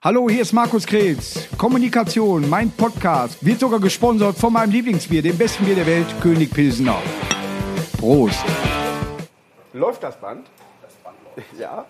Hallo, 0.00 0.30
hier 0.30 0.42
ist 0.42 0.52
Markus 0.52 0.86
Kretz. 0.86 1.48
Kommunikation, 1.58 2.48
mein 2.48 2.70
Podcast, 2.70 3.44
wird 3.44 3.58
sogar 3.58 3.80
gesponsert 3.80 4.36
von 4.36 4.52
meinem 4.52 4.70
Lieblingsbier, 4.70 5.22
dem 5.22 5.36
besten 5.36 5.64
Bier 5.64 5.74
der 5.74 5.86
Welt, 5.88 6.06
König 6.22 6.52
Pilsener. 6.54 7.02
Prost. 7.98 8.44
Läuft 9.72 10.04
das 10.04 10.16
Band? 10.20 10.46
Das 10.82 10.92
Band 11.02 11.16
läuft. 11.34 11.48
Ja. 11.58 11.84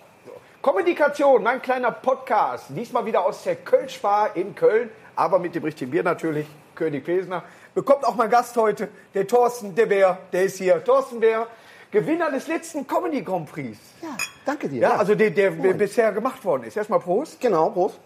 Kommunikation, 0.59 1.43
mein 1.43 1.61
kleiner 1.61 1.91
Podcast. 1.91 2.65
Diesmal 2.69 3.05
wieder 3.05 3.23
aus 3.23 3.43
der 3.43 3.57
Kölschbar 3.57 4.35
in 4.35 4.55
Köln, 4.55 4.89
aber 5.15 5.37
mit 5.37 5.53
dem 5.53 5.63
richtigen 5.63 5.91
Bier 5.91 6.01
natürlich, 6.01 6.47
König 6.73 7.05
Pilsener. 7.05 7.43
Bekommt 7.75 8.03
auch 8.05 8.15
mein 8.15 8.31
Gast 8.31 8.57
heute, 8.57 8.89
der 9.13 9.27
Thorsten, 9.27 9.75
der 9.75 9.85
Bär, 9.85 10.17
der 10.33 10.45
ist 10.45 10.57
hier. 10.57 10.83
Thorsten 10.83 11.19
Bär, 11.19 11.45
Gewinner 11.91 12.29
des 12.31 12.47
letzten 12.47 12.85
Comedy 12.87 13.21
Grand 13.21 13.49
Prix. 13.51 13.77
Ja, 14.01 14.09
danke 14.45 14.69
dir. 14.69 14.81
Ja, 14.81 14.95
also 14.97 15.15
der, 15.15 15.31
der 15.31 15.51
bisher 15.51 16.11
gemacht 16.11 16.43
worden 16.45 16.63
ist. 16.63 16.77
Erstmal 16.77 16.99
Prost. 16.99 17.39
Genau, 17.41 17.69
Prost. 17.69 17.99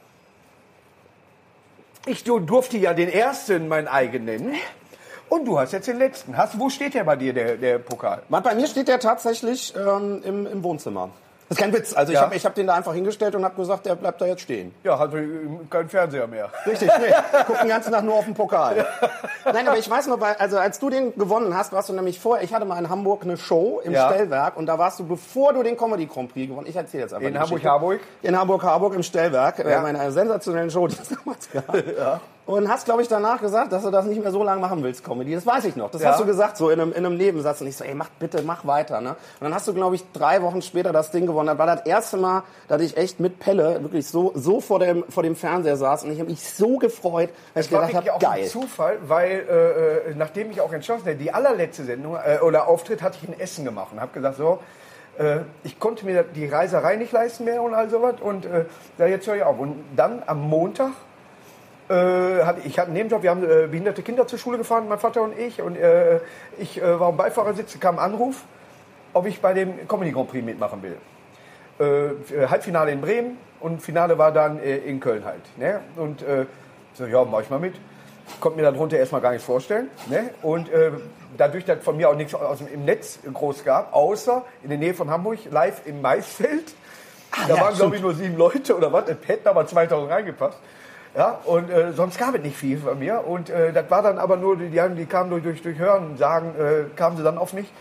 Ich 2.05 2.23
du- 2.23 2.39
durfte 2.39 2.77
ja 2.77 2.93
den 2.93 3.09
ersten 3.09 3.67
mein 3.67 3.87
eigen 3.87 4.25
nennen. 4.25 4.55
Und 5.29 5.45
du 5.45 5.57
hast 5.57 5.71
jetzt 5.71 5.87
den 5.87 5.97
letzten. 5.97 6.37
Hast, 6.37 6.59
wo 6.59 6.69
steht 6.69 6.93
der 6.93 7.03
bei 7.05 7.15
dir, 7.15 7.33
der, 7.33 7.55
der 7.57 7.79
Pokal? 7.79 8.23
Bei 8.29 8.55
mir 8.55 8.67
steht 8.67 8.87
der 8.87 8.99
tatsächlich 8.99 9.73
ähm, 9.75 10.21
im, 10.23 10.45
im 10.45 10.63
Wohnzimmer. 10.63 11.09
Das 11.49 11.57
ist 11.57 11.61
kein 11.63 11.73
Witz. 11.73 11.93
Also 11.93 12.11
ich 12.11 12.17
Ja. 12.17 12.25
habe 12.25 12.35
ich 12.35 12.45
hab 12.45 12.55
den 12.55 12.67
da 12.67 12.73
einfach 12.73 12.93
hingestellt 12.93 13.35
und 13.35 13.43
habe 13.43 13.55
gesagt, 13.55 13.85
der 13.85 13.95
bleibt 13.95 14.19
da 14.21 14.25
jetzt 14.25 14.41
stehen. 14.41 14.73
Ja, 14.83 14.97
also 14.97 15.17
kein 15.69 15.89
Fernseher 15.89 16.27
mehr. 16.27 16.49
Richtig, 16.65 16.89
nee. 16.99 17.13
Guck 17.47 17.59
den 17.59 17.69
ganzen 17.69 17.91
Tag 17.91 18.03
nur 18.03 18.15
auf 18.15 18.25
den 18.25 18.33
Pokal. 18.33 18.85
Nein, 19.45 19.67
aber 19.67 19.77
ich 19.77 19.89
weiß 19.89 20.07
noch, 20.07 20.19
also 20.21 20.57
als 20.57 20.79
du 20.79 20.89
den 20.89 21.13
gewonnen 21.15 21.55
hast, 21.55 21.73
warst 21.73 21.89
du 21.89 21.93
nämlich 21.93 22.19
vorher, 22.19 22.43
ich 22.43 22.53
hatte 22.53 22.65
mal 22.65 22.79
in 22.79 22.89
Hamburg 22.89 23.23
eine 23.23 23.37
Show 23.37 23.81
im 23.83 23.91
Ja. 23.93 24.09
Stellwerk 24.09 24.57
und 24.57 24.65
da 24.65 24.79
warst 24.79 24.99
du, 24.99 25.05
bevor 25.07 25.53
du 25.53 25.63
den 25.63 25.77
Comedy 25.77 26.05
Grand 26.05 26.31
Prix 26.33 26.47
gewonnen 26.49 26.67
Ich 26.67 26.75
erzähle 26.75 27.03
jetzt 27.03 27.13
einfach 27.13 27.27
In. 27.27 27.39
Hamburg-Harburg? 27.39 27.99
In 28.21 28.37
Hamburg-Harburg 28.39 28.95
im 28.95 29.03
Stellwerk. 29.03 29.59
Ja. 29.59 29.69
Ja. 29.69 29.81
Meine 29.81 30.11
sensationellen 30.11 30.71
Show, 30.71 30.87
die 30.87 30.95
es 31.01 31.09
damals 31.09 31.49
gab. 31.51 32.21
Und 32.45 32.67
hast, 32.67 32.83
glaube 32.83 33.01
ich, 33.01 33.07
danach 33.07 33.39
gesagt, 33.39 33.71
dass 33.71 33.83
du 33.83 33.89
das 33.89 34.05
nicht 34.05 34.21
mehr 34.21 34.31
so 34.31 34.43
lange 34.43 34.59
machen 34.59 34.83
willst, 34.83 35.01
Comedy. 35.05 35.33
Das 35.33 35.45
weiß 35.45 35.63
ich 35.63 35.77
noch. 35.77 35.89
Das 35.91 36.01
Ja. 36.01 36.09
hast 36.11 36.19
du 36.19 36.25
gesagt, 36.25 36.57
so 36.57 36.69
in 36.69 36.81
einem, 36.81 36.91
in 36.91 37.05
einem 37.05 37.15
Nebensatz. 37.15 37.61
Und 37.61 37.67
ich 37.67 37.77
so, 37.77 37.85
ey, 37.85 37.95
mach 37.95 38.09
bitte, 38.19 38.41
mach 38.41 38.67
weiter. 38.67 38.99
Ne? 38.99 39.11
Und 39.11 39.17
dann 39.39 39.53
hast 39.55 39.65
du, 39.67 39.73
glaube 39.73 39.95
ich, 39.95 40.03
drei 40.11 40.41
Wochen 40.41 40.61
später 40.61 40.91
das 40.91 41.09
Ding 41.11 41.25
gewonnen. 41.25 41.47
Das 41.47 41.57
war 41.57 41.67
das 41.67 41.85
erste 41.85 42.17
Mal, 42.17 42.43
dass 42.67 42.81
ich 42.81 42.97
echt 42.97 43.21
mit 43.21 43.39
Pelle 43.39 43.81
wirklich 43.81 44.07
so, 44.07 44.33
so 44.35 44.59
vor, 44.59 44.79
dem, 44.79 45.05
vor 45.07 45.23
dem 45.23 45.37
Fernseher 45.37 45.77
saß. 45.77 46.03
Und 46.03 46.11
ich 46.11 46.19
habe 46.19 46.29
mich 46.29 46.43
so 46.43 46.77
gefreut, 46.79 47.29
dass 47.53 47.67
ich 47.67 47.71
war 47.71 47.87
gedacht 47.87 48.07
habe, 48.07 48.13
auch 48.15 48.19
geil. 48.19 48.41
ein 48.43 48.47
Zufall, 48.49 48.97
weil 49.07 49.29
äh, 49.49 50.09
äh, 50.11 50.15
nachdem 50.15 50.51
ich 50.51 50.59
auch 50.59 50.73
entschlossen 50.73 51.05
hatte, 51.05 51.15
die 51.15 51.31
allerletzte 51.33 51.85
Sendung 51.85 52.17
äh, 52.17 52.39
oder 52.39 52.67
Auftritt 52.67 53.01
hatte 53.01 53.17
ich 53.21 53.29
in 53.29 53.39
Essen 53.39 53.63
gemacht 53.63 53.93
und 53.93 54.01
habe 54.01 54.11
gesagt, 54.11 54.35
so, 54.35 54.59
äh, 55.17 55.37
ich 55.63 55.79
konnte 55.79 56.05
mir 56.05 56.23
die 56.23 56.47
Reiserei 56.47 56.97
nicht 56.97 57.13
leisten 57.13 57.45
mehr 57.45 57.61
und 57.61 57.73
all 57.73 57.89
sowas 57.89 58.15
und 58.19 58.45
äh, 58.45 58.65
da 58.97 59.05
jetzt 59.05 59.27
höre 59.27 59.35
ich 59.37 59.43
auf. 59.43 59.57
Und 59.59 59.81
dann 59.95 60.23
am 60.25 60.41
Montag 60.41 60.91
ich 61.89 62.79
hatte 62.79 62.87
einen 62.87 62.93
Nebenjob, 62.93 63.23
wir 63.23 63.29
haben 63.29 63.43
äh, 63.43 63.67
behinderte 63.67 64.03
Kinder 64.03 64.25
zur 64.25 64.39
Schule 64.39 64.57
gefahren, 64.57 64.87
mein 64.87 64.99
Vater 64.99 65.21
und 65.21 65.37
ich 65.37 65.61
und 65.61 65.75
äh, 65.75 66.19
ich 66.57 66.81
äh, 66.81 66.99
war 66.99 67.09
am 67.09 67.17
Beifahrersitz, 67.17 67.79
kam 67.79 67.99
ein 67.99 68.13
Anruf, 68.13 68.43
ob 69.13 69.27
ich 69.27 69.41
bei 69.41 69.53
dem 69.53 69.87
Comedy 69.87 70.11
Grand 70.11 70.29
Prix 70.29 70.45
mitmachen 70.45 70.81
will 70.81 70.95
äh, 71.79 72.47
Halbfinale 72.47 72.91
in 72.91 73.01
Bremen 73.01 73.37
und 73.59 73.81
Finale 73.81 74.17
war 74.17 74.31
dann 74.31 74.59
äh, 74.59 74.77
in 74.77 74.99
Köln 74.99 75.25
halt. 75.25 75.41
Ne? 75.57 75.81
Und 75.95 76.21
äh, 76.21 76.45
so, 76.93 77.05
ja, 77.05 77.23
mach 77.23 77.41
ich 77.41 77.49
mal 77.49 77.59
mit. 77.59 77.75
Konnte 78.39 78.57
mir 78.57 78.71
darunter 78.71 78.97
erstmal 78.97 79.21
gar 79.21 79.31
nichts 79.31 79.45
vorstellen. 79.45 79.89
Ne? 80.07 80.29
Und 80.41 80.71
äh, 80.71 80.91
dadurch, 81.37 81.65
dass 81.65 81.83
von 81.83 81.97
mir 81.97 82.09
auch 82.09 82.15
nichts 82.15 82.33
aus 82.33 82.59
dem, 82.59 82.67
im 82.67 82.85
Netz 82.85 83.19
groß 83.31 83.63
gab, 83.63 83.93
außer 83.93 84.43
in 84.63 84.69
der 84.69 84.77
Nähe 84.77 84.93
von 84.93 85.09
Hamburg, 85.09 85.39
live 85.49 85.81
im 85.85 86.01
Maisfeld. 86.01 86.73
da 87.47 87.55
ja, 87.55 87.61
waren, 87.61 87.75
glaube 87.75 87.95
ich, 87.95 88.01
nur 88.01 88.13
sieben 88.13 88.37
Leute 88.37 88.75
oder 88.77 88.93
was. 88.93 89.09
Es 89.09 89.17
hätten 89.27 89.47
aber 89.47 89.65
2000 89.65 90.11
reingepasst. 90.11 90.57
Ja, 91.15 91.37
und 91.45 91.69
äh, 91.69 91.93
sonst 91.93 92.17
gab 92.17 92.33
es 92.35 92.41
nicht 92.41 92.57
viel 92.57 92.79
von 92.79 92.97
mir. 92.97 93.25
Und 93.27 93.49
äh, 93.49 93.71
das 93.71 93.89
war 93.89 94.01
dann 94.01 94.17
aber 94.17 94.35
nur, 94.37 94.57
die, 94.57 94.69
die, 94.69 95.05
kamen 95.05 95.29
durch, 95.29 95.43
durch, 95.43 95.61
durch 95.61 95.77
Hören, 95.77 96.17
Sagen, 96.17 96.55
äh, 96.59 96.85
kamen 96.95 97.17
sie 97.17 97.23
dann 97.23 97.37
auf 97.37 97.53
mich. 97.53 97.71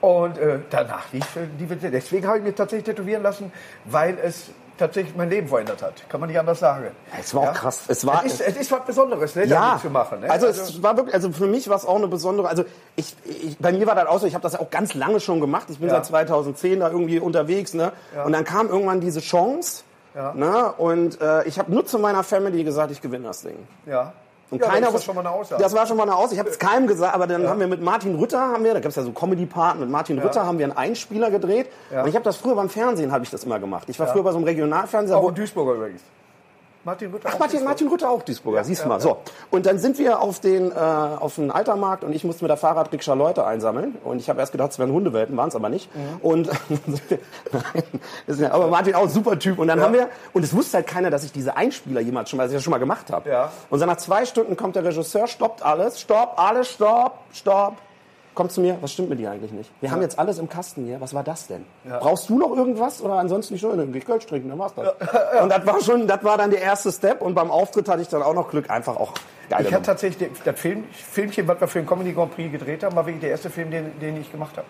Und 0.00 0.38
äh, 0.38 0.58
danach 0.70 1.10
lief 1.12 1.24
äh, 1.36 1.40
die 1.58 1.68
Witze. 1.68 1.90
Deswegen 1.90 2.26
habe 2.28 2.38
ich 2.38 2.44
mir 2.44 2.54
tatsächlich 2.54 2.84
tätowieren 2.94 3.22
lassen, 3.22 3.50
weil 3.86 4.18
es 4.22 4.50
tatsächlich 4.76 5.14
mein 5.16 5.30
Leben 5.30 5.48
verändert 5.48 5.82
hat. 5.82 6.08
Kann 6.08 6.20
man 6.20 6.28
nicht 6.28 6.38
anders 6.38 6.58
sagen. 6.60 6.86
Es 7.18 7.34
war 7.34 7.50
auch 7.50 7.54
krass. 7.54 7.82
Es 7.88 8.04
war- 8.06 8.24
es 8.26 8.34
ist, 8.34 8.40
es 8.40 8.56
ist 8.56 8.72
was 8.72 8.84
Besonderes, 8.84 9.34
ne, 9.36 9.46
Ja, 9.46 9.78
zu 9.80 9.88
machen. 9.90 10.20
Ne? 10.20 10.30
also, 10.30 10.46
es 10.46 10.82
war 10.82 10.96
wirklich, 10.96 11.14
also 11.14 11.30
für 11.32 11.46
mich 11.46 11.68
war 11.68 11.76
es 11.76 11.84
auch 11.86 11.96
eine 11.96 12.08
besondere, 12.08 12.48
also 12.48 12.64
ich, 12.96 13.14
ich 13.24 13.56
bei 13.58 13.72
mir 13.72 13.86
war 13.86 13.94
das 13.94 14.06
auch 14.08 14.18
so, 14.18 14.26
ich 14.26 14.34
habe 14.34 14.42
das 14.42 14.54
ja 14.54 14.60
auch 14.60 14.70
ganz 14.70 14.94
lange 14.94 15.20
schon 15.20 15.40
gemacht, 15.40 15.68
ich 15.70 15.78
bin 15.78 15.88
Ja. 15.88 15.94
seit 15.94 16.06
2010 16.06 16.80
da 16.80 16.90
irgendwie 16.90 17.20
unterwegs, 17.20 17.72
ne, 17.74 17.92
und 18.24 18.32
dann 18.32 18.44
kam 18.44 18.68
irgendwann 18.68 19.00
diese 19.00 19.20
Chance, 19.20 19.84
Ja. 20.14 20.32
ne, 20.34 20.72
und 20.78 21.20
äh, 21.20 21.44
ich 21.44 21.58
habe 21.58 21.72
nur 21.72 21.84
zu 21.86 21.98
meiner 21.98 22.22
Family 22.22 22.62
gesagt, 22.64 22.90
ich 22.92 23.00
gewinne 23.00 23.24
das 23.28 23.42
Ding. 23.42 23.56
ja. 23.86 24.12
Und 24.50 24.60
ja, 24.60 24.68
keiner 24.68 24.82
das 24.86 24.94
wusste- 24.94 25.06
schon 25.06 25.14
mal 25.16 25.22
eine 25.22 25.30
Aussage. 25.30 25.60
Das 25.62 25.74
war 25.74 25.86
schon 25.86 25.96
mal 25.96 26.02
eine 26.04 26.14
Aussage. 26.14 26.34
Ich 26.34 26.38
habe 26.38 26.50
es 26.50 26.58
keinem 26.58 26.86
gesagt, 26.86 27.12
aber 27.14 27.26
dann 27.26 27.48
haben 27.48 27.58
wir 27.58 27.66
mit 27.66 27.80
Martin 27.82 28.14
Rütter, 28.14 28.38
haben 28.38 28.62
wir, 28.62 28.74
da 28.74 28.78
gab 28.80 28.90
es 28.90 28.94
ja 28.94 29.02
so 29.02 29.10
Comedy-Paten, 29.10 29.80
mit 29.80 29.88
Martin 29.90 30.18
Rütter 30.20 30.44
haben 30.46 30.58
wir 30.58 30.66
einen 30.66 30.76
Einspieler 30.76 31.30
gedreht. 31.30 31.68
Und 31.90 32.08
ich 32.08 32.14
habe 32.14 32.24
das 32.24 32.36
früher 32.36 32.54
beim 32.54 32.68
Fernsehen, 32.68 33.10
habe 33.10 33.24
ich 33.24 33.30
das 33.30 33.42
immer 33.44 33.58
gemacht. 33.58 33.88
Ich 33.88 33.98
war 33.98 34.06
früher 34.06 34.22
bei 34.22 34.30
so 34.30 34.36
einem 34.36 34.44
Regionalfernseher. 34.44 35.16
auch 35.16 35.22
wo- 35.24 35.28
in 35.30 35.34
Duisburger 35.34 35.72
übrigens. 35.72 36.02
Martin 36.84 37.12
Luther. 37.12 37.28
Ach, 37.28 37.34
auch 37.34 37.38
Martin. 37.38 37.64
Martin 37.64 37.88
Rütter 37.88 38.10
auch 38.10 38.22
Duisburger, 38.22 38.64
siehst 38.64 38.82
du 38.82 38.84
ja, 38.84 38.88
mal. 38.88 39.00
So. 39.00 39.18
Und 39.50 39.66
dann 39.66 39.78
sind 39.78 39.98
wir 39.98 40.20
auf 40.20 40.40
den, 40.40 40.70
äh, 40.70 40.74
auf 40.74 41.36
den 41.36 41.50
Altermarkt 41.50 42.04
und 42.04 42.12
ich 42.12 42.24
musste 42.24 42.44
mit 42.44 42.50
der 42.50 42.56
Fahrradrikscha 42.56 43.14
Leute 43.14 43.44
einsammeln. 43.46 43.96
Und 44.04 44.18
ich 44.18 44.28
habe 44.28 44.40
erst 44.40 44.52
gedacht, 44.52 44.72
es 44.72 44.78
wären 44.78 44.92
Hundewelpen, 44.92 45.36
waren 45.36 45.48
es 45.48 45.56
aber 45.56 45.68
nicht. 45.68 45.94
Mhm. 45.94 46.00
Und 46.20 46.50
Nein, 47.52 48.38
ja, 48.38 48.52
aber 48.52 48.68
Martin 48.68 48.94
auch 48.94 49.02
ein 49.02 49.08
super 49.08 49.38
Typ. 49.38 49.58
Und 49.58 49.68
dann 49.68 49.80
haben 49.80 49.94
wir, 49.94 50.08
und 50.32 50.42
es 50.42 50.54
wusste 50.54 50.78
halt 50.78 50.86
keiner, 50.86 51.10
dass 51.10 51.24
ich 51.24 51.32
diese 51.32 51.56
Einspieler 51.56 52.00
jemals 52.00 52.30
schon 52.30 52.36
mal, 52.36 52.44
dass 52.44 52.52
ich 52.52 52.56
das 52.56 52.64
schon 52.64 52.70
mal 52.72 52.78
gemacht 52.78 53.10
habe. 53.10 53.28
Ja. 53.28 53.52
Und 53.70 53.78
so 53.78 53.86
nach 53.86 53.96
zwei 53.96 54.24
Stunden 54.26 54.56
kommt 54.56 54.76
der 54.76 54.84
Regisseur, 54.84 55.26
stoppt 55.26 55.62
alles, 55.62 56.00
stopp, 56.00 56.34
alles, 56.36 56.68
stopp, 56.68 57.18
stopp. 57.32 57.76
Kommt 58.34 58.52
zu 58.52 58.60
mir, 58.60 58.78
was 58.80 58.92
stimmt 58.92 59.10
mit 59.10 59.20
dir 59.20 59.30
eigentlich 59.30 59.52
nicht? 59.52 59.70
Wir 59.80 59.90
haben 59.90 60.02
jetzt 60.02 60.18
alles 60.18 60.38
im 60.38 60.48
Kasten 60.48 60.84
hier, 60.84 61.00
was 61.00 61.14
war 61.14 61.22
das 61.22 61.46
denn? 61.46 61.64
Brauchst 61.84 62.28
du 62.28 62.38
noch 62.38 62.56
irgendwas 62.56 63.00
oder 63.00 63.14
ansonsten 63.14 63.54
nicht 63.54 63.64
dann 63.64 63.92
geh 63.92 63.98
ich 63.98 64.04
Kölsch 64.04 64.26
trinken, 64.26 64.48
dann 64.48 64.58
war's 64.58 64.74
das. 64.74 64.88
Und 65.42 65.48
das 65.50 65.66
war 65.66 65.80
schon, 65.80 66.06
das 66.06 66.24
war 66.24 66.36
dann 66.36 66.50
der 66.50 66.60
erste 66.60 66.90
Step 66.90 67.22
und 67.22 67.34
beim 67.34 67.50
Auftritt 67.50 67.88
hatte 67.88 68.02
ich 68.02 68.08
dann 68.08 68.22
auch 68.22 68.34
noch 68.34 68.50
Glück, 68.50 68.70
einfach 68.70 68.96
auch 68.96 69.12
geile 69.48 69.68
Ich 69.68 69.74
hatte 69.74 69.86
tatsächlich 69.86 70.30
das 70.44 70.58
Film, 70.58 70.84
Filmchen, 70.92 71.46
was 71.48 71.60
wir 71.60 71.68
für 71.68 71.78
den 71.78 71.86
Comedy 71.86 72.12
Grand 72.12 72.34
Prix 72.34 72.50
gedreht 72.50 72.82
haben, 72.82 72.96
war 72.96 73.06
wirklich 73.06 73.20
der 73.20 73.30
erste 73.30 73.50
Film, 73.50 73.70
den, 73.70 73.98
den 74.00 74.20
ich 74.20 74.30
gemacht 74.30 74.56
habe. 74.56 74.66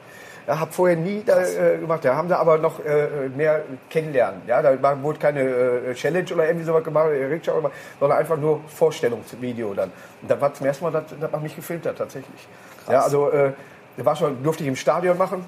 Ja, 0.46 0.58
habe 0.58 0.72
vorher 0.72 0.96
nie 0.96 1.22
da, 1.24 1.42
äh, 1.42 1.78
gemacht. 1.78 2.04
Da 2.04 2.14
haben 2.14 2.28
sie 2.28 2.36
aber 2.36 2.58
noch 2.58 2.84
äh, 2.84 3.28
mehr 3.34 3.62
kennenlernen. 3.88 4.42
Ja, 4.46 4.60
da 4.60 4.80
war, 4.82 5.02
wurde 5.02 5.18
keine 5.18 5.40
äh, 5.40 5.94
Challenge 5.94 6.32
oder 6.34 6.46
irgendwie 6.46 6.66
sowas 6.66 6.84
gemacht, 6.84 7.10
äh, 7.10 7.30
was, 7.30 7.72
sondern 7.98 8.18
einfach 8.18 8.36
nur 8.36 8.60
Vorstellungsvideo 8.66 9.72
dann. 9.72 9.90
Und 10.20 10.30
da 10.30 10.38
war 10.40 10.52
zum 10.52 10.66
ersten 10.66 10.84
Mal, 10.84 10.90
dass, 10.90 11.04
dass 11.18 11.32
man 11.32 11.42
mich 11.42 11.56
gefilmt 11.56 11.86
hat 11.86 11.96
tatsächlich. 11.96 12.46
Ja, 12.88 13.00
also 13.00 13.30
äh, 13.30 13.52
war 13.96 14.16
schon, 14.16 14.42
durfte 14.42 14.62
ich 14.64 14.68
im 14.68 14.76
Stadion 14.76 15.16
machen. 15.16 15.44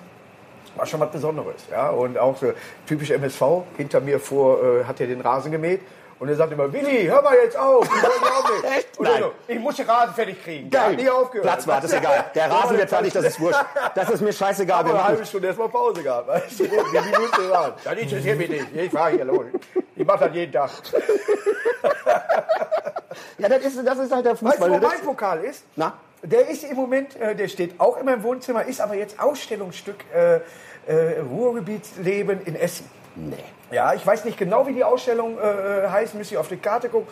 War 0.76 0.86
schon 0.86 1.00
was 1.00 1.10
Besonderes. 1.10 1.66
Ja? 1.70 1.90
Und 1.90 2.18
auch 2.18 2.36
so 2.36 2.52
typisch 2.86 3.10
MSV, 3.10 3.42
hinter 3.76 4.00
mir 4.00 4.20
vor, 4.20 4.62
äh, 4.62 4.84
hat 4.84 5.00
er 5.00 5.06
den 5.06 5.20
Rasen 5.20 5.50
gemäht. 5.50 5.80
Und 6.18 6.28
er 6.28 6.36
sagt 6.36 6.50
immer, 6.52 6.72
Willi, 6.72 7.04
hör 7.06 7.20
mal 7.20 7.34
jetzt 7.36 7.58
auf. 7.58 7.84
Ich, 7.84 8.86
Nein. 9.00 9.20
so, 9.20 9.32
ich 9.46 9.58
muss 9.58 9.76
den 9.76 9.88
Rasen 9.88 10.14
fertig 10.14 10.42
kriegen. 10.42 10.70
Geil. 10.70 10.92
hat 10.92 10.96
nie 10.96 11.10
aufgehört. 11.10 11.46
Platz 11.46 11.66
war, 11.66 11.80
das 11.80 11.92
ist 11.92 11.98
egal. 11.98 12.24
Der 12.34 12.50
Rasen 12.50 12.78
wird 12.78 12.88
fertig, 12.88 13.12
das 13.12 13.24
ist 13.24 13.38
wurscht. 13.40 13.64
Das 13.94 14.08
ist 14.10 14.22
mir 14.22 14.32
scheißegal. 14.32 14.84
Wir 14.84 14.90
eine 14.90 14.94
machen 14.94 15.08
halbe 15.08 15.26
Stunde 15.26 15.48
erstmal 15.48 15.68
Pause 15.68 16.02
gehabt. 16.02 16.28
Weißt 16.28 16.60
du, 16.60 16.64
wie 16.64 16.68
die 16.68 17.18
Wüste 17.18 17.50
waren. 17.50 17.74
Das 17.84 17.98
interessiert 17.98 18.38
mich 18.38 18.48
nicht. 18.48 18.66
Ich 18.74 18.90
fahre 18.90 19.10
hier 19.10 19.24
los. 19.26 19.44
Ich 19.94 20.06
mache 20.06 20.24
das 20.26 20.34
jeden 20.34 20.52
Tag. 20.52 20.70
ja, 23.38 23.48
das 23.48 23.64
ist, 23.64 23.86
das 23.86 23.98
ist 23.98 24.12
halt 24.12 24.24
der 24.24 24.32
Weißt 24.32 24.42
du, 24.42 24.46
Fußball. 24.46 24.70
wo 24.70 24.78
mein 24.78 25.00
Pokal 25.00 25.44
ist? 25.44 25.64
Na? 25.76 25.94
Der 26.22 26.48
ist 26.48 26.64
im 26.64 26.76
Moment, 26.76 27.14
äh, 27.20 27.34
der 27.36 27.48
steht 27.48 27.78
auch 27.78 27.98
in 27.98 28.06
meinem 28.06 28.22
Wohnzimmer, 28.22 28.64
ist 28.64 28.80
aber 28.80 28.94
jetzt 28.94 29.20
Ausstellungsstück 29.20 29.96
äh, 30.14 30.40
äh, 30.86 31.20
Ruhrgebietsleben 31.20 32.40
in 32.44 32.56
Essen. 32.56 32.88
Nee. 33.16 33.36
Ja, 33.70 33.94
ich 33.94 34.06
weiß 34.06 34.24
nicht 34.24 34.38
genau, 34.38 34.66
wie 34.66 34.74
die 34.74 34.84
Ausstellung 34.84 35.38
äh, 35.38 35.88
heißt, 35.88 36.14
müsste 36.14 36.34
ich 36.34 36.38
auf 36.38 36.48
die 36.48 36.56
Karte 36.58 36.88
gucken. 36.88 37.08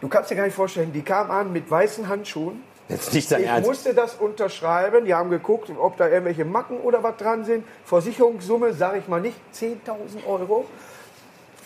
Du 0.00 0.08
kannst 0.08 0.30
dir 0.30 0.36
gar 0.36 0.44
nicht 0.44 0.54
vorstellen, 0.54 0.92
die 0.92 1.02
kam 1.02 1.30
an 1.30 1.52
mit 1.52 1.70
weißen 1.70 2.08
Handschuhen. 2.08 2.62
Jetzt 2.88 3.12
nicht 3.12 3.30
dein 3.30 3.42
Ich 3.42 3.48
Ernst. 3.48 3.68
musste 3.68 3.92
das 3.92 4.14
unterschreiben. 4.14 5.04
Die 5.04 5.14
haben 5.14 5.28
geguckt, 5.28 5.70
ob 5.78 5.98
da 5.98 6.08
irgendwelche 6.08 6.46
Macken 6.46 6.78
oder 6.80 7.02
was 7.02 7.16
dran 7.18 7.44
sind. 7.44 7.64
Versicherungssumme, 7.84 8.72
sage 8.72 8.98
ich 8.98 9.08
mal 9.08 9.20
nicht, 9.20 9.36
10.000 9.54 10.26
Euro. 10.26 10.64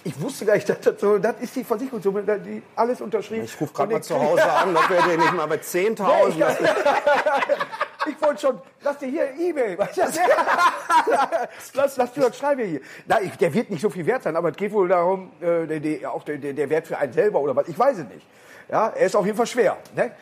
Ich 0.04 0.20
wusste 0.20 0.44
gar 0.46 0.54
nicht, 0.54 0.68
dass 0.68 0.80
das 0.80 0.94
so, 1.00 1.18
das 1.18 1.36
ist 1.40 1.54
die 1.54 1.62
Versicherungssumme, 1.62 2.22
die 2.24 2.60
alles 2.74 3.00
unterschrieben. 3.00 3.44
Ich 3.44 3.60
rufe 3.60 3.72
gerade 3.72 3.92
mal 3.92 4.02
zu 4.02 4.18
Hause 4.20 4.50
an, 4.52 4.76
ob 4.76 4.90
wir 4.90 5.00
den 5.02 5.20
nicht 5.20 5.34
mal 5.34 5.46
mit 5.46 5.62
10.000... 5.62 6.38
Ja, 6.38 6.48
Ich 8.06 8.20
wollte 8.20 8.40
schon, 8.40 8.60
lass 8.82 8.98
dir 8.98 9.08
hier 9.08 9.30
E-Mail. 9.38 9.78
lass, 11.74 11.96
lass 11.96 12.12
dir 12.12 12.20
das 12.22 12.36
schreibe 12.36 12.62
hier. 12.64 12.80
Na, 13.06 13.20
ich, 13.20 13.36
der 13.36 13.52
wird 13.54 13.70
nicht 13.70 13.80
so 13.80 13.90
viel 13.90 14.06
wert 14.06 14.22
sein, 14.22 14.36
aber 14.36 14.50
es 14.50 14.56
geht 14.56 14.72
wohl 14.72 14.88
darum, 14.88 15.30
äh, 15.40 15.66
der, 15.66 15.80
der, 15.80 16.12
auch 16.12 16.24
der, 16.24 16.38
der 16.38 16.70
Wert 16.70 16.86
für 16.86 16.98
einen 16.98 17.12
selber 17.12 17.40
oder 17.40 17.54
was. 17.54 17.68
Ich 17.68 17.78
weiß 17.78 17.98
es 17.98 18.08
nicht. 18.08 18.26
Ja, 18.70 18.88
er 18.88 19.06
ist 19.06 19.16
auf 19.16 19.26
jeden 19.26 19.36
Fall 19.36 19.46
schwer. 19.46 19.76
Ne? 19.94 20.12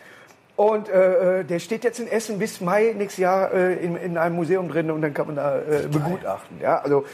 Und 0.57 0.91
äh, 0.91 1.41
äh, 1.41 1.45
der 1.45 1.59
steht 1.59 1.85
jetzt 1.85 2.01
in 2.01 2.07
Essen 2.07 2.39
bis 2.39 2.61
Mai 2.61 2.95
nächstes 2.95 3.23
Jahr 3.23 3.51
äh, 3.51 3.77
in, 3.77 3.97
in 3.97 4.19
einem 4.19 4.37
Museum 4.37 4.69
drin 4.69 4.91
und 4.91 5.01
dann 5.01 5.15
kann 5.15 5.27
man 5.27 5.37
da 5.37 5.59
äh, 5.59 5.89
begutachten. 5.91 6.61
Ja, 6.61 6.81
also 6.81 7.07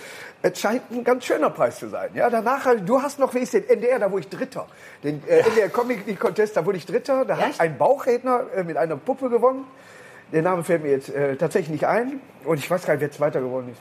es 0.43 0.59
scheint 0.59 0.91
ein 0.91 1.05
ganz 1.05 1.25
schöner 1.25 1.51
Preis 1.51 1.79
zu 1.79 1.89
sein. 1.89 2.11
Ja, 2.15 2.29
danach, 2.29 2.67
du 2.85 3.01
hast 3.01 3.21
noch, 3.21 3.35
wie 3.35 3.39
ist 3.39 3.53
den 3.53 3.69
NDR, 3.69 4.01
da 4.01 4.11
wurde 4.11 4.23
ich 4.23 4.29
Dritter. 4.29 4.67
Den 5.05 5.23
äh, 5.29 5.43
NDR 5.43 5.69
Comic 5.69 6.19
Contest, 6.19 6.57
da 6.57 6.67
wurde 6.67 6.79
ich 6.79 6.87
Dritter. 6.87 7.25
Da 7.25 7.37
hat 7.37 7.51
Echt? 7.51 7.61
ein 7.61 7.79
Bauchredner 7.79 8.47
äh, 8.53 8.65
mit 8.65 8.77
einer 8.77 8.97
Puppe 8.97 9.31
gewonnen. 9.31 9.65
Der 10.33 10.43
Name 10.43 10.65
fällt 10.65 10.83
mir 10.83 10.91
jetzt 10.91 11.09
äh, 11.09 11.37
tatsächlich 11.37 11.71
nicht 11.71 11.87
ein. 11.87 12.21
Und 12.45 12.59
ich 12.59 12.71
weiß 12.71 12.85
gar 12.85 12.95
nicht, 12.95 13.01
wer 13.01 13.11
zweiter 13.11 13.41
geworden 13.41 13.69
ist. 13.73 13.81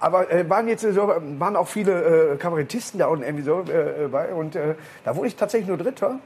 Aber 0.00 0.30
äh, 0.30 0.48
waren 0.48 0.68
jetzt 0.68 0.82
so, 0.82 1.08
waren 1.08 1.56
auch 1.56 1.66
viele 1.68 2.32
äh, 2.32 2.36
Kabarettisten 2.36 3.00
da 3.00 3.08
unten 3.08 3.24
irgendwie 3.24 3.44
so 3.44 3.60
äh, 3.62 4.08
bei. 4.08 4.32
Und 4.32 4.54
äh, 4.54 4.74
da 5.04 5.16
wurde 5.16 5.28
ich 5.28 5.36
tatsächlich 5.36 5.68
nur 5.68 5.78
Dritter. 5.78 6.20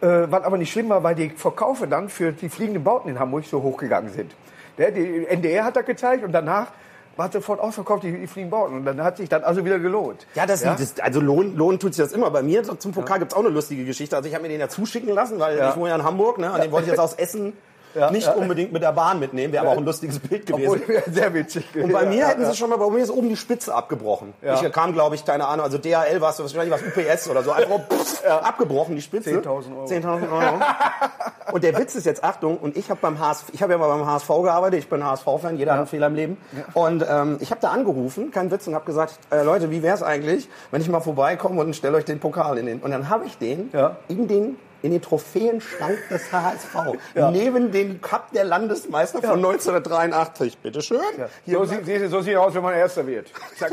Äh, 0.00 0.30
was 0.30 0.44
aber 0.44 0.58
nicht 0.58 0.70
schlimm 0.70 0.90
war, 0.90 1.02
weil 1.02 1.14
die 1.14 1.30
Verkaufe 1.30 1.88
dann 1.88 2.08
für 2.08 2.32
die 2.32 2.48
fliegenden 2.48 2.84
Bauten 2.84 3.08
in 3.08 3.18
Hamburg 3.18 3.44
so 3.46 3.62
hochgegangen 3.62 4.12
sind. 4.12 4.32
Der, 4.76 4.92
die 4.92 5.26
NDR 5.26 5.64
hat 5.64 5.74
das 5.74 5.86
gezeigt 5.86 6.22
und 6.22 6.30
danach 6.30 6.68
war 7.16 7.32
sofort 7.32 7.58
ausverkauft 7.58 8.04
die, 8.04 8.12
die 8.12 8.28
fliegenden 8.28 8.50
Bauten. 8.50 8.76
Und 8.76 8.84
dann 8.84 9.02
hat 9.02 9.16
sich 9.16 9.28
dann 9.28 9.42
also 9.42 9.64
wieder 9.64 9.80
gelohnt. 9.80 10.24
Ja, 10.36 10.46
das, 10.46 10.62
das 10.62 11.00
also 11.00 11.20
lohnen, 11.20 11.56
lohnen 11.56 11.80
tut 11.80 11.94
sich 11.94 12.04
das 12.04 12.12
immer. 12.12 12.30
Bei 12.30 12.42
mir 12.42 12.62
zum 12.62 12.92
Pokal 12.92 13.18
gibt's 13.18 13.34
auch 13.34 13.40
eine 13.40 13.48
lustige 13.48 13.84
Geschichte. 13.84 14.14
Also 14.14 14.28
ich 14.28 14.34
habe 14.36 14.42
mir 14.42 14.50
den 14.50 14.60
ja 14.60 14.68
zuschicken 14.68 15.12
lassen, 15.12 15.40
weil 15.40 15.58
Ja. 15.58 15.70
ich 15.70 15.76
wohne 15.76 15.88
ja 15.88 15.96
in 15.96 16.04
Hamburg, 16.04 16.38
ne? 16.38 16.52
Und 16.52 16.62
den 16.62 16.70
wollte 16.70 16.84
ich 16.84 16.92
jetzt 16.92 17.00
aus 17.00 17.14
Essen 17.14 17.54
Ja, 17.94 18.10
nicht 18.10 18.26
ja. 18.26 18.32
unbedingt 18.34 18.72
mit 18.72 18.82
der 18.82 18.92
Bahn 18.92 19.18
mitnehmen. 19.18 19.52
Wäre 19.52 19.64
aber 19.64 19.72
auch 19.72 19.78
ein 19.78 19.84
lustiges 19.84 20.18
Bild 20.18 20.46
gewesen. 20.46 20.82
Obwohl, 20.82 21.02
sehr 21.12 21.32
witzig. 21.34 21.64
Und 21.74 21.92
bei 21.92 22.06
mir 22.06 22.28
hätten 22.28 22.44
sie 22.44 22.54
schon 22.54 22.70
mal, 22.70 22.76
bei 22.76 22.88
mir 22.90 23.02
ist 23.02 23.10
oben 23.10 23.28
die 23.28 23.36
Spitze 23.36 23.74
abgebrochen. 23.74 24.34
Ich 24.42 24.72
kam, 24.72 24.92
glaube 24.92 25.14
ich, 25.14 25.24
keine 25.24 25.46
Ahnung, 25.46 25.64
also 25.64 25.78
DHL 25.78 26.20
war 26.20 26.30
es 26.30 26.38
wahrscheinlich 26.38 26.70
was 26.70 26.82
UPS 26.82 27.28
oder 27.28 27.42
so. 27.42 27.52
Einfach 27.52 27.80
pff, 27.90 28.24
abgebrochen, 28.24 28.96
die 28.96 29.02
Spitze. 29.02 29.30
10.000 29.30 29.46
Euro. 29.46 29.84
10.000 29.84 30.32
Euro. 30.32 30.60
und 31.52 31.64
der 31.64 31.76
Witz 31.78 31.94
ist 31.94 32.06
jetzt, 32.06 32.24
Achtung, 32.24 32.58
und 32.58 32.76
ich 32.76 32.90
habe 32.90 33.00
beim 33.00 33.18
HSV, 33.18 33.48
ich 33.52 33.62
habe 33.62 33.72
ja 33.72 33.78
mal 33.78 33.88
beim 33.88 34.06
HSV 34.06 34.28
gearbeitet, 34.28 34.80
ich 34.80 34.88
bin 34.88 35.04
HSV-Fan, 35.04 35.56
jeder 35.56 35.72
hat 35.72 35.78
einen 35.78 35.86
Fehler 35.86 36.08
im 36.08 36.14
Leben. 36.14 36.36
Und 36.74 37.04
ähm, 37.08 37.38
ich 37.40 37.50
habe 37.50 37.60
da 37.60 37.70
angerufen, 37.70 38.30
kein 38.30 38.50
Witz, 38.50 38.66
und 38.66 38.74
habe 38.74 38.84
gesagt, 38.84 39.18
äh, 39.30 39.42
Leute, 39.42 39.70
wie 39.70 39.82
wäre 39.82 39.94
es 39.94 40.02
eigentlich, 40.02 40.48
wenn 40.70 40.80
ich 40.80 40.88
mal 40.88 41.00
vorbeikomme 41.00 41.60
und 41.60 41.74
stelle 41.74 41.96
euch 41.96 42.04
den 42.04 42.20
Pokal 42.20 42.58
in 42.58 42.66
den... 42.66 42.80
Und 42.80 42.90
dann 42.90 43.08
habe 43.08 43.26
ich 43.26 43.38
den 43.38 43.70
in 44.08 44.28
den 44.28 44.56
in 44.82 44.92
den 44.92 45.02
Trophäenschrank 45.02 45.98
des 46.10 46.32
HSV. 46.32 46.96
Neben 47.32 47.72
den 47.72 48.00
Cup 48.00 48.30
der 48.32 48.44
Landesmeister 48.44 49.20
von 49.20 49.36
1983. 49.44 50.58
Bitteschön. 50.58 51.00
Hier 51.44 51.58
So, 51.58 51.64
sieht, 51.64 52.10
so 52.10 52.20
sieht 52.20 52.36
aus, 52.36 52.54
wenn 52.54 52.62
man 52.62 52.74
Erster 52.74 53.06
wird. 53.06 53.32
Zack. 53.58 53.72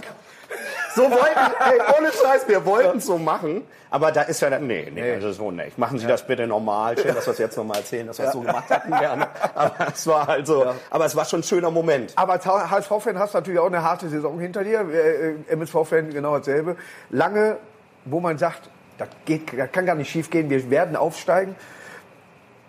So 0.95 1.01
wollten, 1.03 1.39
ey, 1.59 1.79
ohne 1.99 2.11
Scheiß, 2.11 2.47
wir 2.47 2.65
wollten 2.65 2.99
es 2.99 3.05
so 3.05 3.17
machen. 3.17 3.63
Aber 3.89 4.11
da 4.11 4.21
ist 4.23 4.41
ja, 4.41 4.49
dann- 4.49 4.67
nee, 4.67 4.89
nee, 4.93 5.15
das 5.15 5.31
ist 5.31 5.37
so 5.37 5.51
nicht. 5.51 5.77
Machen 5.77 5.99
Sie 5.99 6.07
das 6.07 6.25
bitte 6.25 6.47
normal. 6.47 6.97
Schön, 6.97 7.13
dass 7.15 7.25
wir 7.27 7.33
es 7.33 7.39
jetzt 7.39 7.57
nochmal 7.57 7.77
erzählen, 7.77 8.07
dass 8.07 8.17
wir 8.19 8.25
es 8.27 8.33
so 8.33 8.41
gemacht 8.41 8.69
hatten 8.69 8.91
gerne. 8.91 9.27
Aber 9.53 9.73
es 9.93 10.07
war 10.07 10.27
halt 10.27 10.47
so, 10.47 10.65
aber 10.89 11.05
es 11.05 11.15
war 11.15 11.25
schon 11.25 11.41
ein 11.41 11.43
schöner 11.43 11.71
Moment. 11.71 12.13
Aber 12.15 12.33
als 12.33 12.45
HSV-Fan 12.45 13.17
hast 13.19 13.33
du 13.33 13.37
natürlich 13.39 13.59
auch 13.59 13.67
eine 13.67 13.83
harte 13.83 14.07
Saison 14.09 14.39
hinter 14.39 14.63
dir. 14.63 14.81
Äh, 14.81 15.31
äh, 15.31 15.35
MSV-Fan 15.49 16.11
genau 16.11 16.37
dasselbe. 16.37 16.77
Lange, 17.09 17.57
wo 18.05 18.19
man 18.19 18.37
sagt, 18.37 18.69
das, 18.97 19.09
geht, 19.25 19.57
das 19.57 19.71
kann 19.71 19.85
gar 19.85 19.95
nicht 19.95 20.09
schief 20.09 20.29
gehen, 20.29 20.49
wir 20.49 20.69
werden 20.69 20.95
aufsteigen. 20.95 21.55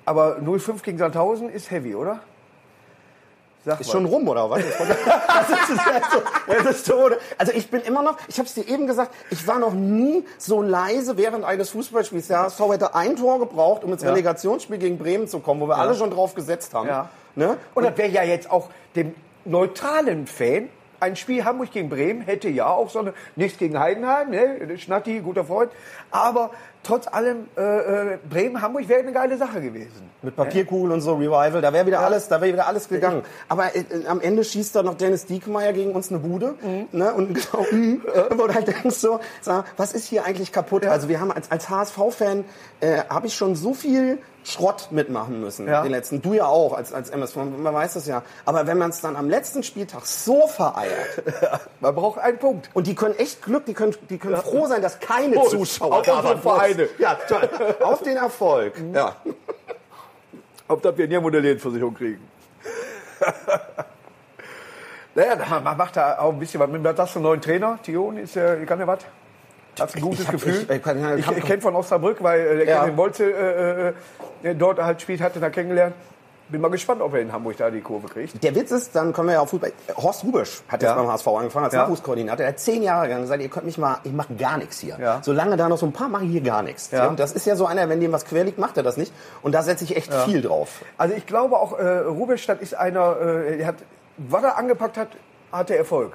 Aber 0.04 0.38
0-5 0.38 0.82
gegen 0.82 0.98
Sandhausen 0.98 1.50
ist 1.50 1.70
heavy, 1.70 1.94
oder? 1.94 2.20
Sag 3.64 3.80
Ist 3.80 3.88
mal. 3.88 3.92
schon 3.94 4.04
rum, 4.04 4.28
oder 4.28 4.48
was? 4.48 4.62
Das 5.36 5.50
ist, 5.70 5.80
also, 6.48 6.72
so, 6.72 7.16
also 7.36 7.52
ich 7.52 7.68
bin 7.70 7.80
immer 7.82 8.02
noch, 8.02 8.16
ich 8.28 8.38
habe 8.38 8.46
es 8.48 8.54
dir 8.54 8.66
eben 8.68 8.86
gesagt, 8.86 9.12
ich 9.30 9.46
war 9.46 9.58
noch 9.58 9.74
nie 9.74 10.24
so 10.38 10.62
leise 10.62 11.16
während 11.16 11.44
eines 11.44 11.70
Fußballspiels. 11.70 12.28
Der 12.28 12.44
HSV 12.44 12.60
hätte 12.70 12.94
ein 12.94 13.16
Tor 13.16 13.38
gebraucht, 13.38 13.84
um 13.84 13.92
ins 13.92 14.02
Ja. 14.02 14.10
Relegationsspiel 14.10 14.78
gegen 14.78 14.98
Bremen 14.98 15.28
zu 15.28 15.40
kommen, 15.40 15.60
wo 15.60 15.68
wir 15.68 15.76
alle 15.76 15.94
schon 15.94 16.10
drauf 16.10 16.34
gesetzt 16.34 16.74
haben. 16.74 16.88
Ja. 16.88 17.10
Ne? 17.34 17.58
Und 17.74 17.84
das 17.84 17.96
wäre 17.98 18.08
ja 18.08 18.22
jetzt 18.22 18.50
auch 18.50 18.70
dem 18.94 19.14
neutralen 19.44 20.26
Fan, 20.26 20.68
ein 21.00 21.16
Spiel 21.16 21.44
Hamburg 21.44 21.70
gegen 21.72 21.88
Bremen 21.88 22.22
hätte 22.22 22.48
ja 22.48 22.68
auch 22.68 22.90
so 22.90 23.00
eine, 23.00 23.14
nichts 23.36 23.58
gegen 23.58 23.78
Heidenheim, 23.78 24.30
ne? 24.30 24.78
Schnatti, 24.78 25.20
guter 25.20 25.44
Freund, 25.44 25.70
aber 26.10 26.50
trotz 26.82 27.08
allem, 27.08 27.48
äh, 27.56 27.62
äh, 28.14 28.18
Bremen-Hamburg 28.28 28.88
wäre 28.88 29.00
eine 29.00 29.12
geile 29.12 29.36
Sache 29.36 29.60
gewesen. 29.60 30.08
Mit 30.22 30.36
Papierkugel 30.36 30.92
und 30.92 31.00
so, 31.00 31.14
Revival, 31.14 31.60
da 31.60 31.72
wäre 31.72 31.86
wieder 31.86 32.00
alles, 32.00 32.28
da 32.28 32.40
wäre 32.40 32.52
wieder 32.52 32.66
alles 32.66 32.88
gegangen. 32.88 33.22
Aber 33.48 33.74
äh, 33.74 33.80
äh, 33.80 34.06
am 34.06 34.20
Ende 34.20 34.44
schießt 34.44 34.76
da 34.76 34.82
noch 34.82 34.94
Dennis 34.94 35.26
Diekmeyer 35.26 35.72
gegen 35.72 35.92
uns 35.92 36.10
eine 36.10 36.20
Bude, 36.20 36.54
ne? 36.92 37.12
Und 37.12 37.34
genau, 37.34 37.66
mhm, 37.70 38.02
wo 38.30 38.46
du 38.46 38.54
halt 38.54 38.68
denkst 38.68 38.96
so, 38.96 39.20
sag, 39.40 39.64
was 39.76 39.92
ist 39.92 40.06
hier 40.06 40.24
eigentlich 40.24 40.52
kaputt? 40.52 40.86
Also 40.86 41.08
wir 41.08 41.20
haben 41.20 41.32
als, 41.32 41.50
als 41.50 41.68
HSV-Fan 41.68 42.44
äh, 42.80 42.98
habe 43.08 43.26
ich 43.26 43.34
schon 43.34 43.56
so 43.56 43.74
viel 43.74 44.18
Schrott 44.46 44.88
mitmachen 44.92 45.40
müssen, 45.40 45.66
Ja. 45.66 45.82
den 45.82 45.90
letzten. 45.90 46.22
Du 46.22 46.32
ja 46.32 46.46
auch 46.46 46.72
als 46.72 46.92
als 46.92 47.10
MSV, 47.10 47.36
man 47.36 47.74
weiß 47.74 47.94
das 47.94 48.06
ja. 48.06 48.22
Aber 48.44 48.66
wenn 48.68 48.78
man 48.78 48.90
es 48.90 49.00
dann 49.00 49.16
am 49.16 49.28
letzten 49.28 49.64
Spieltag 49.64 50.06
so 50.06 50.46
vereiert 50.46 51.22
Man 51.80 51.94
braucht 51.94 52.20
einen 52.20 52.38
Punkt. 52.38 52.70
und 52.72 52.86
die 52.86 52.94
können 52.94 53.16
echt 53.16 53.42
Glück, 53.42 53.66
die 53.66 53.74
können, 53.74 53.96
die 54.08 54.18
können 54.18 54.36
froh 54.36 54.66
sein, 54.66 54.82
dass 54.82 55.00
keine 55.00 55.34
Prost. 55.34 55.50
Zuschauer 55.50 55.96
Auf 55.96 56.06
da 56.06 56.22
waren. 56.22 56.40
Vereine. 56.40 56.88
Ja, 56.98 57.14
toll. 57.28 57.48
auf 57.82 58.02
den 58.02 58.16
Erfolg. 58.16 58.74
Ja. 58.94 59.16
Ob 60.68 60.80
das 60.82 60.96
wir 60.96 61.08
nirgendwo 61.08 61.28
eine 61.30 61.40
Lebensversicherung 61.40 61.94
kriegen. 61.94 62.20
naja, 65.14 65.60
man 65.62 65.76
macht 65.76 65.96
da 65.96 66.18
auch 66.18 66.32
ein 66.32 66.38
bisschen 66.38 66.60
was. 66.60 66.68
Was 66.72 66.98
hast 66.98 67.14
du 67.14 67.18
einen 67.18 67.24
neuen 67.24 67.40
Trainer? 67.40 67.78
Tion 67.82 68.16
ist 68.18 68.34
ja, 68.34 68.54
kann 68.64 68.78
der 68.78 68.86
was? 68.86 68.98
Hast 69.78 69.94
ein 69.96 70.00
gutes 70.02 70.20
Ich 70.20 70.26
hab- 70.26 70.32
Gefühl? 70.34 70.66
ich- 70.68 70.70
ich 70.70 71.30
ich 71.30 71.36
ich 71.38 71.44
kenne 71.44 71.60
von 71.62 71.74
Osnabrück, 71.76 72.22
weil 72.22 72.40
äh, 72.40 72.56
der 72.66 72.74
Ja. 72.86 72.96
Wolze 72.96 73.24
äh, 73.30 73.88
äh, 73.88 73.92
der 74.42 74.54
dort 74.54 74.78
halt 74.82 75.00
spielt, 75.02 75.20
hatte 75.20 75.40
da 75.40 75.50
kennengelernt. 75.50 75.94
Bin 76.48 76.60
mal 76.60 76.68
gespannt, 76.70 77.02
ob 77.02 77.12
er 77.12 77.22
in 77.22 77.32
Hamburg 77.32 77.56
da 77.56 77.70
die 77.70 77.80
Kurve 77.80 78.06
kriegt. 78.06 78.40
Der 78.44 78.54
Witz 78.54 78.70
ist, 78.70 78.94
dann 78.94 79.12
kommen 79.12 79.28
wir 79.30 79.32
ja 79.34 79.40
auf 79.40 79.50
Fußball. 79.50 79.72
Horst 79.96 80.22
Rubisch 80.22 80.62
hat 80.68 80.80
jetzt 80.80 80.90
Ja. 80.90 80.94
beim 80.94 81.08
HSV 81.08 81.26
angefangen 81.26 81.64
als 81.64 81.74
Ja. 81.74 81.82
Nachwuchskoordinator. 81.82 82.44
Er 82.44 82.52
hat 82.52 82.60
zehn 82.60 82.84
Jahre 82.84 83.08
lang 83.08 83.22
gesagt, 83.22 83.42
ihr 83.42 83.48
könnt 83.48 83.66
mich 83.66 83.78
mal, 83.78 83.98
ich 84.04 84.12
mache 84.12 84.32
gar 84.34 84.56
nichts 84.56 84.78
hier. 84.78 84.96
Ja. 85.00 85.18
Solange 85.22 85.56
da 85.56 85.68
noch 85.68 85.76
so 85.76 85.86
ein 85.86 85.92
paar 85.92 86.08
mache 86.08 86.24
ich 86.24 86.30
hier 86.30 86.42
gar 86.42 86.62
nichts. 86.62 86.92
Ja. 86.92 87.08
Und 87.08 87.18
das 87.18 87.32
ist 87.32 87.46
ja 87.46 87.56
so 87.56 87.66
einer, 87.66 87.88
wenn 87.88 87.98
dem 88.00 88.12
was 88.12 88.24
quer 88.26 88.44
liegt, 88.44 88.58
macht 88.58 88.76
er 88.76 88.84
das 88.84 88.96
nicht. 88.96 89.12
Und 89.42 89.56
da 89.56 89.62
setze 89.64 89.82
ich 89.82 89.96
echt 89.96 90.14
viel 90.14 90.40
drauf. 90.40 90.82
Also 90.96 91.16
ich 91.16 91.26
glaube 91.26 91.56
auch, 91.58 91.76
äh, 91.80 91.84
Rubelstadt 91.98 92.60
ist 92.62 92.74
einer, 92.76 93.16
äh, 93.20 93.64
hat, 93.64 93.74
was 94.16 94.44
er 94.44 94.56
angepackt 94.56 94.98
hat, 94.98 95.08
hat 95.50 95.70
er 95.70 95.78
Erfolg. 95.78 96.12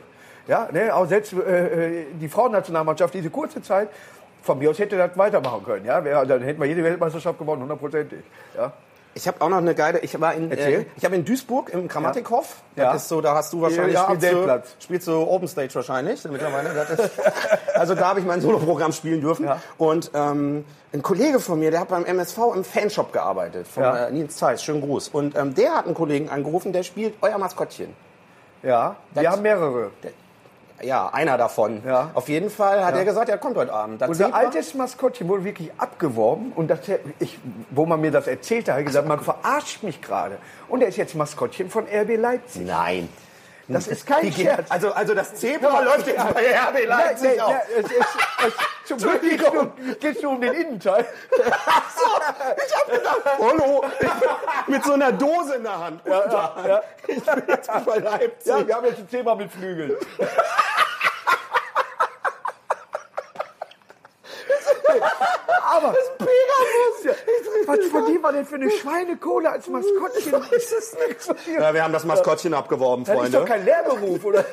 Ja, 0.51 0.67
ne, 0.71 0.93
auch 0.93 1.07
selbst 1.07 1.31
äh, 1.33 2.01
äh, 2.01 2.05
die 2.19 2.27
Frauennationalmannschaft, 2.27 3.13
diese 3.13 3.29
kurze 3.29 3.61
Zeit, 3.61 3.87
von 4.43 4.59
mir 4.59 4.69
aus 4.69 4.79
hätte 4.79 4.97
das 4.97 5.17
weitermachen 5.17 5.63
können. 5.63 5.85
Ja, 5.85 6.01
dann 6.01 6.41
hätten 6.41 6.59
wir 6.59 6.67
jede 6.67 6.83
Weltmeisterschaft 6.83 7.39
gewonnen, 7.39 7.61
hundertprozentig. 7.61 8.19
Ja. 8.57 8.73
Ich 9.13 9.27
habe 9.27 9.39
auch 9.41 9.47
noch 9.49 9.57
eine 9.57 9.73
geile, 9.75 9.99
ich 9.99 10.19
war 10.19 10.33
in, 10.33 10.51
äh, 10.51 10.85
ich 10.97 11.05
habe 11.05 11.15
in 11.15 11.23
Duisburg 11.23 11.69
im 11.69 11.87
Grammatikhof. 11.87 12.55
Ja. 12.75 12.91
Das 12.91 13.03
ist 13.03 13.07
so, 13.09 13.21
da 13.21 13.33
hast 13.35 13.53
du 13.53 13.61
wahrscheinlich, 13.61 13.93
Ja, 13.93 14.05
spielst, 14.05 14.31
du, 14.33 14.63
spielst 14.79 15.07
du 15.07 15.13
Open 15.21 15.47
Stage 15.47 15.73
wahrscheinlich 15.75 16.21
mittlerweile. 16.25 16.69
Ist, 16.69 17.11
also 17.73 17.95
da 17.95 18.09
habe 18.09 18.19
ich 18.19 18.25
mein 18.25 18.41
Soloprogramm 18.41 18.91
spielen 18.91 19.21
dürfen. 19.21 19.45
Ja. 19.45 19.61
Und 19.77 20.11
ähm, 20.13 20.65
ein 20.93 21.01
Kollege 21.01 21.39
von 21.39 21.59
mir, 21.59 21.71
der 21.71 21.79
hat 21.81 21.87
beim 21.89 22.03
MSV 22.05 22.37
im 22.55 22.63
Fanshop 22.65 23.13
gearbeitet, 23.13 23.67
von 23.69 23.83
Ja. 23.83 24.07
äh, 24.07 24.11
Nils 24.11 24.35
Zeiss, 24.35 24.63
schönen 24.63 24.81
Gruß. 24.81 25.09
Und 25.09 25.37
ähm, 25.37 25.55
der 25.55 25.75
hat 25.75 25.85
einen 25.85 25.95
Kollegen 25.95 26.27
angerufen, 26.29 26.73
der 26.73 26.83
spielt 26.83 27.13
euer 27.21 27.37
Maskottchen. 27.37 27.93
Ja, 28.63 28.95
wir 29.13 29.23
Das- 29.23 29.31
haben 29.33 29.41
mehrere. 29.41 29.91
Ja, 30.83 31.09
einer 31.09 31.37
davon. 31.37 31.81
Ja. 31.85 32.11
Auf 32.13 32.29
jeden 32.29 32.49
Fall 32.49 32.83
hat 32.83 32.95
er 32.95 33.05
gesagt, 33.05 33.29
er 33.29 33.37
kommt 33.37 33.57
heute 33.57 33.73
Abend. 33.73 34.01
Das 34.01 34.09
Unser 34.09 34.33
altes 34.33 34.73
Maskottchen 34.73 35.27
wurde 35.27 35.43
wirklich 35.43 35.71
abgeworben 35.77 36.51
und 36.55 36.69
das, 36.69 36.79
ich, 37.19 37.39
wo 37.69 37.85
man 37.85 38.01
mir 38.01 38.11
das 38.11 38.27
erzählt 38.27 38.67
hat, 38.67 38.73
habe 38.73 38.81
ich 38.81 38.87
gesagt, 38.87 39.07
man 39.07 39.19
verarscht 39.19 39.83
mich 39.83 40.01
gerade. 40.01 40.37
Und 40.67 40.81
er 40.81 40.87
ist 40.87 40.97
jetzt 40.97 41.15
Maskottchen 41.15 41.69
von 41.69 41.85
RB 41.85 42.17
Leipzig. 42.17 42.65
Nein. 42.65 43.09
Das 43.67 43.87
ist 43.87 44.05
kein 44.05 44.23
geht- 44.23 44.35
Scherz. 44.35 44.69
Also, 44.69 44.91
also 44.93 45.13
das 45.13 45.33
Zebra 45.35 45.79
läuft 45.81 46.07
jetzt 46.07 46.33
bei 46.33 46.53
RB 46.57 46.85
Leipzig 46.85 47.37
Nein, 47.37 47.37
nein, 47.37 47.39
auch. 47.41 47.49
nein, 47.49 47.61
es, 47.77 47.85
es, 47.85 47.91
es, 48.47 48.53
zum 48.85 48.97
Glück 48.97 49.21
geht 49.21 49.41
es 49.41 49.99
geht's 49.99 50.21
nur 50.21 50.31
um 50.33 50.41
den 50.41 50.53
Innenteil. 50.53 51.05
Ich 51.37 52.75
hab 52.75 52.91
gedacht, 52.91 53.21
hallo, 53.39 53.83
mit 54.67 54.83
so 54.83 54.93
einer 54.93 55.11
Dose 55.11 55.55
in 55.55 55.63
der 55.63 55.79
Hand. 55.79 56.01
Ja, 56.05 56.55
ja. 56.67 56.81
Ich 57.07 57.23
bin 57.23 57.43
jetzt 57.47 57.69
bei 57.85 57.97
Leipzig. 57.97 58.45
Ja, 58.47 58.67
wir 58.67 58.75
haben 58.75 58.85
jetzt 58.85 58.99
ein 58.99 59.09
Thema 59.09 59.35
mit 59.35 59.51
Flügeln. 59.51 59.93
Aber 65.63 65.93
Pegasus. 66.17 67.17
was 67.65 67.85
verdienen 67.87 68.21
wir 68.21 68.31
denn 68.33 68.45
für 68.45 68.55
eine 68.55 68.69
Schweinekohle 68.71 69.49
als 69.51 69.67
Maskottchen? 69.67 70.33
ist 70.51 70.71
das 70.73 70.97
nichts. 71.07 71.27
Ja, 71.59 71.73
wir 71.73 71.83
haben 71.83 71.93
das 71.93 72.03
Maskottchen 72.03 72.53
abgeworben, 72.53 73.05
Das 73.05 73.15
ist 73.15 73.33
doch 73.33 73.39
Freunde. 73.39 73.45
kein 73.45 73.65
Lehrberuf, 73.65 74.25
oder? 74.25 74.43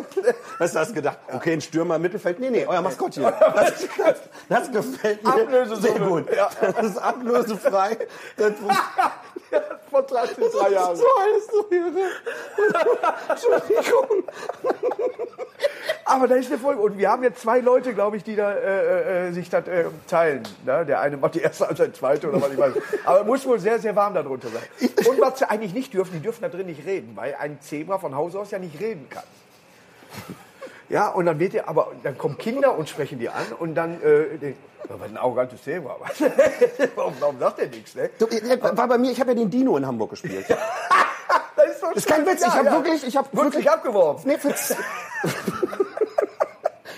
Hast 0.58 0.74
du 0.74 0.78
das 0.78 0.92
gedacht? 0.92 1.18
Okay, 1.32 1.54
ein 1.54 1.60
Stürmer 1.60 1.96
im 1.96 2.02
Mittelfeld. 2.02 2.38
Nee, 2.40 2.50
nee, 2.50 2.66
euer 2.66 2.82
Maskottchen. 2.82 3.22
Das, 3.22 3.72
das, 3.96 4.16
das 4.48 4.72
gefällt 4.72 5.22
mir 5.24 5.32
Ablösesumme. 5.32 5.80
sehr 5.80 5.98
gut. 5.98 6.32
Ja. 6.34 6.50
Das 6.60 6.86
ist 6.86 6.98
ablösefrei. 6.98 7.96
Das, 8.36 8.52
Vertrag 9.90 10.26
sind 10.28 10.52
drei 10.52 10.70
Jahre. 10.70 10.96
so 10.96 11.04
so 11.50 11.66
irre. 11.70 12.10
Entschuldigung. 13.28 14.24
Aber 16.04 16.26
da 16.26 16.36
ist 16.36 16.50
eine 16.50 16.58
Folge. 16.58 16.80
Und 16.80 16.98
wir 16.98 17.10
haben 17.10 17.22
jetzt 17.22 17.40
zwei 17.40 17.60
Leute, 17.60 17.94
glaube 17.94 18.16
ich, 18.16 18.24
die 18.24 18.36
da 18.36 18.52
äh, 18.52 19.28
äh, 19.28 19.32
sich 19.32 19.50
das 19.50 19.66
äh, 19.68 19.84
teilen. 20.06 20.42
Ne? 20.64 20.84
Der 20.86 21.00
eine 21.00 21.16
macht 21.16 21.34
die 21.34 21.40
erste, 21.40 21.68
als 21.68 21.78
der 21.78 21.92
zweite 21.92 22.28
oder 22.28 22.40
was 22.40 22.50
ich 22.50 22.58
weiß. 22.58 22.74
Aber 23.04 23.24
muss 23.24 23.46
wohl 23.46 23.58
sehr, 23.58 23.78
sehr 23.78 23.94
warm 23.94 24.14
darunter 24.14 24.48
sein. 24.48 24.90
Und 25.08 25.20
was 25.20 25.38
sie 25.38 25.48
eigentlich 25.48 25.74
nicht 25.74 25.92
dürfen, 25.92 26.12
die 26.14 26.20
dürfen 26.20 26.42
da 26.42 26.48
drin 26.48 26.66
nicht 26.66 26.86
reden, 26.86 27.12
weil 27.14 27.34
ein 27.38 27.60
Zebra 27.60 27.98
von 27.98 28.14
Haus 28.14 28.34
aus 28.34 28.50
ja 28.50 28.58
nicht 28.58 28.80
reden 28.80 29.08
kann. 29.10 29.24
Ja, 30.88 31.08
und 31.08 31.26
dann 31.26 31.38
wird 31.38 31.52
ihr, 31.52 31.68
aber 31.68 31.92
dann 32.02 32.16
kommen 32.16 32.38
Kinder 32.38 32.76
und 32.76 32.88
sprechen 32.88 33.18
die 33.18 33.28
an 33.28 33.44
und 33.58 33.74
dann, 33.74 34.02
äh, 34.02 34.38
den, 34.38 34.56
was 34.88 35.10
ein 35.10 35.18
arrogantes 35.18 35.62
Zebra. 35.62 35.96
Was? 36.00 36.20
warum, 36.96 37.14
warum 37.20 37.38
sagt 37.38 37.58
der 37.58 37.68
nichts, 37.68 37.94
ne? 37.94 38.08
Du, 38.18 38.26
äh, 38.26 38.58
war 38.62 38.88
bei 38.88 38.96
mir, 38.96 39.10
ich 39.10 39.20
habe 39.20 39.32
ja 39.32 39.36
den 39.36 39.50
Dino 39.50 39.76
in 39.76 39.86
Hamburg 39.86 40.10
gespielt. 40.10 40.46
Das 41.80 41.82
ist, 41.82 41.82
doch 41.82 41.94
Das 41.94 42.04
ist 42.04 42.08
kein 42.08 42.26
Witz, 42.26 42.40
ich 42.40 42.52
habe 42.52 42.70
wirklich, 42.70 43.06
ich 43.06 43.16
habe 43.16 43.28
wirklich 43.32 43.54
wirklich, 43.54 43.70
abgeworfen. 43.70 44.30
nee, 44.30 44.38
für, 44.38 44.54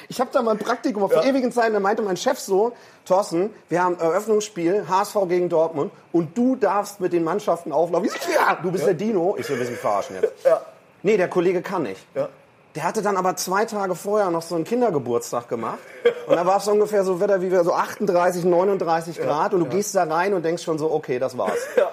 ich 0.08 0.20
habe 0.20 0.30
da 0.32 0.42
mal 0.42 0.52
ein 0.52 0.58
Praktikum 0.58 1.02
auf 1.02 1.12
ewigen 1.25 1.52
Zeiten, 1.52 1.75
da 1.75 1.80
meinte 1.80 2.02
mein 2.02 2.16
Chef 2.16 2.38
so, 2.38 2.72
Thorsten, 3.06 3.54
wir 3.68 3.82
haben 3.82 3.99
Eröffnungsspiel, 3.99 4.87
HSV 4.88 5.16
gegen 5.28 5.49
Dortmund 5.49 5.92
und 6.12 6.37
du 6.37 6.56
darfst 6.56 7.00
mit 7.00 7.12
den 7.12 7.25
Mannschaften 7.25 7.72
auflaufen. 7.72 8.06
Ich 8.06 8.12
so, 8.20 8.30
ja, 8.30 8.58
du 8.62 8.70
bist 8.70 8.87
der 8.87 8.94
Dino. 8.94 9.37
Ich 9.38 9.46
so, 9.46 9.54
du 9.54 9.60
mich 9.64 9.78
verarschen 9.78 10.16
jetzt? 10.20 10.44
Ja. 10.44 10.60
Nee, 11.02 11.16
der 11.16 11.28
Kollege 11.28 11.62
kann 11.62 11.84
nicht. 11.84 12.06
Ja. 12.14 12.28
Der 12.76 12.84
hatte 12.84 13.02
dann 13.02 13.16
aber 13.16 13.34
zwei 13.34 13.64
Tage 13.64 13.96
vorher 13.96 14.30
noch 14.30 14.42
so 14.42 14.54
einen 14.54 14.64
Kindergeburtstag 14.64 15.49
gemacht. 15.49 15.78
Und 16.26 16.37
da 16.37 16.46
war 16.46 16.58
es 16.58 16.66
so 16.66 16.70
ungefähr 16.70 17.02
so 17.02 17.18
Wetter 17.18 17.42
wie 17.42 17.50
wir, 17.50 17.64
so 17.64 17.72
38, 17.72 18.44
39 18.44 19.18
Grad. 19.18 19.54
Und 19.54 19.60
du 19.60 19.66
gehst 19.66 19.94
da 19.96 20.04
rein 20.04 20.34
und 20.34 20.44
denkst 20.44 20.62
schon 20.62 20.78
so, 20.78 20.92
okay, 20.92 21.18
das 21.18 21.37
war's. 21.37 21.58
Ja. 21.76 21.88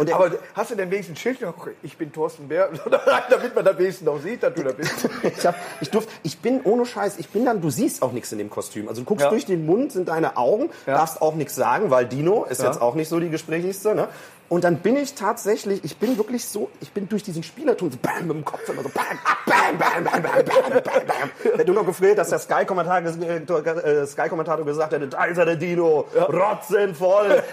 Und 0.00 0.12
aber 0.12 0.30
hast 0.54 0.70
du 0.70 0.74
denn 0.74 0.90
wenigstens 0.90 1.14
ein 1.18 1.20
Schild 1.20 1.40
noch? 1.42 1.68
Ich 1.82 1.96
bin 1.96 2.12
Thorsten 2.12 2.48
Bär, 2.48 2.70
damit 3.30 3.54
man 3.54 3.64
das 3.64 3.78
wenigstens 3.78 4.06
noch 4.06 4.20
sieht, 4.20 4.42
dass 4.42 4.54
du 4.54 4.62
da 4.64 4.72
bist. 4.72 5.08
Ich, 5.22 5.46
hab, 5.46 5.54
ich, 5.80 5.90
durf, 5.90 6.06
ich 6.22 6.38
bin 6.38 6.60
ohne 6.64 6.86
Scheiß, 6.86 7.18
ich 7.18 7.28
bin 7.28 7.44
dann, 7.44 7.60
du 7.60 7.70
siehst 7.70 8.02
auch 8.02 8.12
nichts 8.12 8.32
in 8.32 8.38
dem 8.38 8.50
Kostüm. 8.50 8.88
Also 8.88 9.02
du 9.02 9.04
guckst 9.06 9.24
Ja. 9.24 9.30
durch 9.30 9.44
den 9.46 9.66
Mund, 9.66 9.92
sind 9.92 10.08
deine 10.08 10.36
Augen, 10.36 10.70
Ja. 10.86 10.94
darfst 10.94 11.20
auch 11.22 11.34
nichts 11.34 11.54
sagen, 11.54 11.90
weil 11.90 12.06
Dino 12.06 12.44
ist 12.44 12.60
Ja. 12.62 12.66
jetzt 12.68 12.80
auch 12.80 12.94
nicht 12.94 13.08
so 13.08 13.20
die 13.20 13.28
gesprächigste. 13.30 13.94
Ne? 13.94 14.08
Und 14.50 14.64
dann 14.64 14.78
bin 14.78 14.96
ich 14.96 15.14
tatsächlich, 15.14 15.84
ich 15.84 15.96
bin 15.98 16.18
wirklich 16.18 16.44
so, 16.44 16.70
ich 16.80 16.90
bin 16.90 17.08
durch 17.08 17.22
diesen 17.22 17.44
Spielerton 17.44 17.92
so 17.92 17.98
bam, 18.02 18.26
mit 18.26 18.36
dem 18.36 18.44
Kopf 18.44 18.68
immer 18.68 18.82
so 18.82 18.88
bam, 18.88 19.04
bam, 19.46 19.78
bam, 19.78 20.02
bam, 20.04 20.22
bam, 20.24 20.44
bam, 20.44 20.82
bam, 20.82 21.06
bam. 21.06 21.30
Hätte 21.56 21.66
nur 21.66 21.76
noch 21.76 21.86
gefehlt, 21.86 22.18
dass 22.18 22.30
der 22.30 22.40
Sky-Kommentator 22.40 23.84
äh, 23.84 24.06
Sky-Kommentator 24.08 24.64
gesagt 24.66 24.92
hätte, 24.92 25.06
da 25.06 25.24
ist 25.26 25.38
er 25.38 25.44
der 25.46 25.54
Dino, 25.54 26.04
rotzenvoll. 26.16 27.44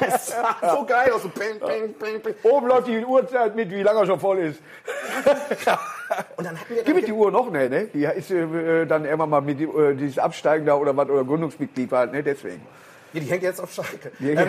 Das 0.00 0.28
sah, 0.28 0.56
so 0.74 0.86
geil 0.86 1.12
aus, 1.12 1.22
so 1.22 1.28
ping, 1.28 1.60
ping, 1.60 1.92
ping, 1.92 2.22
ping. 2.22 2.34
Oben 2.44 2.68
läuft 2.68 2.86
die 2.88 3.04
Uhrzeit 3.04 3.54
mit, 3.54 3.70
wie 3.70 3.82
lange 3.82 4.00
er 4.00 4.06
schon 4.06 4.20
voll 4.20 4.38
ist. 4.38 4.60
Und 6.38 6.46
dann 6.46 6.58
hatten 6.58 6.74
wir 6.76 6.82
Gibt 6.82 7.00
es 7.00 7.04
die 7.04 7.12
Uhr 7.12 7.30
noch? 7.30 7.50
Ne, 7.50 7.68
ne? 7.68 7.88
Die 7.92 8.04
ist 8.04 8.30
äh, 8.30 8.86
dann 8.86 9.04
irgendwann 9.04 9.28
mal 9.28 9.42
mit 9.42 9.60
äh, 9.60 9.94
dieses 9.94 10.18
Absteigen 10.18 10.64
da 10.64 10.76
oder 10.76 10.96
was, 10.96 11.10
oder 11.10 11.24
Gründungsmitglied 11.24 11.90
war, 11.90 12.06
ne? 12.06 12.22
Deswegen. 12.22 12.62
Ja, 13.12 13.20
die 13.20 13.26
hängt 13.26 13.42
jetzt 13.42 13.60
auf 13.60 13.70
Schalke. 13.70 14.10
Die- 14.18 14.34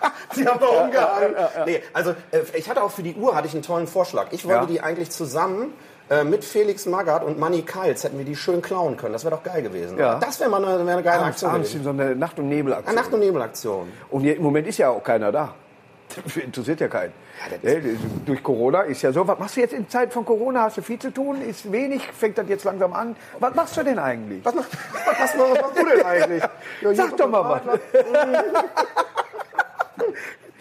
Sie 0.34 0.46
haben 0.46 0.60
da 0.60 0.66
umgehangen. 0.66 1.34
Nee, 1.66 1.82
also 1.92 2.10
äh, 2.30 2.40
ich 2.54 2.68
hatte 2.68 2.82
auch 2.82 2.90
für 2.90 3.02
die 3.02 3.14
Uhr 3.14 3.34
hatte 3.34 3.46
ich 3.46 3.54
einen 3.54 3.62
tollen 3.62 3.86
Vorschlag. 3.86 4.26
Ich 4.30 4.44
wollte 4.44 4.60
Ja. 4.60 4.66
die 4.66 4.80
eigentlich 4.80 5.10
zusammen 5.10 5.72
äh, 6.10 6.24
mit 6.24 6.44
Felix 6.44 6.86
Magath 6.86 7.24
und 7.24 7.38
Manny 7.38 7.62
Keils 7.62 8.04
hätten 8.04 8.18
wir 8.18 8.24
die 8.24 8.36
schön 8.36 8.62
klauen 8.62 8.96
können. 8.96 9.12
Das 9.12 9.24
wäre 9.24 9.34
doch 9.36 9.42
geil 9.42 9.62
gewesen. 9.62 9.98
Ja. 9.98 10.18
Das 10.18 10.38
wäre 10.40 10.50
mal 10.50 10.64
eine, 10.64 10.86
wär 10.86 10.92
eine 10.94 11.02
geile 11.02 11.18
Abends, 11.20 11.28
Aktion 11.36 11.50
abends 11.50 11.70
gewesen. 11.70 11.84
so 11.84 11.90
eine 11.90 12.14
Nacht- 12.16 12.38
und 12.38 12.48
Nebelaktion. 12.48 12.88
Eine 12.88 13.00
Nacht- 13.02 13.12
und 13.12 13.20
Nebelaktion. 13.20 13.92
Und 14.10 14.24
im 14.24 14.42
Moment 14.42 14.66
ist 14.66 14.78
ja 14.78 14.90
auch 14.90 15.02
keiner 15.02 15.32
da. 15.32 15.54
Interessiert 16.42 16.80
ja 16.80 16.88
keinen. 16.88 17.12
Ne, 17.62 17.82
Durch 18.24 18.42
Corona 18.42 18.80
ist 18.80 19.02
ja 19.02 19.12
so. 19.12 19.28
Was 19.28 19.38
machst 19.38 19.56
du 19.56 19.60
jetzt 19.60 19.74
in 19.74 19.88
Zeit 19.90 20.12
von 20.12 20.24
Corona? 20.24 20.62
Hast 20.62 20.78
du 20.78 20.82
viel 20.82 20.98
zu 20.98 21.12
tun? 21.12 21.42
Ist 21.42 21.70
wenig? 21.70 22.02
Fängt 22.18 22.38
das 22.38 22.48
jetzt 22.48 22.64
langsam 22.64 22.94
an? 22.94 23.14
Was 23.38 23.54
machst 23.54 23.76
du 23.76 23.82
denn 23.84 23.98
eigentlich? 23.98 24.42
Was, 24.44 24.54
machst- 24.56 24.70
was, 25.04 25.18
was, 25.20 25.38
was 25.38 25.60
machst 25.60 25.78
du 25.78 25.84
denn 25.84 26.04
eigentlich? 26.06 26.42
Ja, 26.80 26.94
Sag 26.94 27.16
doch 27.18 27.28
mal 27.28 27.60
was. 27.62 27.78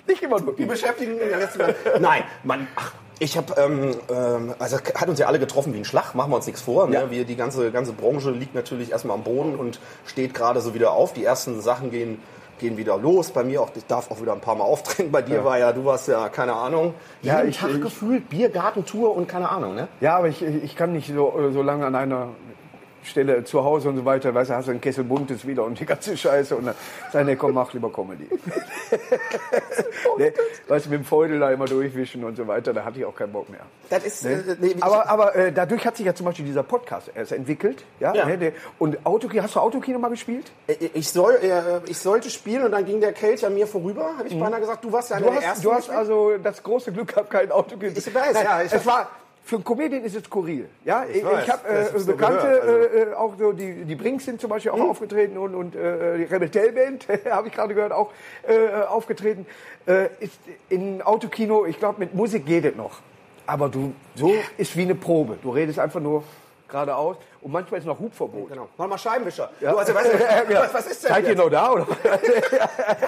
Nicht 0.08 0.22
immer 0.24 0.40
nur. 0.40 0.56
Die 0.56 0.66
beschäftigen 0.66 1.18
der 1.18 1.38
letzten 1.38 1.60
Zeit. 1.60 1.76
Nein, 2.00 2.24
man, 2.44 2.68
ach, 2.76 2.94
ich 3.20 3.36
habe, 3.38 3.54
ähm, 3.60 3.96
ähm, 4.10 4.54
also 4.60 4.78
hat 4.78 5.10
uns 5.10 5.20
ja 5.20 5.28
alle 5.28 5.40
getroffen 5.40 5.74
wie 5.74 5.78
ein 5.80 5.86
Schlag, 5.86 6.14
machen 6.16 6.32
wir 6.32 6.36
uns 6.36 6.46
nichts 6.46 6.62
vor. 6.62 6.88
Ne? 6.88 6.94
Ja. 6.96 7.12
Wir, 7.12 7.26
die 7.26 7.36
ganze, 7.36 7.72
ganze 7.72 7.94
Branche 7.94 8.30
liegt 8.32 8.54
natürlich 8.56 8.92
erstmal 8.92 9.18
am 9.18 9.24
Boden 9.24 9.56
und 9.56 9.80
steht 10.06 10.34
gerade 10.34 10.62
so 10.62 10.74
wieder 10.74 10.92
auf. 10.92 11.14
Die 11.14 11.24
ersten 11.26 11.60
Sachen 11.62 11.90
gehen, 11.92 12.20
gehen 12.60 12.78
wieder 12.78 12.98
los. 12.98 13.32
Bei 13.32 13.44
mir 13.44 13.62
auch, 13.62 13.70
ich 13.76 13.86
darf 13.88 14.12
auch 14.12 14.22
wieder 14.22 14.34
ein 14.34 14.40
paar 14.42 14.56
Mal 14.56 14.64
auftreten. 14.66 15.12
Bei 15.12 15.22
dir 15.24 15.44
war 15.44 15.58
ja, 15.58 15.74
du 15.74 15.84
warst 15.86 16.08
ja, 16.08 16.30
keine 16.30 16.54
Ahnung, 16.54 16.94
Ja, 17.24 17.38
jeden 17.40 17.50
ich- 17.50 17.58
Tag 17.58 17.72
ich- 17.72 17.82
gefühlt, 17.82 18.30
Biergartentour 18.30 19.16
und 19.16 19.28
keine 19.28 19.50
Ahnung, 19.50 19.74
ne? 19.76 19.88
Ja, 20.00 20.18
aber 20.18 20.28
ich, 20.28 20.42
ich 20.44 20.76
kann 20.76 20.94
nicht 20.94 21.12
so, 21.14 21.34
so 21.52 21.62
lange 21.64 21.86
an 21.88 21.96
einer 21.96 22.30
Stelle 23.04 23.44
zu 23.44 23.64
Hause 23.64 23.90
und 23.90 23.98
so 23.98 24.06
weiter. 24.06 24.34
Weißt 24.34 24.50
du, 24.50 24.56
hast 24.56 24.68
du 24.68 24.72
einen 24.72 24.82
Kessel 24.82 25.04
Buntes 25.04 25.46
wieder 25.48 25.64
und 25.64 25.80
die 25.80 25.86
ganze 25.86 26.16
Scheiße. 26.18 26.56
Und 26.56 26.66
dann 26.66 26.76
sag 27.12 27.28
ich, 27.28 27.38
komm, 27.38 27.54
mach 27.54 27.74
lieber 27.74 27.92
Comedy. 27.92 28.28
ne, 30.18 30.34
weißt 30.68 30.86
du, 30.86 30.90
mit 30.90 31.00
dem 31.00 31.06
Feudel 31.06 31.40
da 31.40 31.52
immer 31.52 31.66
durchwischen 31.66 32.24
und 32.24 32.36
so 32.36 32.48
weiter, 32.48 32.74
da 32.74 32.84
hatte 32.84 33.00
ich 33.00 33.06
auch 33.06 33.16
keinen 33.16 33.32
Bock 33.32 33.50
mehr. 33.50 33.62
Das 33.90 34.04
ist, 34.04 34.26
äh, 34.26 34.56
nee, 34.60 34.76
Aber, 34.82 35.10
aber 35.10 35.36
äh, 35.36 35.52
dadurch 35.52 35.86
hat 35.86 35.98
sich 35.98 36.06
ja 36.06 36.14
zum 36.14 36.26
Beispiel 36.26 36.46
dieser 36.46 36.64
Podcast 36.64 37.12
erst 37.14 37.32
entwickelt. 37.32 37.84
Ja, 38.00 38.14
Ja. 38.14 38.26
Ne, 38.26 38.54
und 38.80 39.06
Autokino, 39.06 39.44
hast 39.44 39.56
du 39.56 39.60
Autokino 39.60 40.00
mal 40.00 40.10
gespielt? 40.10 40.52
ich, 40.94 41.10
soll, 41.10 41.36
äh, 41.42 41.90
ich 41.90 41.98
sollte 41.98 42.30
spielen 42.30 42.64
und 42.64 42.72
dann 42.72 42.86
ging 42.86 43.00
der 43.00 43.14
Kelch 43.14 43.46
an 43.46 43.54
mir 43.54 43.68
vorüber, 43.68 44.12
habe 44.18 44.28
ich 44.28 44.38
beinahe 44.40 44.60
gesagt, 44.60 44.84
du 44.84 44.92
warst 44.92 45.10
ja 45.10 45.18
einer 45.18 45.28
Du 45.28 45.32
der 45.32 45.42
hast, 45.42 45.46
ersten. 45.48 45.64
du 45.64 45.74
hast 45.74 45.90
also 45.90 46.38
das 46.38 46.62
große 46.62 46.92
Glück 46.92 47.10
gehabt, 47.10 47.30
kein 47.30 47.52
Autokino. 47.52 47.92
Ich 47.96 48.14
weiß, 48.14 48.44
ja, 48.44 48.62
ich 48.62 48.74
es 48.74 48.86
war 48.86 49.10
für 49.48 49.56
einen 49.56 49.64
Comedian 49.64 50.04
ist 50.04 50.14
es 50.14 50.26
skurril. 50.26 50.68
Ja, 50.84 51.06
ich, 51.10 51.18
ich 51.18 51.24
habe 51.24 51.68
äh, 51.70 52.04
Bekannte, 52.06 52.48
gehört, 52.48 52.64
also. 52.64 52.98
äh, 52.98 53.02
äh, 53.04 53.14
auch 53.14 53.38
so 53.40 53.54
die 53.54 53.86
die 53.86 53.96
Brinks 53.96 54.26
sind 54.26 54.42
zum 54.42 54.50
Beispiel 54.50 54.72
auch 54.72 54.80
aufgetreten 54.82 55.38
und 55.38 55.56
und 55.56 55.74
äh, 55.74 56.18
die 56.18 56.24
Rebel 56.26 56.50
Band 56.50 57.08
habe 57.30 57.48
ich 57.48 57.54
gerade 57.54 57.74
gehört 57.74 57.94
auch 57.94 58.12
äh, 58.46 58.84
aufgetreten. 58.84 59.46
Äh, 59.86 60.10
ist 60.20 60.38
in 60.68 61.02
Autokino, 61.02 61.66
ich 61.66 61.80
glaube 61.80 62.00
mit 62.00 62.14
Musik 62.14 62.46
geht 62.46 62.66
es 62.66 62.76
noch, 62.76 63.00
aber 63.46 63.70
du 63.70 63.94
so 64.16 64.34
ist 64.58 64.76
wie 64.76 64.82
eine 64.82 64.96
Probe. 64.96 65.38
Du 65.42 65.52
redest 65.52 65.80
einfach 65.80 66.02
nur 66.02 66.24
geradeaus 66.70 67.18
und 67.42 67.52
manchmal 67.52 67.80
ist 67.80 67.86
noch 67.86 68.00
Hubverbot. 68.00 68.50
Genau. 68.50 68.68
Mach 68.78 68.88
mal 68.88 68.98
Scheibenwischer. 68.98 69.50
Ja. 69.62 69.72
Du, 69.72 69.78
also, 69.78 69.94
weißt 69.96 70.14
du, 70.14 70.18
Ja. 70.54 70.62
was, 70.62 70.74
was 70.74 70.88
ist 70.88 71.04
denn 71.04 71.10
Seid 71.14 71.28
ihr 71.28 71.36
noch 71.36 71.50
da 71.50 71.72
oder? 71.72 71.88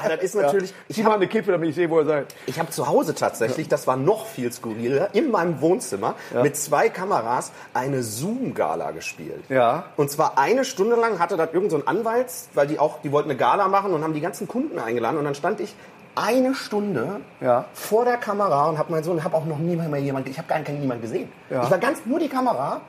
Ja, 0.04 0.10
das 0.16 0.24
ist 0.24 0.36
natürlich. 0.36 0.74
Ich 0.88 0.96
zieh 0.96 1.04
mal 1.04 1.16
eine 1.16 1.28
Kippe, 1.28 1.52
damit 1.52 1.70
ich 1.70 1.76
sehe, 1.76 1.90
wo 1.90 2.00
ihr 2.00 2.06
seid. 2.06 2.34
Ich 2.46 2.60
habe 2.60 2.70
zu 2.70 2.88
Hause 2.88 3.16
tatsächlich, 3.16 3.68
das 3.68 3.88
war 3.88 3.96
noch 3.98 4.26
viel 4.28 4.52
skurriler, 4.52 5.10
in 5.14 5.32
meinem 5.32 5.62
Wohnzimmer 5.62 6.16
mit 6.42 6.56
zwei 6.58 6.90
Kameras 6.90 7.52
eine 7.74 8.04
Zoom-Gala 8.04 8.92
gespielt. 8.92 9.44
Ja. 9.50 9.86
Und 9.98 10.10
zwar 10.12 10.38
eine 10.38 10.66
Stunde 10.66 10.96
lang 10.96 11.20
hatte 11.20 11.38
das 11.38 11.50
irgend 11.54 11.72
so 11.72 11.78
ein 11.78 11.88
Anwalt, 11.88 12.28
weil 12.54 12.68
die 12.68 12.80
auch, 12.80 13.02
die 13.02 13.12
wollten 13.12 13.30
eine 13.30 13.38
Gala 13.38 13.68
machen 13.68 13.94
und 13.94 14.04
haben 14.04 14.14
die 14.14 14.22
ganzen 14.22 14.48
Kunden 14.48 14.80
eingeladen 14.80 15.18
und 15.18 15.26
dann 15.26 15.36
stand 15.36 15.60
ich 15.60 15.76
eine 16.16 16.54
Stunde 16.56 17.22
Ja. 17.40 17.66
vor 17.74 18.04
der 18.04 18.18
Kamera 18.18 18.68
und 18.68 18.78
habe 18.78 18.92
meinen 18.92 19.04
Sohn, 19.04 19.24
habe 19.24 19.38
auch 19.38 19.46
noch 19.46 19.58
nie 19.60 19.76
mehr 19.76 20.00
jemand, 20.00 20.28
ich 20.28 20.38
habe 20.38 20.48
gar 20.48 20.60
keinen 20.60 20.82
niemand 20.82 21.02
gesehen. 21.02 21.32
Ja. 21.50 21.64
Ich 21.64 21.72
war 21.72 21.78
ganz 21.78 22.00
nur 22.06 22.20
die 22.20 22.28
Kamera. 22.30 22.82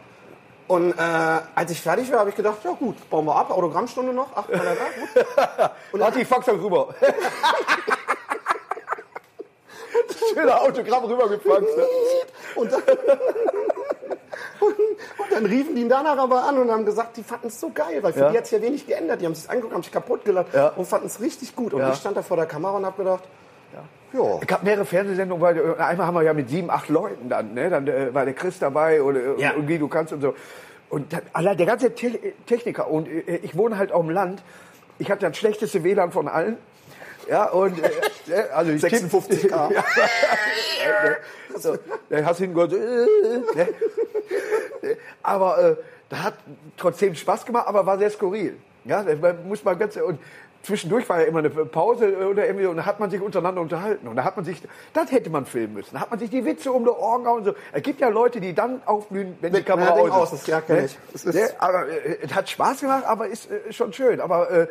Und 0.70 0.92
äh, 0.92 1.02
als 1.56 1.72
ich 1.72 1.80
fertig 1.80 2.12
war, 2.12 2.20
habe 2.20 2.30
ich 2.30 2.36
gedacht, 2.36 2.58
ja 2.62 2.70
gut, 2.70 3.10
bauen 3.10 3.24
wir 3.26 3.34
ab, 3.34 3.50
Autogrammstunde 3.50 4.12
noch, 4.12 4.28
ach, 4.36 4.46
kann 4.46 4.60
er 4.64 4.76
da, 4.76 4.84
gut. 5.64 5.70
Und 5.92 6.04
hat 6.04 6.14
die 6.14 6.24
Fax 6.24 6.46
dann 6.46 6.60
rüber. 6.60 6.94
Schöner 10.32 10.62
Autogramm 10.62 11.04
rübergefaxt. 11.06 11.76
ne? 11.76 11.84
Und 12.54 12.72
dann, 12.72 12.82
und, 14.60 14.76
und 14.78 15.32
dann 15.32 15.46
riefen 15.46 15.74
die 15.74 15.80
ihn 15.82 15.88
danach 15.88 16.16
aber 16.18 16.44
an 16.44 16.58
und 16.58 16.70
haben 16.70 16.84
gesagt, 16.84 17.16
die 17.16 17.24
fanden 17.24 17.48
es 17.48 17.58
so 17.58 17.70
geil, 17.74 18.00
weil 18.02 18.12
für 18.12 18.20
Ja. 18.20 18.30
die 18.30 18.36
hat 18.38 18.44
es 18.44 18.50
ja 18.52 18.62
wenig 18.62 18.86
geändert. 18.86 19.20
Die 19.20 19.26
haben 19.26 19.34
sich 19.34 19.50
angeguckt, 19.50 19.74
haben 19.74 19.82
sich 19.82 19.90
kaputt 19.92 20.24
gelacht 20.24 20.54
Ja. 20.54 20.68
und 20.76 20.86
fanden 20.86 21.06
es 21.08 21.20
richtig 21.20 21.56
gut. 21.56 21.74
Und 21.74 21.80
Ja. 21.80 21.90
ich 21.92 21.98
stand 21.98 22.16
da 22.16 22.22
vor 22.22 22.36
der 22.36 22.46
Kamera 22.46 22.76
und 22.76 22.86
habe 22.86 22.96
gedacht, 23.02 23.24
ja. 24.12 24.38
Es 24.40 24.46
gab 24.46 24.62
mehrere 24.62 24.84
Fernsehsendungen, 24.84 25.42
weil 25.42 25.56
äh, 25.58 25.82
einmal 25.82 26.06
haben 26.06 26.14
wir 26.14 26.22
ja 26.22 26.34
mit 26.34 26.48
sieben, 26.48 26.70
acht 26.70 26.88
Leuten 26.88 27.28
dann, 27.28 27.54
ne? 27.54 27.70
Dann 27.70 27.86
äh, 27.86 28.12
war 28.14 28.24
der 28.24 28.34
Chris 28.34 28.58
dabei 28.58 29.02
oder 29.02 29.20
äh, 29.38 29.40
Ja. 29.40 29.52
und 29.52 29.68
wie 29.68 29.78
du 29.78 29.88
kannst 29.88 30.12
und 30.12 30.20
so. 30.20 30.34
Und 30.88 31.12
dann, 31.12 31.22
allein 31.32 31.56
der 31.56 31.66
ganze 31.66 31.94
Te 31.94 32.18
Techniker 32.46 32.90
und 32.90 33.08
äh, 33.08 33.36
ich 33.42 33.56
wohne 33.56 33.78
halt 33.78 33.92
auf 33.92 34.04
dem 34.04 34.10
Land. 34.10 34.42
Ich 34.98 35.10
hatte 35.10 35.26
das 35.28 35.36
schlechteste 35.36 35.82
WLAN 35.84 36.12
von 36.12 36.28
allen. 36.28 36.56
Ja, 37.28 37.44
und 37.50 37.78
äh, 37.78 37.86
äh, 38.32 38.48
also 38.54 38.72
ich 38.72 38.82
56K. 38.82 39.50
ja, 39.74 39.84
so, 41.56 41.76
dann 42.08 42.26
hast 42.26 42.40
du 42.40 42.44
hingehört, 42.44 42.72
äh, 42.72 42.76
ne? 43.56 43.68
aber 45.22 45.58
äh, 45.58 45.76
da 46.08 46.22
hat 46.24 46.34
trotzdem 46.76 47.14
Spaß 47.14 47.46
gemacht, 47.46 47.66
aber 47.68 47.86
war 47.86 47.98
sehr 47.98 48.10
skurril. 48.10 48.56
Ja, 48.84 49.02
das 49.04 49.18
muss 49.44 49.62
man 49.62 49.78
ganz 49.78 49.96
und 49.96 50.18
zwischendurch 50.62 51.08
war 51.08 51.20
ja 51.20 51.26
immer 51.26 51.38
eine 51.40 51.50
Pause 51.50 52.06
äh, 52.06 52.24
oder 52.24 52.46
irgendwie 52.46 52.66
und 52.66 52.76
da 52.76 52.86
hat 52.86 53.00
man 53.00 53.10
sich 53.10 53.20
untereinander 53.20 53.60
unterhalten 53.60 54.06
und 54.08 54.16
da 54.16 54.24
hat 54.24 54.36
man 54.36 54.44
sich, 54.44 54.60
das 54.92 55.10
hätte 55.12 55.30
man 55.30 55.46
filmen 55.46 55.74
müssen. 55.74 55.94
Da 55.94 56.00
hat 56.00 56.10
man 56.10 56.18
sich 56.18 56.30
die 56.30 56.44
Witze 56.44 56.70
um 56.72 56.84
die 56.84 56.90
Ohren 56.90 57.22
gehauen 57.24 57.38
und 57.38 57.44
so. 57.46 57.54
Es 57.72 57.82
gibt 57.82 58.00
ja 58.00 58.08
Leute, 58.08 58.40
die 58.40 58.54
dann 58.54 58.82
aufblühen, 58.84 59.36
wenn 59.40 59.52
die 59.52 59.58
Mit- 59.58 59.66
Kamera 59.66 59.96
ja, 59.96 60.02
Ding 60.04 60.12
aus 60.12 60.32
aus 60.32 60.40
ist, 60.40 60.46
ja, 60.48 60.60
kenn 60.60 60.84
ich. 60.84 60.98
Es 61.14 61.24
ist- 61.24 61.34
Ne? 61.34 61.48
Aber 61.58 61.88
äh, 61.88 62.18
es 62.22 62.34
hat 62.34 62.48
Spaß 62.48 62.80
gemacht, 62.80 63.04
aber 63.06 63.26
ist 63.28 63.50
äh, 63.50 63.72
schon 63.72 63.92
schön. 63.92 64.20
Aber 64.20 64.50
äh, 64.50 64.66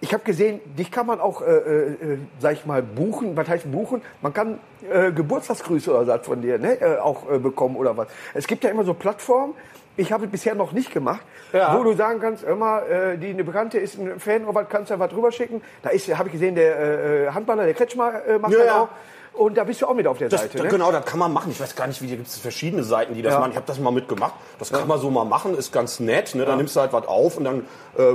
ich 0.00 0.12
habe 0.12 0.24
gesehen, 0.24 0.60
dich 0.76 0.90
kann 0.90 1.06
man 1.06 1.20
auch, 1.20 1.42
äh, 1.42 1.44
äh, 1.46 2.18
sag 2.40 2.54
ich 2.54 2.66
mal, 2.66 2.82
buchen. 2.82 3.36
Was 3.36 3.48
heißt 3.48 3.70
buchen? 3.70 4.02
Man 4.20 4.32
kann 4.34 4.58
äh, 4.90 5.12
Geburtstagsgrüße 5.12 5.90
oder 5.96 6.06
was 6.08 6.26
von 6.26 6.42
dir 6.42 6.58
ne? 6.58 6.80
äh, 6.80 6.98
auch 6.98 7.30
äh, 7.30 7.38
bekommen 7.38 7.76
oder 7.76 7.96
was. 7.96 8.08
Es 8.34 8.46
gibt 8.48 8.64
ja 8.64 8.70
immer 8.70 8.82
so 8.84 8.94
Plattformen, 8.94 9.54
Ich 9.96 10.10
habe 10.12 10.24
es 10.24 10.30
bisher 10.30 10.54
noch 10.54 10.72
nicht 10.72 10.90
gemacht, 10.92 11.20
Ja. 11.52 11.78
wo 11.78 11.82
du 11.84 11.92
sagen 11.94 12.18
kannst, 12.20 12.44
immer, 12.44 12.82
äh, 12.88 13.18
die 13.18 13.28
eine 13.30 13.44
Bekannte 13.44 13.78
ist 13.78 13.98
ein 13.98 14.18
Fan, 14.18 14.44
oder 14.44 14.54
was 14.62 14.68
kannst 14.70 14.90
du 14.90 14.98
was 14.98 15.10
drüber 15.10 15.30
schicken? 15.32 15.60
Da 15.82 15.90
ist, 15.90 16.08
habe 16.16 16.28
ich 16.28 16.32
gesehen, 16.32 16.54
der 16.54 17.26
äh, 17.26 17.30
Handballer, 17.30 17.64
der 17.64 17.74
Kretschmer 17.74 18.24
äh, 18.26 18.38
macht 18.38 18.52
Ja, 18.52 18.58
das 18.58 18.66
ja. 18.66 18.88
Und 19.34 19.56
da 19.56 19.64
bist 19.64 19.80
du 19.80 19.86
auch 19.86 19.94
mit 19.94 20.06
auf 20.06 20.18
der 20.18 20.28
Das, 20.28 20.42
Seite, 20.42 20.58
ne? 20.62 20.68
Genau, 20.68 20.92
das 20.92 21.04
kann 21.06 21.18
man 21.18 21.32
machen. 21.32 21.50
Ich 21.50 21.60
weiß 21.60 21.74
gar 21.74 21.86
nicht, 21.86 22.02
wie 22.02 22.06
gibt 22.08 22.26
es 22.26 22.38
verschiedene 22.38 22.84
Seiten, 22.84 23.14
die 23.14 23.22
das 23.22 23.32
Ja. 23.32 23.40
machen. 23.40 23.50
Ich 23.52 23.56
habe 23.56 23.66
das 23.66 23.78
mal 23.80 23.90
mitgemacht. 23.90 24.34
Das 24.58 24.70
kann 24.70 24.86
man 24.86 25.00
so 25.00 25.10
mal 25.10 25.24
machen, 25.24 25.56
ist 25.56 25.72
ganz 25.72 26.00
nett. 26.00 26.34
Ne? 26.34 26.44
Dann 26.44 26.58
nimmst 26.58 26.76
du 26.76 26.80
halt 26.80 26.92
was 26.92 27.06
auf 27.08 27.38
und 27.38 27.44
dann 27.44 27.64
äh, 27.98 28.02
äh, 28.02 28.14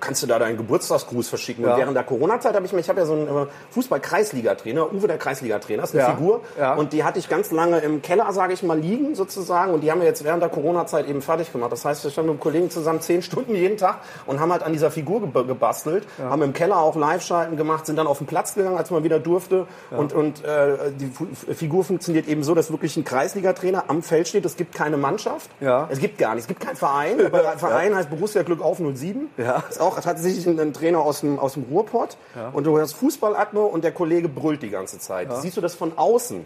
kannst 0.00 0.22
du 0.22 0.26
da 0.26 0.38
deinen 0.38 0.56
Geburtstagsgruß 0.56 1.28
verschicken. 1.28 1.64
Ja. 1.64 1.72
Und 1.72 1.78
während 1.78 1.96
der 1.96 2.04
Corona-Zeit 2.04 2.54
habe 2.54 2.64
ich 2.66 2.72
mir, 2.72 2.80
ich 2.80 2.88
habe 2.88 3.00
ja 3.00 3.06
so 3.06 3.12
einen 3.14 3.26
äh, 3.28 3.46
Fußball-Kreisliga-Trainer, 3.70 4.92
Uwe 4.92 5.06
der 5.08 5.18
Kreisliga-Trainer, 5.18 5.82
ist 5.82 5.94
eine 5.94 6.02
Ja. 6.02 6.10
Figur. 6.10 6.40
Ja. 6.58 6.74
Und 6.74 6.92
die 6.92 7.04
hatte 7.04 7.18
ich 7.18 7.28
ganz 7.28 7.50
lange 7.50 7.78
im 7.78 8.02
Keller, 8.02 8.30
sage 8.32 8.52
ich 8.52 8.62
mal, 8.62 8.78
liegen 8.78 9.14
sozusagen. 9.14 9.72
Und 9.74 9.80
die 9.82 9.90
haben 9.90 10.00
wir 10.00 10.06
jetzt 10.06 10.24
während 10.24 10.42
der 10.42 10.48
Corona-Zeit 10.50 11.08
eben 11.08 11.22
fertig 11.22 11.52
gemacht. 11.52 11.72
Das 11.72 11.84
heißt, 11.84 12.04
wir 12.04 12.10
standen 12.10 12.30
mit 12.30 12.34
einem 12.36 12.40
Kollegen 12.42 12.70
zusammen 12.70 13.00
zehn 13.00 13.22
Stunden 13.22 13.54
jeden 13.54 13.76
Tag 13.76 13.98
und 14.26 14.40
haben 14.40 14.52
halt 14.52 14.62
an 14.62 14.72
dieser 14.72 14.90
Figur 14.90 15.20
ge 15.20 15.44
gebastelt, 15.44 16.06
haben 16.18 16.42
im 16.42 16.52
Keller 16.52 16.78
auch 16.78 16.96
Live-Schalten 16.96 17.56
gemacht, 17.56 17.86
sind 17.86 17.96
dann 17.96 18.06
auf 18.06 18.18
den 18.18 18.26
Platz 18.26 18.54
gegangen, 18.54 18.76
als 18.78 18.90
man 18.90 19.04
wieder 19.04 19.18
durfte. 19.18 19.66
Und, 19.90 20.12
und 20.12 20.33
äh, 20.42 20.90
die 20.98 21.06
Fu 21.06 21.26
Figur 21.54 21.84
funktioniert 21.84 22.26
eben 22.26 22.42
so, 22.42 22.54
dass 22.54 22.70
wirklich 22.70 22.96
ein 22.96 23.04
Kreisliga-Trainer 23.04 23.84
am 23.88 24.02
Feld 24.02 24.28
steht. 24.28 24.44
Es 24.44 24.56
gibt 24.56 24.74
keine 24.74 24.96
Mannschaft. 24.96 25.50
Ja. 25.60 25.86
Es 25.90 25.98
gibt 25.98 26.18
gar 26.18 26.34
nichts. 26.34 26.44
Es 26.44 26.48
gibt 26.48 26.60
keinen 26.60 26.76
Verein. 26.76 27.26
Aber 27.26 27.48
ein 27.52 27.58
Verein 27.58 27.94
heißt 27.94 28.10
Borussia 28.10 28.42
Glück 28.42 28.62
auf 28.62 28.78
07. 28.78 29.28
Ja. 29.36 29.62
Ist 29.68 29.80
auch 29.80 30.00
tatsächlich 30.00 30.46
ein, 30.46 30.58
ein 30.58 30.72
Trainer 30.72 31.00
aus 31.00 31.20
dem, 31.20 31.38
aus 31.38 31.54
dem 31.54 31.64
Ruhrpott. 31.64 32.16
Und 32.52 32.64
du 32.64 32.78
hast 32.78 32.94
Fußballatmo 32.94 33.64
und 33.64 33.84
der 33.84 33.92
Kollege 33.92 34.28
brüllt 34.28 34.62
die 34.62 34.70
ganze 34.70 34.98
Zeit. 34.98 35.28
Siehst 35.40 35.56
du 35.56 35.60
das 35.60 35.74
von 35.74 35.96
außen? 35.96 36.44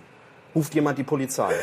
Ruft 0.55 0.75
jemand 0.75 0.99
die 0.99 1.05
Polizei. 1.05 1.55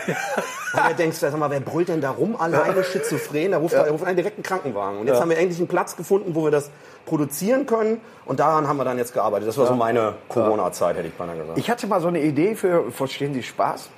Und 0.73 0.89
du 0.89 0.95
denkst, 0.95 1.17
sag 1.17 1.35
mal, 1.37 1.49
wer 1.49 1.59
brüllt 1.59 1.89
denn 1.89 2.01
da 2.01 2.11
rum? 2.11 2.35
Alleine 2.35 2.83
schizophren? 2.83 3.51
Da 3.51 3.57
ruft, 3.57 3.73
da 3.73 3.83
ruft 3.83 4.05
einen 4.05 4.15
direkten 4.15 4.43
Krankenwagen. 4.43 4.99
Und 4.99 5.07
jetzt 5.07 5.19
haben 5.19 5.29
wir 5.29 5.37
endlich 5.37 5.57
einen 5.59 5.67
Platz 5.67 5.95
gefunden, 5.95 6.35
wo 6.35 6.43
wir 6.43 6.51
das 6.51 6.69
produzieren 7.05 7.65
können. 7.65 7.99
Und 8.25 8.39
daran 8.39 8.67
haben 8.67 8.77
wir 8.77 8.85
dann 8.85 8.97
jetzt 8.97 9.13
gearbeitet. 9.13 9.47
Das 9.47 9.57
war 9.57 9.67
so 9.67 9.75
meine 9.75 10.15
Corona-Zeit, 10.29 10.97
hätte 10.97 11.07
ich 11.07 11.13
beinahe 11.13 11.37
gesagt. 11.37 11.57
Ich 11.57 11.69
hatte 11.69 11.87
mal 11.87 12.01
so 12.01 12.07
eine 12.07 12.21
Idee 12.21 12.55
für, 12.55 12.91
verstehen 12.91 13.33
Sie 13.33 13.43
Spaß? 13.43 13.89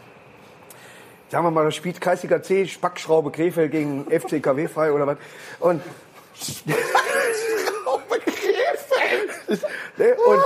Sagen 1.30 1.44
wir 1.44 1.52
mal, 1.52 1.66
da 1.66 1.72
spielt 1.72 2.00
Kreisliga 2.00 2.42
C, 2.42 2.66
Spackschraube 2.66 3.32
Krefeld 3.32 3.72
gegen 3.72 4.06
FC 4.10 4.42
KW 4.42 4.70
frei 4.70 4.94
oder 4.94 5.06
was. 5.08 5.18
Und, 5.60 5.82
ne, 9.98 10.16
und 10.26 10.42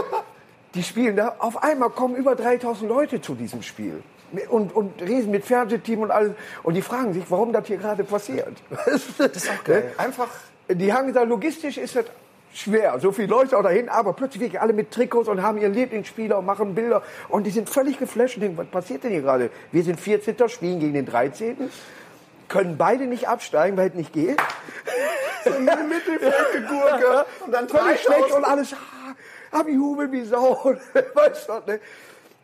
die 0.74 0.82
spielen 0.84 1.16
da, 1.16 1.36
auf 1.38 1.62
einmal 1.62 1.92
kommen 1.92 2.16
über 2.16 2.36
3000 2.36 2.90
Leute 2.90 3.22
zu 3.22 3.36
diesem 3.36 3.62
Spiel. 3.62 4.02
Und, 4.50 4.76
und 4.76 5.02
Riesen 5.02 5.32
mit 5.32 5.46
Fernsehteam 5.46 6.00
und 6.02 6.12
alles. 6.12 6.32
Und 6.64 6.74
die 6.76 6.82
fragen 6.82 7.14
sich, 7.14 7.24
warum 7.30 7.52
das 7.54 7.68
hier 7.68 7.78
gerade 7.78 8.04
passiert. 8.04 8.54
Das 9.18 9.36
ist 9.36 9.50
auch 9.50 9.64
geil. 9.64 9.92
Einfach- 9.98 10.30
Die 10.70 10.94
haben 10.94 11.08
gesagt, 11.08 11.28
logistisch 11.28 11.78
ist 11.78 11.96
das 11.96 12.06
schwer. 12.54 13.00
So 13.00 13.12
viele 13.12 13.28
Leute 13.28 13.58
auch 13.58 13.64
dahin, 13.64 13.90
aber 13.90 14.14
plötzlich 14.14 14.42
wirklich 14.42 14.62
alle 14.62 14.74
mit 14.74 14.92
Trikots 14.92 15.28
und 15.30 15.42
haben 15.42 15.58
ihren 15.58 15.74
Lieblingsspieler 15.74 16.38
und 16.38 16.46
machen 16.46 16.76
Bilder. 16.76 17.02
Und 17.30 17.46
die 17.46 17.52
sind 17.52 17.70
völlig 17.70 17.98
geflasht 18.00 18.36
und 18.36 18.42
denken, 18.42 18.58
was 18.58 18.68
passiert 18.68 19.04
denn 19.04 19.12
hier 19.12 19.22
gerade? 19.22 19.50
Wir 19.72 19.84
sind 19.84 20.00
14. 20.00 20.36
spielen 20.50 20.80
gegen 20.80 20.94
den 20.94 21.06
13. 21.06 21.58
Können 22.50 22.78
beide 22.78 23.06
nicht 23.06 23.28
absteigen, 23.30 23.78
weil 23.78 23.90
es 23.90 23.94
nicht 23.96 24.12
geht. 24.14 24.38
Im 25.46 25.66
Mittelfeld 25.66 26.52
gegurke. 26.54 27.26
Und 27.46 27.52
dann 27.54 27.68
Völlig 27.70 28.02
schlecht 28.02 28.20
3000. 28.32 28.36
und 28.38 28.46
alles. 28.46 28.74
ah, 28.74 29.58
Hab 29.58 29.68
ich 29.68 29.78
Hubel 29.78 30.12
wie 30.12 30.24
Sau. 30.26 30.76
weißt 31.14 31.50
du, 31.50 31.54
ne? 31.72 31.80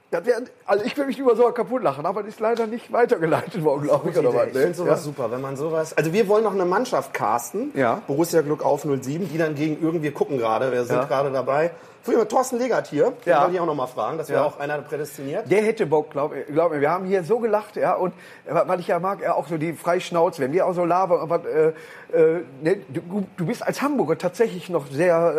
Wär, 0.09 0.41
also 0.65 0.85
ich 0.85 0.97
will 0.97 1.05
mich 1.07 1.19
über 1.19 1.35
sowas 1.35 1.53
kaputt 1.53 1.83
lachen, 1.83 2.05
aber 2.05 2.21
das 2.23 2.33
ist 2.35 2.39
leider 2.39 2.65
nicht 2.65 2.93
weitergeleitet 2.93 3.61
worden, 3.63 3.83
glaube 3.83 4.09
ich. 4.09 4.17
Oder 4.17 4.33
was, 4.33 4.47
Ich 4.47 4.53
ne? 4.53 4.59
finde 4.61 4.73
sowas 4.77 4.99
Ja. 4.99 5.03
super, 5.03 5.31
wenn 5.31 5.41
man 5.41 5.57
sowas. 5.57 5.95
Also 5.97 6.13
wir 6.13 6.27
wollen 6.29 6.45
noch 6.45 6.53
eine 6.53 6.63
Mannschaft 6.65 7.13
casten. 7.13 7.71
Ja. 7.75 8.01
Borussia 8.07 8.41
Glück 8.41 8.63
auf 8.63 8.83
07, 8.85 9.27
die 9.29 9.37
dann 9.37 9.55
gegen 9.55 9.81
irgendwie 9.83 10.11
gucken 10.11 10.37
gerade. 10.37 10.71
Wir 10.71 10.85
sind 10.85 10.95
Ja. 10.95 11.03
gerade 11.03 11.29
dabei. 11.31 11.71
Früher 12.07 12.25
Thorsten 12.25 12.57
Legert 12.57 12.87
hier. 12.87 13.11
Den 13.25 13.31
Ja. 13.31 13.41
wollte 13.41 13.55
ich 13.55 13.59
auch 13.59 13.65
noch 13.65 13.75
mal 13.75 13.85
fragen. 13.87 14.17
Das 14.17 14.29
wäre 14.29 14.39
Ja. 14.39 14.45
auch 14.47 14.59
einer 14.61 14.77
prädestiniert. 14.77 15.51
Der 15.51 15.61
hätte 15.61 15.85
Bock, 15.85 16.09
glaub, 16.11 16.33
glaub 16.47 16.71
mir. 16.71 16.79
Wir 16.79 16.89
haben 16.89 17.03
hier 17.05 17.21
so 17.23 17.39
gelacht, 17.39 17.75
ja, 17.75 17.95
und 17.95 18.13
äh, 18.45 18.53
was 18.53 18.79
ich 18.79 18.87
ja 18.87 18.97
mag, 18.99 19.21
ja, 19.21 19.33
auch 19.33 19.47
so 19.47 19.57
die 19.57 19.73
Freischnauze, 19.73 20.41
wenn 20.41 20.53
wir 20.53 20.65
auch 20.65 20.73
so 20.73 20.85
labern, 20.85 21.19
aber, 21.19 21.41
äh, 21.45 21.73
äh, 22.13 22.43
ne, 22.61 22.77
du, 22.87 23.25
du 23.35 23.45
bist 23.45 23.61
als 23.61 23.81
Hamburger 23.81 24.17
tatsächlich 24.17 24.69
noch 24.69 24.87
sehr 24.89 25.33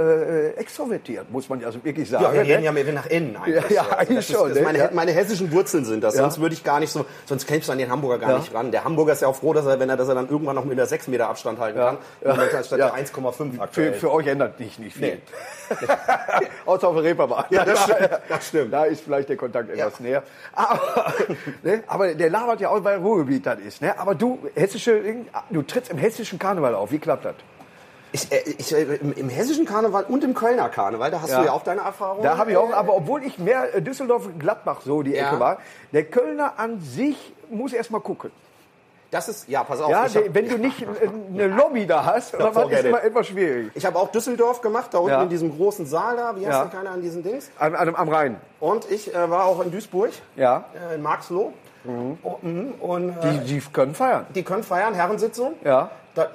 äh, 0.57 0.61
extrovertiert, 0.61 1.31
muss 1.31 1.49
man 1.49 1.61
ja 1.63 1.73
so 1.73 1.83
wirklich 1.83 2.11
sagen. 2.11 2.25
Ja, 2.25 2.33
wir 2.35 2.43
ne? 2.43 2.49
reden 2.51 2.65
ja 2.65 2.73
mehr 2.73 2.85
nach 2.93 3.07
innen 3.07 3.35
eigentlich. 3.39 3.71
Ja, 3.71 3.77
ja, 3.77 3.83
Also 3.85 3.95
eigentlich 3.97 4.19
ist, 4.31 4.33
schon, 4.37 4.49
Das 4.51 4.59
ne? 4.59 4.65
meine, 4.65 4.91
meine 4.93 5.13
hessischen 5.13 5.51
Wurzeln 5.53 5.87
sind 5.87 6.05
das. 6.05 6.17
Sonst 6.17 6.39
würde 6.39 6.55
ich 6.55 6.65
gar 6.65 6.81
nicht 6.81 6.91
so, 6.93 7.07
sonst 7.25 7.47
kämpfst 7.47 7.69
du 7.69 7.73
an 7.73 7.79
den 7.79 7.91
Hamburger 7.91 8.19
gar 8.19 8.39
nicht 8.39 8.53
ran. 8.53 8.71
Der 8.73 8.85
Hamburger 8.85 9.15
ist 9.15 9.23
ja 9.23 9.29
auch 9.29 9.37
froh, 9.37 9.55
dass 9.55 9.65
er, 9.65 9.81
wenn 9.81 9.89
er, 9.89 9.97
dass 9.97 10.09
er 10.09 10.15
dann 10.17 10.29
irgendwann 10.29 10.57
noch 10.57 10.65
mit 10.67 10.79
einer 10.79 10.87
6 10.87 11.09
Meter 11.09 11.31
Abstand 11.31 11.59
halten 11.59 11.79
kann. 11.79 11.97
Ja. 12.21 12.63
Statt 12.63 12.79
der 12.79 12.95
1,5 12.95 13.55
Für, 13.57 13.63
aktuell. 13.63 13.95
für 13.95 14.13
euch 14.13 14.27
ändert 14.27 14.59
sich 14.59 14.79
nicht 14.79 14.95
viel. 14.97 15.15
Nee. 15.15 15.19
Außer 16.67 16.89
auf 16.89 16.95
der 16.95 17.05
Reeperbahn. 17.05 17.45
Ja, 17.51 17.65
das 17.65 17.83
stimmt, 17.85 18.11
das 18.29 18.49
stimmt. 18.49 18.73
Da 18.73 18.85
ist 18.85 19.03
vielleicht 19.03 19.29
der 19.29 19.37
Kontakt 19.37 19.71
etwas 19.71 20.01
näher. 20.01 20.23
Aber, 20.53 21.13
ne, 21.63 21.83
aber 21.87 22.15
der 22.15 22.31
labert 22.31 22.61
ja 22.61 22.69
auch, 22.71 22.83
weil 22.85 22.99
Ruhrgebiet 22.99 23.47
das 23.47 23.61
ist. 23.61 23.83
Ne? 23.83 23.99
Aber 23.99 24.15
du, 24.15 24.39
hessische, 24.55 25.01
du 25.51 25.63
trittst 25.63 25.91
im 25.91 25.99
hessischen 25.99 26.39
Karneval 26.39 26.75
auf. 26.75 26.91
Wie 26.91 26.99
klappt 26.99 27.25
das? 27.25 27.35
Ich, 28.13 28.33
äh, 28.33 28.39
ich, 28.57 28.75
äh, 28.75 28.83
im, 28.97 29.13
Im 29.13 29.29
hessischen 29.29 29.67
Karneval 29.67 30.05
und 30.05 30.25
im 30.25 30.33
Kölner 30.35 30.69
Karneval, 30.71 31.11
da 31.11 31.21
hast 31.21 31.31
Ja. 31.31 31.41
du 31.41 31.47
ja 31.47 31.53
auch 31.53 31.63
deine 31.63 31.83
Erfahrungen. 31.83 32.23
Da 32.23 32.39
habe 32.39 32.53
ich 32.53 32.57
auch, 32.57 32.73
aber 32.73 32.95
obwohl 32.95 33.23
ich 33.23 33.39
mehr 33.39 33.75
äh, 33.75 33.83
Düsseldorf-Gladbach 33.83 34.81
so 34.83 35.03
die 35.03 35.13
Ja. 35.13 35.29
Ecke 35.29 35.41
war, 35.41 35.59
der 35.93 36.05
Kölner 36.05 36.55
an 36.59 36.81
sich 36.81 37.35
muss 37.51 37.73
erst 37.73 37.91
mal 37.91 38.01
gucken. 38.01 38.31
Das 39.11 39.27
ist, 39.29 39.49
ja, 39.49 39.65
pass 39.65 39.81
auf. 39.81 39.91
Ja, 39.91 40.03
hab- 40.05 40.35
wenn 40.35 40.49
du 40.49 40.59
nicht 40.59 40.83
äh, 40.83 40.87
eine 41.33 41.47
Lobby 41.47 41.87
da 41.87 42.05
hast, 42.05 42.31
forget 42.53 42.81
ist 42.81 42.85
immer 42.85 43.03
etwas 43.03 43.27
schwierig. 43.29 43.71
Ich 43.75 43.87
habe 43.87 43.99
auch 43.99 44.11
Düsseldorf 44.11 44.61
gemacht, 44.61 44.93
da 44.93 44.99
unten 44.99 45.11
Ja. 45.11 45.23
in 45.23 45.29
diesem 45.31 45.57
großen 45.57 45.87
Saal 45.87 46.17
da. 46.17 46.37
Wie 46.37 46.41
heißt 46.47 46.59
Ja. 46.59 46.65
der 46.67 46.79
keiner 46.79 46.91
an 46.91 47.01
diesen 47.01 47.23
Dings? 47.23 47.51
Am, 47.59 47.75
am, 47.75 47.95
am 47.95 48.09
Rhein. 48.11 48.37
Und 48.61 48.91
ich 48.91 49.15
äh, 49.15 49.31
war 49.31 49.47
auch 49.47 49.61
in 49.63 49.71
Duisburg, 49.71 50.11
Ja. 50.37 50.65
äh, 50.91 50.97
in 50.97 51.03
Marxloh. 51.03 51.53
Oh, 52.23 52.37
mhm. 52.43 52.75
Und 52.81 53.11
äh, 53.23 53.39
Die, 53.45 53.55
die 53.55 53.61
können 53.73 53.95
feiern. 53.95 54.27
die 54.35 54.43
können 54.43 54.63
feiern, 54.63 54.93
Herrensitzung. 54.93 55.55
Ja. 55.65 55.91
Da, 56.15 56.29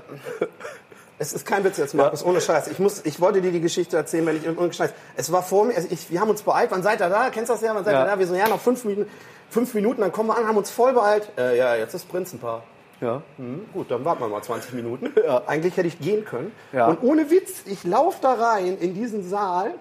es 1.19 1.31
ist 1.33 1.45
kein 1.45 1.63
Witz 1.63 1.77
jetzt, 1.77 1.93
Markus, 1.93 2.25
ohne 2.25 2.41
Scheiß. 2.41 2.67
Ich, 2.69 2.79
muss, 2.79 3.05
ich 3.05 3.21
wollte 3.21 3.39
dir 3.41 3.51
die 3.51 3.61
Geschichte 3.61 3.95
erzählen, 3.95 4.25
wenn 4.25 4.37
ich 4.37 4.57
ohne 4.57 4.73
Scheiß. 4.73 4.91
Es 5.15 5.31
war 5.31 5.43
vor 5.43 5.65
mir, 5.65 5.75
also 5.75 5.87
ich, 5.91 6.09
wir 6.09 6.19
haben 6.19 6.29
uns 6.29 6.41
beeilt. 6.41 6.71
Wann 6.71 6.81
seid 6.81 7.01
ihr 7.01 7.09
da? 7.09 7.29
Kennst 7.29 7.49
du 7.49 7.53
das 7.53 7.61
ja? 7.61 7.75
Wann 7.75 7.83
seid 7.83 7.93
Ja. 7.93 8.03
ihr 8.03 8.07
da? 8.07 8.19
Wir 8.19 8.25
so, 8.27 8.33
ja, 8.35 8.47
noch 8.47 8.59
fünf 8.59 8.83
Minuten. 8.83 9.09
Fünf 9.53 9.75
Minuten, 9.75 10.01
dann 10.01 10.11
kommen 10.11 10.29
wir 10.29 10.37
an, 10.37 10.47
haben 10.47 10.57
uns 10.57 10.71
voll 10.71 10.93
beeilt. 10.93 11.31
Äh, 11.37 11.59
ja, 11.59 11.75
jetzt 11.75 11.93
ist 11.93 12.09
Prinzenpaar. 12.09 12.63
Ja. 13.01 13.21
Hm, 13.37 13.67
gut, 13.71 13.91
dann 13.91 14.03
warten 14.03 14.21
wir 14.21 14.27
mal 14.27 14.41
20 14.41 14.73
Minuten. 14.73 15.13
Eigentlich 15.45 15.77
hätte 15.77 15.87
ich 15.87 15.99
gehen 15.99 16.25
können. 16.25 16.51
Ja. 16.71 16.87
Und 16.87 17.03
ohne 17.03 17.29
Witz, 17.29 17.61
ich 17.67 17.83
laufe 17.83 18.17
da 18.19 18.33
rein 18.33 18.79
in 18.79 18.95
diesen 18.95 19.29
Saal 19.29 19.75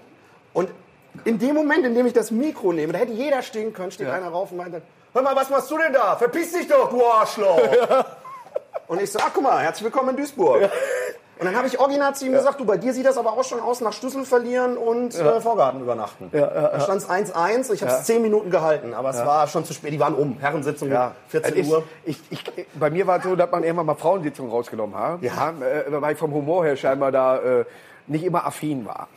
und 0.52 0.68
in 1.24 1.38
dem 1.38 1.54
Moment, 1.54 1.86
in 1.86 1.94
dem 1.94 2.04
ich 2.04 2.12
das 2.12 2.30
Mikro 2.30 2.74
nehme, 2.74 2.92
da 2.92 2.98
hätte 2.98 3.12
jeder 3.12 3.40
stehen 3.40 3.72
können, 3.72 3.90
steht 3.90 4.08
einer 4.08 4.28
rauf 4.28 4.50
und 4.50 4.58
meint 4.58 4.74
dann, 4.74 4.82
hör 5.14 5.22
mal, 5.22 5.34
was 5.34 5.48
machst 5.48 5.70
du 5.70 5.78
denn 5.78 5.94
da? 5.94 6.16
Verpiss 6.16 6.52
dich 6.52 6.68
doch, 6.68 6.90
du 6.90 7.02
Arschloch! 7.06 7.58
Und 8.88 9.00
ich 9.00 9.10
so, 9.10 9.20
ach 9.22 9.30
guck 9.32 9.42
mal, 9.44 9.62
herzlich 9.62 9.84
willkommen 9.84 10.10
in 10.10 10.16
Duisburg. 10.16 10.70
Und 11.42 11.46
dann 11.48 11.56
habe 11.56 11.66
ich 11.66 11.80
original 11.80 12.14
zu 12.14 12.24
ihm 12.24 12.32
gesagt, 12.34 12.60
du, 12.60 12.64
bei 12.64 12.76
dir 12.76 12.94
sieht 12.94 13.04
das 13.04 13.18
aber 13.18 13.32
auch 13.32 13.42
schon 13.42 13.58
aus 13.58 13.80
nach 13.80 13.92
Schlüssel 13.92 14.24
verlieren 14.24 14.76
und 14.76 15.12
äh, 15.18 15.40
Vorgarten 15.40 15.80
übernachten. 15.80 16.28
Da 16.30 16.78
stand 16.78 17.02
es 17.02 17.10
1-1, 17.10 17.72
ich 17.72 17.82
habe 17.82 17.90
es 17.94 18.04
10 18.04 18.22
Minuten 18.22 18.48
gehalten, 18.50 18.94
aber 18.94 19.10
es 19.10 19.16
war 19.26 19.48
schon 19.48 19.64
zu 19.64 19.72
spät, 19.74 19.92
die 19.92 19.98
waren 19.98 20.14
um. 20.14 20.38
Herrensitzung, 20.38 20.88
Ja, 20.88 21.16
14 21.30 21.52
Es 21.52 21.58
ist, 21.66 21.72
Uhr. 21.72 21.82
Ich, 22.04 22.20
ich, 22.30 22.44
bei 22.74 22.90
mir 22.90 23.08
war 23.08 23.18
es 23.18 23.24
so, 23.24 23.34
dass 23.34 23.50
man 23.50 23.64
irgendwann 23.64 23.86
mal 23.86 23.96
Frauensitzungen 23.96 24.52
rausgenommen 24.52 24.96
hat, 24.96 25.20
Ja. 25.20 25.52
äh, 25.60 26.00
weil 26.00 26.12
ich 26.12 26.18
vom 26.18 26.32
Humor 26.32 26.64
her 26.64 26.76
scheinbar 26.76 27.10
da 27.10 27.38
äh, 27.38 27.64
nicht 28.06 28.22
immer 28.24 28.46
affin 28.46 28.86
war. 28.86 29.08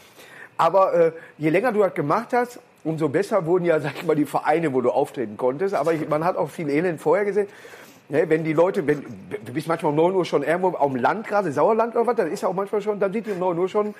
Aber 0.57 0.93
äh, 0.95 1.11
je 1.37 1.51
länger 1.51 1.73
du 1.73 1.81
das 1.81 1.93
gemacht 1.93 2.29
hast, 2.33 2.57
umso 2.83 3.07
besser 3.07 3.45
wurden 3.45 3.65
ja, 3.65 3.79
sag 3.79 3.93
ich 3.97 4.03
mal, 4.05 4.15
die 4.15 4.25
Vereine, 4.25 4.73
wo 4.73 4.81
du 4.81 4.89
auftreten 4.89 5.37
konntest. 5.37 5.75
Aber 5.75 5.93
ich, 5.93 6.09
man 6.09 6.25
hat 6.25 6.37
auch 6.37 6.49
viel 6.49 6.69
Elend 6.71 6.99
vorher 6.99 7.25
gesehen. 7.25 7.47
Ne, 8.07 8.29
wenn 8.29 8.43
die 8.43 8.53
Leute, 8.53 8.85
wenn, 8.85 9.03
du 9.43 9.51
bist 9.51 9.67
manchmal 9.67 9.89
um 9.89 9.95
9 9.95 10.13
Uhr 10.13 10.25
schon 10.25 10.43
irgendwo 10.43 10.69
auf 10.69 10.91
dem 10.91 11.01
Land, 11.01 11.27
gerade 11.27 11.51
Sauerland 11.51 11.95
oder 11.95 12.05
was, 12.05 12.15
dann 12.15 12.31
ist 12.31 12.41
ja 12.41 12.49
auch 12.49 12.53
manchmal 12.53 12.81
schon, 12.81 12.99
dann 12.99 13.11
sind 13.11 13.25
die 13.25 13.31
um 13.31 13.39
9 13.39 13.57
Uhr 13.57 13.67
schon 13.67 13.95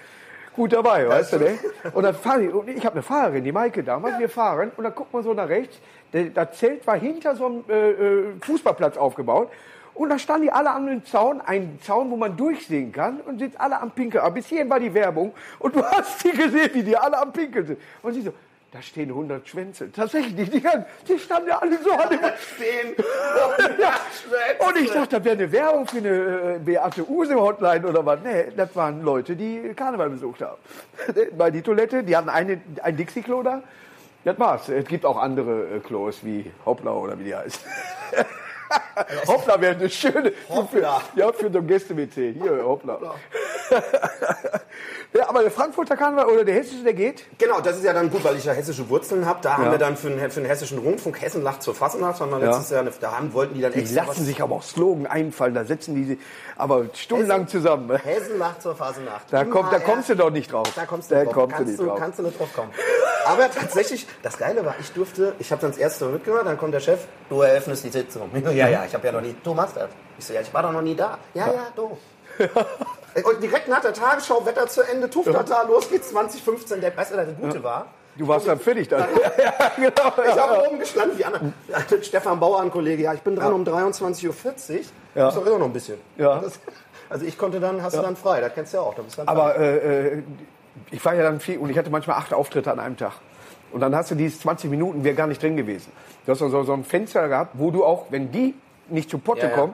gut 0.56 0.74
dabei, 0.74 1.10
weißt 1.10 1.34
du, 1.34 1.39
ne? 1.39 1.60
Und 1.91 2.04
dann 2.04 2.13
fahren 2.13 2.41
die, 2.41 2.48
und 2.50 2.70
ich 2.70 2.86
habe 2.86 2.94
eine 2.94 3.02
Fahrerin, 3.02 3.44
die 3.44 3.52
Maike 3.52 3.84
damals, 3.84 4.20
wir 4.20 4.30
fahren, 4.30 4.72
und 4.78 4.84
dann 4.84 4.94
guckt 4.94 5.12
man 5.12 5.24
so 5.24 5.34
nach 5.34 5.50
rechts, 5.50 5.80
das 6.12 6.58
Zelt 6.58 6.86
war 6.86 6.98
hinter 6.98 7.36
so 7.36 7.46
einem 7.48 7.63
äh, 7.68 7.89
äh, 7.89 8.24
Fußballplatz 8.41 8.96
aufgebaut, 8.96 9.50
und 9.96 10.10
da 10.10 10.20
standen 10.20 10.44
die 10.44 10.52
alle 10.52 10.72
an 10.72 10.86
dem 10.88 11.06
Zaun, 11.06 11.41
ein 11.41 11.80
Zaun, 11.82 12.12
wo 12.12 12.18
man 12.18 12.38
durchsehen 12.38 12.91
kann, 12.91 13.22
und 13.22 13.39
sind 13.39 13.60
alle 13.60 13.82
am 13.82 13.91
Pinkeln. 13.91 14.24
Aber 14.24 14.36
bis 14.36 14.46
hierhin 14.48 14.70
war 14.70 14.80
die 14.80 14.94
Werbung, 14.94 15.34
und 15.58 15.76
du 15.76 15.84
hast 15.84 16.24
die 16.24 16.32
gesehen, 16.32 16.70
wie 16.74 16.84
die 16.84 16.96
alle 16.96 17.18
am 17.18 17.34
Pinkeln 17.34 17.65
sind. 17.65 17.80
Und 18.04 18.13
sie 18.13 18.22
so, 18.22 18.34
da 18.76 18.82
stehen 18.82 19.10
100 19.10 19.48
Schwänze. 19.48 19.90
Tatsächlich, 19.90 20.36
die, 20.36 20.62
die, 21.08 21.20
standen 21.20 21.48
ja 21.48 21.60
alle 21.60 21.78
so 21.82 21.92
an 21.92 22.10
dem 22.10 22.20
ja. 23.80 24.68
Und 24.68 24.78
ich 24.78 24.92
dachte, 24.92 25.16
das 25.16 25.24
wäre 25.24 25.38
eine 25.38 25.50
Werbung 25.50 25.88
für 25.88 25.98
eine 26.00 26.56
äh, 26.56 26.60
Beate 26.60 27.10
Use 27.10 27.36
Hotline 27.36 27.88
oder 27.88 28.06
was. 28.06 28.20
Nee, 28.22 28.48
das 28.54 28.76
waren 28.76 29.02
Leute, 29.02 29.38
die 29.38 29.74
Karneval 29.74 30.10
besucht 30.10 30.42
haben. 30.42 30.58
Bei 31.38 31.52
die 31.52 31.62
Toilette, 31.62 32.04
die 32.04 32.18
hatten 32.18 32.28
eine, 32.28 32.60
ein 32.84 32.98
Dixie-Klo 32.98 33.44
da. 33.44 33.64
Das 34.26 34.38
war's. 34.38 34.68
Es 34.68 34.86
gibt 34.88 35.06
auch 35.06 35.18
andere 35.18 35.78
äh, 35.78 35.80
Klos 35.80 36.26
wie 36.26 36.52
Hopplau 36.66 37.00
oder 37.00 37.18
wie 37.18 37.24
die 37.24 37.36
heißt. 37.36 37.66
Hoppla 39.28 39.62
wäre 39.62 39.76
eine 39.76 39.90
schöne. 39.90 40.34
Hoppla. 40.50 41.02
Ja, 41.16 41.32
für 41.32 41.50
so 41.50 41.60
ein 41.60 41.68
Gäste-WC. 41.68 42.34
Hier, 42.34 42.66
hoppla. 42.66 43.00
Ja, 45.15 45.30
aber 45.30 45.41
der 45.41 45.51
Frankfurter 45.51 45.95
Karneval 45.95 46.25
oder 46.25 46.43
der 46.43 46.56
Hessische, 46.56 46.84
der 46.84 46.93
geht? 46.93 47.23
Genau, 47.38 47.62
das 47.62 47.78
ist 47.78 47.84
ja 47.84 47.93
dann 47.93 48.10
gut, 48.10 48.23
weil 48.23 48.36
ich 48.36 48.45
ja 48.45 48.54
hessische 48.54 48.88
Wurzeln 48.89 49.25
habe. 49.25 49.39
Da 49.41 49.58
haben 49.58 49.71
wir 49.71 49.78
dann 49.78 49.95
für 49.97 50.10
den, 50.10 50.19
für 50.30 50.41
den 50.41 50.49
hessischen 50.49 50.78
Rundfunk 50.80 51.21
Hessen 51.21 51.41
lacht 51.43 51.63
zur 51.63 51.73
Fasnacht, 51.73 52.19
haben 52.19 52.32
wir 52.32 52.39
letztes 52.39 52.69
Jahr, 52.69 52.82
eine, 52.82 52.91
da 52.99 53.12
haben, 53.15 53.34
wollten 53.34 53.54
die 53.56 53.62
dann 53.62 53.71
Die 53.71 53.80
extra 53.80 54.04
lassen 54.06 54.25
sich 54.25 54.41
aber 54.41 54.56
auch 54.56 54.63
Slogan 54.63 55.08
einfallen, 55.08 55.54
da 55.54 55.63
setzen 55.65 55.95
die 55.95 56.19
aber 56.58 56.86
stundenlang 56.93 57.43
Hessen- 57.43 57.49
zusammen. 57.62 57.95
Hessen 57.97 58.38
lacht 58.39 58.62
zur 58.62 58.75
Fasnacht. 58.75 59.25
Da, 59.32 59.45
kommt, 59.45 59.71
da 59.71 59.80
kommst 59.80 60.10
du 60.10 60.15
doch 60.15 60.30
nicht 60.32 60.51
drauf. 60.51 60.67
Da 60.75 60.86
kommst 60.86 61.10
du 61.12 61.15
da 61.15 61.23
drauf. 61.23 61.34
kommst 61.34 61.60
du 61.60 61.63
nicht 61.65 61.80
du, 61.80 61.86
drauf. 61.86 61.99
kannst 61.99 62.19
du 62.19 62.23
nicht 62.23 62.39
drauf 62.39 62.54
kommen. 62.54 62.71
Aber 63.25 63.49
tatsächlich, 63.49 64.06
das 64.21 64.38
Geile 64.38 64.63
war, 64.65 64.75
ich 64.80 64.91
durfte, 64.91 65.34
ich 65.39 65.51
habe 65.51 65.62
dann 65.62 65.71
das 65.71 65.80
erste 65.80 66.06
Mal 66.06 66.12
mitgemacht, 66.13 66.45
dann 66.45 66.58
kommt 66.58 66.73
der 66.73 66.80
Chef, 66.80 66.99
du 67.30 67.41
eröffnest 67.41 67.84
die 67.86 67.89
Sitzung. 67.89 68.30
Ja, 68.56 68.67
ja, 68.67 68.84
ich 68.86 68.93
habe 68.93 69.06
ja 69.08 69.12
noch 69.13 69.21
nie, 69.21 69.36
du 69.43 69.54
machst 69.54 69.75
das. 69.75 69.89
Ich 70.19 70.25
so, 70.25 70.34
ja, 70.34 70.41
ich 70.41 70.54
war 70.54 70.62
doch 70.63 70.71
noch 70.71 70.82
nie 70.82 70.95
da. 70.95 71.17
Ja, 71.34 71.47
ja, 71.47 71.67
du. 71.75 71.97
Und 73.23 73.41
direkt 73.41 73.67
nach 73.69 73.82
der 73.82 73.93
Tagesschau, 73.93 74.45
Wetter 74.45 74.67
zu 74.67 74.82
Ende, 74.82 75.10
Tuftata, 75.10 75.63
los 75.63 75.89
geht's 75.89 76.10
2015. 76.10 76.82
Der 76.82 76.91
du, 76.91 76.97
das 76.97 77.28
Gute 77.39 77.63
war, 77.63 77.88
Du 78.17 78.28
warst 78.28 78.47
dann 78.47 78.60
fertig 78.60 78.88
dann. 78.88 79.01
ja, 79.38 79.71
genau. 79.75 80.13
ich 80.23 80.39
habe 80.39 80.67
oben 80.67 80.80
gestanden, 80.80 81.17
wie 81.17 81.25
andere. 81.25 81.51
Ja, 81.67 81.80
Stefan 82.01 82.39
Bauer, 82.39 82.62
ein 82.62 82.71
Kollege, 82.71 83.04
ja, 83.04 83.13
ich 83.13 83.21
bin 83.21 83.36
dran 83.36 83.51
um 83.51 83.63
23.40 83.63 84.28
Uhr. 84.28 84.80
Ja. 85.15 85.30
Ist 85.30 85.36
doch 85.36 85.45
immer 85.45 85.60
noch 85.60 85.65
ein 85.65 85.73
bisschen. 85.73 85.97
Ja. 86.17 86.39
Das, 86.39 86.60
also 87.10 87.25
ich 87.25 87.38
konnte 87.38 87.60
dann, 87.60 87.82
hast 87.82 87.95
du 87.95 88.01
dann 88.01 88.15
frei, 88.15 88.41
das 88.41 88.54
kennst 88.54 88.73
du 88.73 88.78
ja 88.78 88.84
auch. 88.84 88.95
Aber 89.25 89.58
äh, 89.58 90.08
äh, 90.08 90.23
ich 90.91 91.04
war 91.04 91.13
ja 91.13 91.23
dann 91.23 91.39
viel 91.39 91.58
und 91.58 91.69
ich 91.69 91.78
hatte 91.78 91.89
manchmal 91.89 92.17
acht 92.17 92.34
Auftritte 92.34 92.71
an 92.71 92.80
einem 92.80 92.97
Tag. 92.97 93.13
Und 93.71 93.82
dann 93.82 93.93
hast 93.95 94.12
du 94.12 94.15
dieses 94.15 94.39
20 94.39 94.69
Minuten, 94.69 95.04
wäre 95.04 95.15
gar 95.15 95.28
nicht 95.28 95.41
drin 95.41 95.58
gewesen. 95.58 95.91
Du 96.25 96.32
hast 96.32 96.39
so, 96.39 96.63
so 96.63 96.73
ein 96.73 96.86
Fenster 96.86 97.28
gehabt, 97.28 97.51
wo 97.56 97.71
du 97.71 97.84
auch, 97.84 98.06
wenn 98.10 98.32
die 98.32 98.56
nicht 98.88 99.10
zu 99.10 99.17
Potte 99.17 99.41
Ja, 99.41 99.49
ja. 99.49 99.56
kommen, 99.56 99.73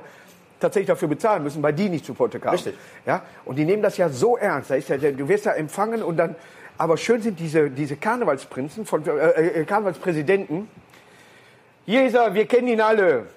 tatsächlich 0.61 0.87
dafür 0.87 1.07
bezahlen 1.07 1.43
müssen, 1.43 1.61
weil 1.61 1.73
die 1.73 1.89
nicht 1.89 2.05
zu 2.05 2.13
Potte 2.13 2.39
kamen. 2.39 2.55
Richtig. 2.55 2.75
Ja? 3.05 3.23
Und 3.45 3.57
die 3.57 3.65
nehmen 3.65 3.83
das 3.83 3.97
ja 3.97 4.09
so 4.09 4.37
ernst. 4.37 4.69
Da 4.69 4.75
ist 4.75 4.89
ja, 4.89 4.97
du 4.97 5.27
wirst 5.27 5.45
ja 5.45 5.53
empfangen 5.53 6.03
und 6.03 6.17
dann, 6.17 6.35
aber 6.77 6.97
schön 6.97 7.21
sind 7.21 7.39
diese, 7.39 7.69
diese 7.69 7.97
Karnevalsprinzen, 7.97 8.85
von, 8.85 9.05
äh, 9.05 9.61
äh, 9.61 9.65
Karnevalspräsidenten. 9.65 10.67
Hier 11.85 12.05
ist 12.05 12.15
er, 12.15 12.33
wir 12.33 12.45
kennen 12.45 12.67
ihn 12.67 12.81
alle. 12.81 13.27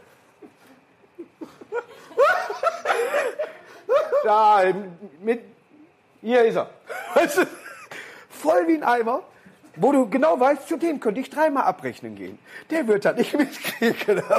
Da, 4.23 4.63
mit, 5.21 5.43
hier 6.23 6.45
ist 6.45 6.57
er. 6.57 6.71
Weißt 7.15 7.39
du, 7.39 7.43
voll 8.31 8.67
wie 8.69 8.77
ein 8.77 8.83
Eimer, 8.83 9.23
wo 9.77 9.93
du 9.93 10.09
genau 10.09 10.39
weißt, 10.39 10.69
zu 10.69 10.77
dem 10.77 11.01
könnte 11.01 11.21
ich 11.21 11.31
dreimal 11.31 11.65
abrechnen 11.65 12.15
gehen. 12.15 12.39
Der 12.71 12.87
wird 12.87 13.05
das 13.05 13.17
nicht 13.17 13.37
mitkriegen. 13.37 14.23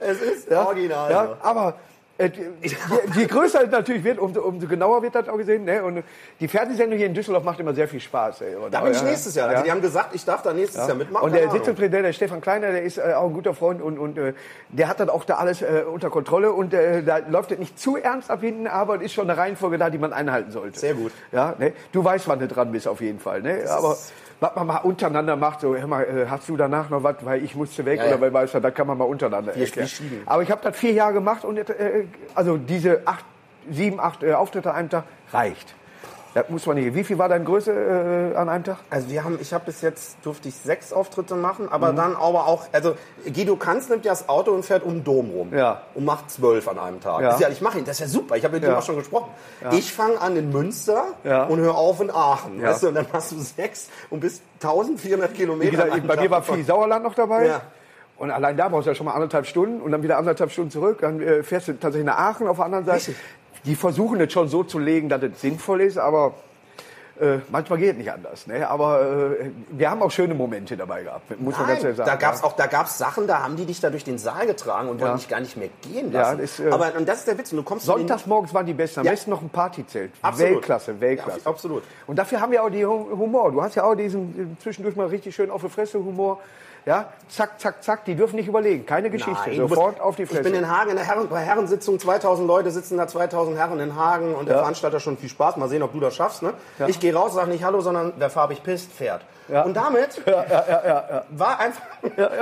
Es 0.00 0.20
ist 0.20 0.50
original. 0.50 1.10
Ja, 1.10 1.36
aber 1.40 1.74
äh, 2.16 2.30
je, 2.62 2.76
je 3.14 3.26
größer 3.26 3.64
es 3.64 3.70
natürlich 3.70 4.04
wird, 4.04 4.18
umso, 4.18 4.42
umso 4.42 4.68
genauer 4.68 5.02
wird 5.02 5.14
das 5.14 5.28
auch 5.28 5.36
gesehen. 5.36 5.64
Ne? 5.64 5.82
Und 5.82 6.04
die 6.38 6.48
Fernsehsendung 6.48 6.96
hier 6.96 7.08
in 7.08 7.14
Düsseldorf 7.14 7.42
macht 7.42 7.58
immer 7.58 7.74
sehr 7.74 7.88
viel 7.88 8.00
Spaß. 8.00 8.42
Ey. 8.42 8.56
Da 8.70 8.82
bin 8.82 8.92
ich 8.92 9.00
ja, 9.00 9.04
nächstes 9.04 9.34
Jahr. 9.34 9.48
ja. 9.48 9.52
Also 9.54 9.64
die 9.64 9.70
haben 9.72 9.82
gesagt, 9.82 10.14
ich 10.14 10.24
darf 10.24 10.42
da 10.42 10.52
nächstes 10.52 10.86
Jahr 10.86 10.96
mitmachen. 10.96 11.24
Und 11.24 11.34
der. 11.34 11.50
Sitzungspräsident, 11.50 12.04
der 12.04 12.12
Stefan 12.12 12.40
Kleiner, 12.40 12.70
der 12.70 12.82
ist 12.82 12.98
äh, 12.98 13.14
auch 13.14 13.26
ein 13.26 13.34
guter 13.34 13.54
Freund 13.54 13.82
und, 13.82 13.98
und 13.98 14.18
äh, 14.18 14.34
der 14.68 14.88
hat 14.88 15.00
dann 15.00 15.10
auch 15.10 15.24
da 15.24 15.36
alles 15.36 15.62
äh, 15.62 15.84
unter 15.92 16.10
Kontrolle 16.10 16.52
und 16.52 16.72
äh, 16.72 17.02
da 17.02 17.18
läuft 17.18 17.52
es 17.52 17.58
nicht 17.58 17.78
zu 17.78 17.96
ernst 17.96 18.30
ab 18.30 18.40
hinten, 18.40 18.66
aber 18.66 18.96
es 18.96 19.02
ist 19.02 19.14
schon 19.14 19.28
eine 19.28 19.38
Reihenfolge 19.38 19.78
da, 19.78 19.90
die 19.90 19.98
man 19.98 20.12
einhalten 20.12 20.50
sollte. 20.50 20.78
Sehr 20.78 20.94
gut. 20.94 21.12
Ja, 21.32 21.54
ne? 21.58 21.72
Du 21.92 22.04
weißt, 22.04 22.28
wann 22.28 22.38
du 22.38 22.48
dran 22.48 22.72
bist 22.72 22.88
auf 22.88 23.00
jeden 23.00 23.18
Fall. 23.18 23.42
Ne? 23.42 23.64
Aber 23.68 23.96
was 24.44 24.54
man 24.56 24.66
mal 24.66 24.76
untereinander 24.78 25.36
macht, 25.36 25.60
so, 25.62 25.74
hör 25.74 25.86
mal, 25.86 26.02
äh, 26.04 26.26
hast 26.28 26.48
du 26.48 26.56
danach 26.56 26.90
noch 26.90 27.02
was, 27.02 27.16
weil 27.22 27.42
ich 27.42 27.54
musste 27.54 27.84
weg 27.86 27.98
Ja, 27.98 28.08
oder 28.08 28.20
weil 28.20 28.32
weißt 28.32 28.54
du, 28.54 28.60
da 28.60 28.70
kann 28.70 28.86
man 28.86 28.98
mal 28.98 29.04
untereinander 29.04 29.56
erklären. 29.56 29.88
Aber 30.26 30.42
ich 30.42 30.50
habe 30.50 30.60
das 30.62 30.76
vier 30.76 30.92
Jahre 30.92 31.14
gemacht 31.14 31.44
und 31.44 31.56
äh, 31.56 32.04
also 32.34 32.58
diese 32.58 33.02
acht, 33.06 33.24
sieben, 33.70 33.98
acht 33.98 34.22
äh, 34.22 34.34
Auftritte 34.34 34.70
an 34.70 34.76
einem 34.76 34.90
Tag 34.90 35.04
reicht. 35.32 35.74
Das 36.34 36.48
muss 36.50 36.66
man 36.66 36.74
nicht. 36.76 36.94
Wie 36.94 37.04
viel 37.04 37.16
war 37.16 37.28
deine 37.28 37.44
Größe 37.44 37.72
äh, 37.72 38.36
an 38.36 38.48
einem 38.48 38.64
Tag? 38.64 38.78
Also 38.90 39.08
wir 39.08 39.22
haben, 39.22 39.38
ich 39.40 39.52
habe 39.54 39.66
bis 39.66 39.80
jetzt 39.82 40.16
durfte 40.24 40.48
ich 40.48 40.56
sechs 40.56 40.92
Auftritte 40.92 41.36
machen, 41.36 41.68
aber 41.70 41.92
Mhm. 41.92 41.96
dann 41.96 42.16
aber 42.16 42.48
auch, 42.48 42.64
also 42.72 42.96
Guido 43.32 43.54
Kanz 43.56 43.88
nimmt 43.88 44.04
ja 44.04 44.10
das 44.12 44.28
Auto 44.28 44.50
und 44.50 44.64
fährt 44.64 44.82
um 44.82 44.94
den 44.94 45.04
Dom 45.04 45.30
rum 45.30 45.52
Ja. 45.54 45.82
und 45.94 46.04
macht 46.04 46.30
zwölf 46.32 46.66
an 46.66 46.78
einem 46.78 47.00
Tag. 47.00 47.20
Ja. 47.22 47.26
Das 47.28 47.34
ist 47.36 47.40
ja, 47.40 47.48
ich 47.50 47.60
mache 47.60 47.78
ihn, 47.78 47.84
das 47.84 47.96
ist 47.96 48.00
ja 48.00 48.06
super. 48.08 48.36
Ich 48.36 48.44
habe 48.44 48.54
mit 48.56 48.64
Ja. 48.64 48.76
auch 48.78 48.82
schon 48.82 48.96
gesprochen. 48.96 49.30
Ich 49.70 49.92
fange 49.92 50.20
an 50.20 50.36
in 50.36 50.50
Münster 50.50 51.04
Ja. 51.22 51.44
und 51.44 51.60
höre 51.60 51.76
auf 51.76 52.00
in 52.00 52.10
Aachen, 52.10 52.60
Ja. 52.60 52.70
weißt 52.70 52.82
du, 52.82 52.88
und 52.88 52.94
dann 52.94 53.06
machst 53.12 53.30
du 53.30 53.38
sechs 53.38 53.88
und 54.10 54.18
bist 54.20 54.42
1400 54.60 55.34
Kilometer. 55.34 55.84
Gesagt, 55.84 56.06
bei 56.08 56.16
mir 56.16 56.30
war 56.30 56.42
viel 56.42 56.64
Sauerland 56.64 57.04
noch 57.04 57.14
dabei. 57.14 57.46
Ja. 57.46 57.60
Und 58.16 58.30
allein 58.30 58.56
da 58.56 58.68
brauchst 58.68 58.86
du 58.86 58.90
ja 58.90 58.94
schon 58.94 59.06
mal 59.06 59.12
anderthalb 59.14 59.46
Stunden 59.46 59.80
und 59.80 59.90
dann 59.92 60.02
wieder 60.02 60.18
anderthalb 60.18 60.50
Stunden 60.50 60.70
zurück. 60.70 60.98
Dann 61.00 61.20
äh, 61.20 61.42
fährst 61.42 61.66
du 61.68 61.72
tatsächlich 61.72 62.06
nach 62.06 62.18
Aachen 62.18 62.46
auf 62.48 62.56
der 62.56 62.64
anderen 62.66 62.84
Seite. 62.84 62.96
Richtig. 63.08 63.16
Die 63.64 63.76
versuchen 63.76 64.20
es 64.20 64.32
schon 64.32 64.48
so 64.48 64.62
zu 64.64 64.78
legen, 64.78 65.08
dass 65.08 65.22
es 65.22 65.40
sinnvoll 65.40 65.80
ist, 65.80 65.96
aber 65.98 66.34
äh, 67.20 67.38
manchmal 67.50 67.78
geht 67.78 67.96
nicht 67.96 68.10
anders. 68.12 68.46
Ne? 68.48 68.68
Aber 68.68 69.00
äh, 69.40 69.50
wir 69.70 69.88
haben 69.88 70.02
auch 70.02 70.10
schöne 70.10 70.34
Momente 70.34 70.76
dabei 70.76 71.04
gehabt, 71.04 71.30
muss 71.40 71.56
man 71.56 71.68
ganz 71.68 71.78
Nein, 71.78 71.84
ehrlich 71.84 71.96
sagen. 71.98 72.10
da 72.10 72.16
gab's 72.16 72.40
ja. 72.40 72.44
auch, 72.46 72.52
da 72.56 72.66
gab's 72.66 72.98
Sachen, 72.98 73.26
da 73.28 73.42
haben 73.42 73.54
die 73.56 73.64
dich 73.66 73.80
da 73.80 73.88
durch 73.88 74.02
den 74.04 74.18
Saal 74.18 74.46
getragen 74.46 74.88
und 74.88 75.00
wollten 75.00 75.12
Ja. 75.12 75.16
dich 75.16 75.28
gar 75.28 75.40
nicht 75.40 75.56
mehr 75.56 75.68
gehen 75.82 76.10
Ja, 76.12 76.32
lassen. 76.32 76.38
das, 76.40 76.58
äh, 76.60 76.70
Aber 76.70 76.92
und 76.96 77.08
das 77.08 77.18
ist 77.20 77.28
der 77.28 77.38
Witz. 77.38 77.50
Du 77.50 77.62
kommst 77.62 77.86
in 77.86 77.92
den- 77.94 77.98
Sonntags 78.00 78.26
morgens 78.26 78.52
waren 78.52 78.66
die 78.66 78.74
besten. 78.74 79.00
Am 79.00 79.06
Ja. 79.06 79.12
besten 79.12 79.30
noch 79.30 79.40
ein 79.42 79.48
Partyzelt. 79.48 80.10
Absolut. 80.22 80.52
Weltklasse, 80.54 81.00
Weltklasse. 81.00 81.40
Ja, 81.44 81.50
absolut. 81.50 81.84
Und 82.08 82.18
dafür 82.18 82.40
haben 82.40 82.50
wir 82.50 82.64
auch 82.64 82.70
die 82.70 82.84
Hu- 82.84 83.16
Humor. 83.16 83.52
Du 83.52 83.62
hast 83.62 83.76
ja 83.76 83.84
auch 83.84 83.94
diesen 83.94 84.56
äh, 84.58 84.62
zwischendurch 84.62 84.96
mal 84.96 85.06
richtig 85.06 85.34
schön 85.36 85.50
auf 85.52 85.62
die 85.62 85.68
Fresse 85.70 85.98
Humor. 86.00 86.40
Ja, 86.86 87.06
zack, 87.28 87.60
zack, 87.60 87.82
zack. 87.82 88.04
Die 88.04 88.14
dürfen 88.14 88.36
nicht 88.36 88.48
überlegen. 88.48 88.84
Keine 88.84 89.10
Geschichte. 89.10 89.48
Nein, 89.48 89.56
Sofort 89.56 90.00
auf 90.00 90.16
die 90.16 90.26
Fresse. 90.26 90.40
Ich 90.40 90.44
bin 90.44 90.54
in 90.54 90.68
Hagen 90.70 90.90
in 90.90 90.96
der 90.96 91.06
Herren, 91.06 91.28
bei 91.28 91.40
Herrensitzung, 91.40 91.98
2000 91.98 92.46
Leute 92.46 92.70
sitzen 92.70 92.98
da, 92.98 93.06
2000 93.06 93.56
Herren 93.56 93.80
in 93.80 93.96
Hagen 93.96 94.34
und 94.34 94.48
der 94.48 94.58
Veranstalter 94.58 95.00
schon 95.00 95.16
viel 95.16 95.28
Spaß. 95.30 95.56
Mal 95.56 95.68
sehen, 95.68 95.82
ob 95.82 95.92
du 95.92 96.00
das 96.00 96.14
schaffst. 96.14 96.42
Ne? 96.42 96.52
Ich 96.86 97.00
gehe 97.00 97.14
raus, 97.14 97.34
sage 97.34 97.50
nicht 97.50 97.64
Hallo, 97.64 97.80
sondern 97.80 98.12
wer 98.18 98.28
farbig 98.30 98.62
pisst, 98.62 98.92
fährt. 98.92 99.22
Und 99.46 99.74
damit 99.76 100.22
war 101.30 101.60
einfach, 101.60 101.82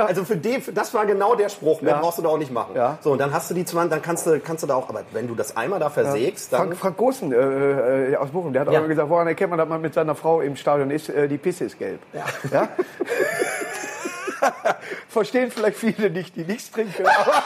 also 0.06 0.24
für 0.24 0.36
den, 0.36 0.62
das 0.72 0.94
war 0.94 1.04
genau 1.04 1.34
der 1.34 1.48
Spruch. 1.48 1.82
Mehr 1.82 1.94
Ja. 1.94 2.00
brauchst 2.00 2.18
du 2.18 2.22
da 2.22 2.28
auch 2.28 2.38
nicht 2.38 2.52
machen. 2.52 2.76
Ja. 2.76 2.98
So, 3.00 3.10
und 3.12 3.18
dann 3.18 3.32
hast 3.32 3.50
du 3.50 3.54
die 3.54 3.64
20, 3.64 3.90
dann 3.90 4.02
kannst 4.02 4.24
du, 4.26 4.38
kannst 4.38 4.62
du 4.62 4.68
da 4.68 4.76
auch, 4.76 4.88
aber 4.88 5.02
wenn 5.12 5.26
du 5.26 5.34
das 5.34 5.56
einmal 5.56 5.80
da 5.80 5.90
versägst, 5.90 6.52
dann. 6.52 6.60
Frank, 6.60 6.76
Frank 6.76 6.96
Gosen 6.96 7.32
äh, 7.32 8.12
äh, 8.12 8.16
aus 8.16 8.30
Bochum, 8.30 8.52
der 8.52 8.62
hat 8.62 8.68
Ja. 8.68 8.74
auch 8.74 8.78
immer 8.84 8.88
gesagt, 8.88 9.08
woran 9.08 9.26
erkennt 9.26 9.50
man, 9.50 9.58
dass 9.58 9.68
man 9.68 9.80
mit 9.80 9.94
seiner 9.94 10.14
Frau 10.14 10.40
im 10.42 10.54
Stadion 10.54 10.90
ist? 10.92 11.08
Äh, 11.08 11.26
die 11.26 11.38
Pisse 11.38 11.64
ist 11.64 11.76
gelb. 11.78 12.00
Ja? 12.12 12.24
Verstehen 15.08 15.50
vielleicht 15.50 15.76
viele 15.76 16.10
nicht, 16.10 16.36
die 16.36 16.44
nichts 16.44 16.70
trinken. 16.70 17.06
Aber, 17.06 17.42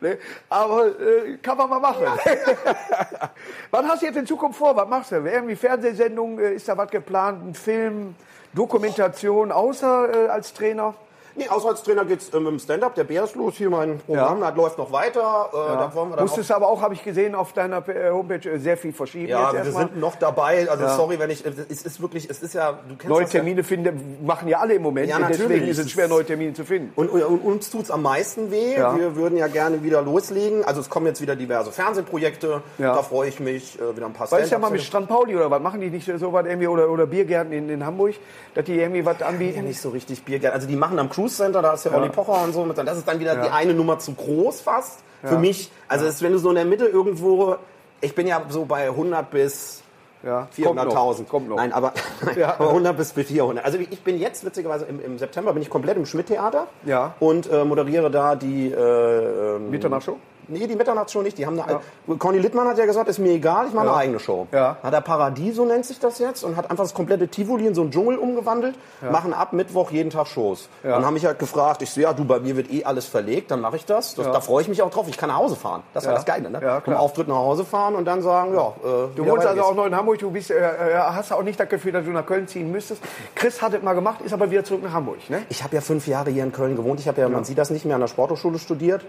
ne? 0.00 0.18
aber 0.48 0.86
äh, 0.86 1.36
kann 1.38 1.56
man 1.58 1.70
mal 1.70 1.80
machen. 1.80 2.04
was 3.70 3.86
hast 3.86 4.02
du 4.02 4.06
jetzt 4.06 4.16
in 4.16 4.26
Zukunft 4.26 4.58
vor? 4.58 4.76
Was 4.76 4.88
machst 4.88 5.12
du? 5.12 5.16
Irgendwie 5.16 5.56
Fernsehsendung? 5.56 6.38
Äh, 6.38 6.54
ist 6.54 6.68
da 6.68 6.76
was 6.76 6.90
geplant? 6.90 7.44
Ein 7.44 7.54
Film? 7.54 8.14
Dokumentation? 8.54 9.50
Außer 9.50 10.26
äh, 10.26 10.28
als 10.28 10.52
Trainer? 10.52 10.94
Nee, 11.34 11.48
außer 11.48 11.68
als 11.68 11.82
Trainer 11.82 12.04
geht's 12.04 12.30
ähm, 12.34 12.46
im 12.46 12.58
Stand-up, 12.58 12.94
der 12.94 13.04
Bär 13.04 13.24
ist 13.24 13.34
los, 13.34 13.54
hier 13.54 13.70
mein 13.70 13.98
Programm, 13.98 14.40
das 14.40 14.54
läuft 14.56 14.78
noch 14.78 14.92
weiter. 14.92 15.48
Äh, 15.52 15.56
Da 15.56 15.92
wollen 15.94 16.10
wir 16.10 16.16
dann 16.16 16.26
auch 16.26 16.30
Musstest 16.30 16.52
aber 16.52 16.68
auch, 16.68 16.82
habe 16.82 16.94
ich 16.94 17.02
gesehen, 17.02 17.34
auf 17.34 17.52
deiner 17.52 17.86
äh, 17.88 18.10
Homepage 18.10 18.48
äh, 18.48 18.58
sehr 18.58 18.76
viel 18.76 18.92
verschieben. 18.92 19.28
Ja, 19.28 19.52
wir 19.52 19.72
sind 19.72 19.98
noch 19.98 20.16
dabei. 20.16 20.68
Also 20.68 20.86
sorry, 20.88 21.18
wenn 21.18 21.30
ich. 21.30 21.44
Es 21.44 21.82
ist 21.82 22.00
wirklich, 22.00 22.28
es 22.28 22.42
ist 22.42 22.54
ja. 22.54 22.72
Du 22.72 22.96
kennst 22.96 23.08
Neue 23.08 23.22
ja. 23.22 23.28
Termine 23.28 23.64
finden, 23.64 24.18
machen 24.24 24.48
ja 24.48 24.58
alle 24.58 24.74
im 24.74 24.82
Moment. 24.82 25.08
Ja, 25.08 25.16
und 25.16 25.22
natürlich. 25.22 25.42
deswegen 25.42 25.68
ist 25.68 25.78
es 25.78 25.90
schwer, 25.90 26.08
neue 26.08 26.24
Termine 26.24 26.52
zu 26.52 26.64
finden. 26.64 26.92
Und, 26.96 27.08
und 27.08 27.38
uns 27.40 27.70
tut's 27.70 27.90
am 27.90 28.02
meisten 28.02 28.50
weh. 28.50 28.74
Ja. 28.76 28.96
Wir 28.96 29.16
würden 29.16 29.38
ja 29.38 29.46
gerne 29.46 29.82
wieder 29.82 30.02
loslegen. 30.02 30.64
Also 30.64 30.80
es 30.80 30.90
kommen 30.90 31.06
jetzt 31.06 31.20
wieder 31.20 31.36
diverse 31.36 31.72
Fernsehprojekte. 31.72 32.62
Ja. 32.78 32.94
Da 32.94 33.02
freue 33.02 33.28
ich 33.28 33.40
mich. 33.40 33.78
Äh, 33.80 33.96
wieder 33.96 34.06
ein 34.06 34.12
paar 34.12 34.30
Weißt 34.30 34.50
du 34.50 34.54
ja 34.54 34.58
mal 34.58 34.70
mit 34.70 34.82
Strand 34.82 35.08
Pauli 35.08 35.34
oder 35.36 35.50
was? 35.50 35.60
Machen 35.60 35.80
die 35.80 35.90
nicht 35.90 36.10
so 36.18 36.32
was 36.32 36.46
irgendwie 36.46 36.68
oder, 36.68 36.90
oder 36.90 37.06
Biergärten 37.06 37.52
in, 37.52 37.68
in 37.68 37.84
Hamburg, 37.84 38.14
dass 38.54 38.64
die 38.64 38.78
irgendwie 38.78 39.04
was 39.04 39.18
ja 39.18 39.26
anbieten? 39.26 39.64
nicht 39.64 39.80
so 39.80 39.90
richtig 39.90 40.24
Biergeld. 40.24 40.52
Also 40.52 40.66
die 40.66 40.76
machen 40.76 40.98
am 40.98 41.08
Cruise 41.22 41.36
Center, 41.36 41.62
da 41.62 41.74
ist 41.74 41.84
ja, 41.84 41.94
Olli 41.94 42.08
Pocher 42.08 42.42
und 42.42 42.52
so. 42.52 42.64
Mit, 42.64 42.76
das 42.78 42.98
ist 42.98 43.06
dann 43.06 43.20
wieder 43.20 43.36
die 43.36 43.48
eine 43.50 43.74
Nummer 43.74 43.98
zu 43.98 44.12
groß 44.14 44.60
fast 44.60 45.00
für 45.22 45.38
mich. 45.38 45.70
Also 45.88 46.06
ist, 46.06 46.20
wenn 46.22 46.32
du 46.32 46.38
so 46.38 46.48
in 46.48 46.56
der 46.56 46.64
Mitte 46.64 46.86
irgendwo, 46.86 47.56
ich 48.00 48.14
bin 48.14 48.26
ja 48.26 48.42
so 48.48 48.64
bei 48.64 48.86
100 48.86 49.30
bis 49.30 49.82
Ja, 50.24 50.48
kommt 50.64 50.76
noch, 50.76 50.94
400.000. 50.94 51.24
Kommt 51.26 51.48
noch. 51.48 51.56
Nein, 51.56 51.72
aber, 51.72 51.92
Ja. 52.36 52.54
aber 52.58 52.68
100 52.68 52.96
bis 52.96 53.12
400. 53.12 53.64
Also 53.64 53.78
ich 53.78 54.02
bin 54.02 54.18
jetzt, 54.18 54.44
witzigerweise, 54.44 54.84
im, 54.86 55.00
im 55.00 55.18
September 55.18 55.52
bin 55.52 55.62
ich 55.62 55.70
komplett 55.70 55.96
im 55.96 56.06
Schmidt-Theater 56.06 56.66
Ja. 56.84 57.14
und 57.20 57.48
äh, 57.50 57.64
moderiere 57.64 58.10
da 58.10 58.34
die... 58.34 58.72
Äh, 58.72 59.56
ähm, 59.56 59.70
Mitternachtsshow? 59.70 60.18
Nee, 60.48 60.66
die 60.66 60.76
Mitternachtsshow 60.76 61.22
nicht. 61.22 61.38
Die 61.38 61.46
haben 61.46 61.58
eine, 61.60 61.80
Conny 62.18 62.38
Littmann 62.38 62.66
hat 62.68 62.78
ja 62.78 62.86
gesagt, 62.86 63.08
ist 63.08 63.18
mir 63.18 63.32
egal, 63.32 63.66
ich 63.68 63.72
mache 63.74 63.88
eine 63.88 63.96
eigene 63.96 64.18
Show. 64.20 64.46
Ja. 64.52 64.76
Hat 64.82 64.92
er 64.92 65.00
Paradiso 65.00 65.64
nennt 65.64 65.84
sich 65.86 65.98
das 66.00 66.18
jetzt 66.18 66.42
und 66.44 66.56
hat 66.56 66.70
einfach 66.70 66.84
das 66.84 66.94
komplette 66.94 67.28
Tivoli 67.28 67.66
in 67.66 67.74
so 67.74 67.82
einen 67.82 67.90
Dschungel 67.90 68.18
umgewandelt, 68.18 68.74
machen 69.10 69.32
ab 69.34 69.52
Mittwoch 69.52 69.90
jeden 69.90 70.10
Tag 70.10 70.26
Shows. 70.26 70.68
Dann 70.82 71.04
haben 71.04 71.14
mich 71.14 71.24
halt 71.26 71.38
gefragt, 71.38 71.82
ich 71.82 71.90
so, 71.90 72.00
ja, 72.00 72.12
du, 72.12 72.24
bei 72.24 72.40
mir 72.40 72.56
wird 72.56 72.70
eh 72.72 72.84
alles 72.84 73.06
verlegt, 73.06 73.50
dann 73.50 73.60
mache 73.60 73.76
ich 73.76 73.84
das. 73.84 74.14
das 74.14 74.26
Da 74.26 74.40
freue 74.40 74.62
ich 74.62 74.68
mich 74.68 74.82
auch 74.82 74.90
drauf, 74.90 75.06
ich 75.08 75.16
kann 75.16 75.28
nach 75.28 75.36
Hause 75.36 75.56
fahren. 75.56 75.82
Das 75.94 76.02
ist 76.02 76.06
ja 76.06 76.12
Ja. 76.12 76.16
das 76.16 76.24
Geile, 76.26 76.50
ne? 76.50 76.60
Ja, 76.62 76.80
Vom. 76.80 76.94
Auftritt 76.94 77.28
nach 77.28 77.36
Hause 77.36 77.64
fahren 77.64 77.94
und 77.94 78.04
dann 78.04 78.22
sagen, 78.22 78.54
ja, 78.54 78.68
äh, 78.68 79.08
Du 79.14 79.26
wohnst 79.26 79.46
also 79.46 79.62
auch 79.62 79.74
noch 79.74 79.86
in 79.86 79.94
Hamburg, 79.96 80.18
du 80.18 80.30
bist, 80.30 80.50
äh, 80.50 80.56
äh, 80.56 80.94
hast 80.98 81.32
auch 81.32 81.42
nicht 81.42 81.58
das 81.58 81.68
Gefühl, 81.68 81.92
dass 81.92 82.04
du 82.04 82.10
nach 82.10 82.26
Köln 82.26 82.46
ziehen 82.48 82.70
müsstest. 82.70 83.02
Chris 83.34 83.62
hat 83.62 83.74
es 83.74 83.82
mal 83.82 83.94
gemacht, 83.94 84.20
ist 84.22 84.32
aber 84.32 84.50
wieder 84.50 84.64
zurück 84.64 84.82
nach 84.82 84.92
Hamburg, 84.92 85.18
ne? 85.30 85.42
Ich 85.48 85.62
habe 85.62 85.74
ja 85.74 85.80
fünf 85.80 86.06
Jahre 86.06 86.30
hier 86.30 86.44
in 86.44 86.52
Köln 86.52 86.76
gewohnt. 86.76 87.00
Ich 87.00 87.08
habe 87.08 87.20
ja, 87.20 87.28
man 87.28 87.44
sieht 87.44 87.58
das 87.58 87.70
nicht 87.70 87.84
mehr, 87.84 87.94
an 87.94 88.00
der 88.00 88.08
Sporthochschule 88.08 88.58
studiert. 88.58 89.04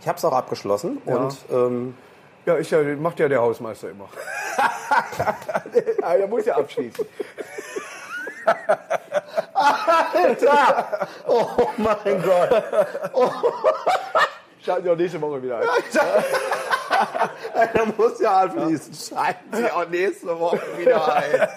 Ich 0.00 0.08
habe 0.08 0.18
es 0.18 0.24
auch 0.24 0.32
abgeschlossen 0.32 0.98
und 1.04 1.36
ähm, 1.50 1.94
Ja, 2.44 2.58
ja, 2.58 2.96
macht 2.96 3.18
ja 3.18 3.28
der 3.28 3.40
Hausmeister 3.40 3.90
immer. 3.90 4.08
Ah, 6.02 6.16
der 6.16 6.26
muss 6.28 6.46
ja 6.46 6.56
abschließen. 6.56 7.04
Alter! 9.52 11.08
Oh 11.26 11.46
mein 11.76 12.22
Gott! 12.22 12.64
Schalten 14.64 14.84
Sie 14.84 14.90
auch 14.90 14.96
nächste 14.96 15.20
Woche 15.20 15.42
wieder 15.42 15.58
ein. 15.60 15.66
Er 17.74 17.86
muss 17.96 18.20
ja 18.20 18.42
abschließen. 18.42 18.94
Schalten 18.94 19.54
Sie 19.56 19.70
auch 19.70 19.88
nächste 19.88 20.38
Woche 20.38 20.60
wieder 20.78 21.14
ein. 21.14 21.48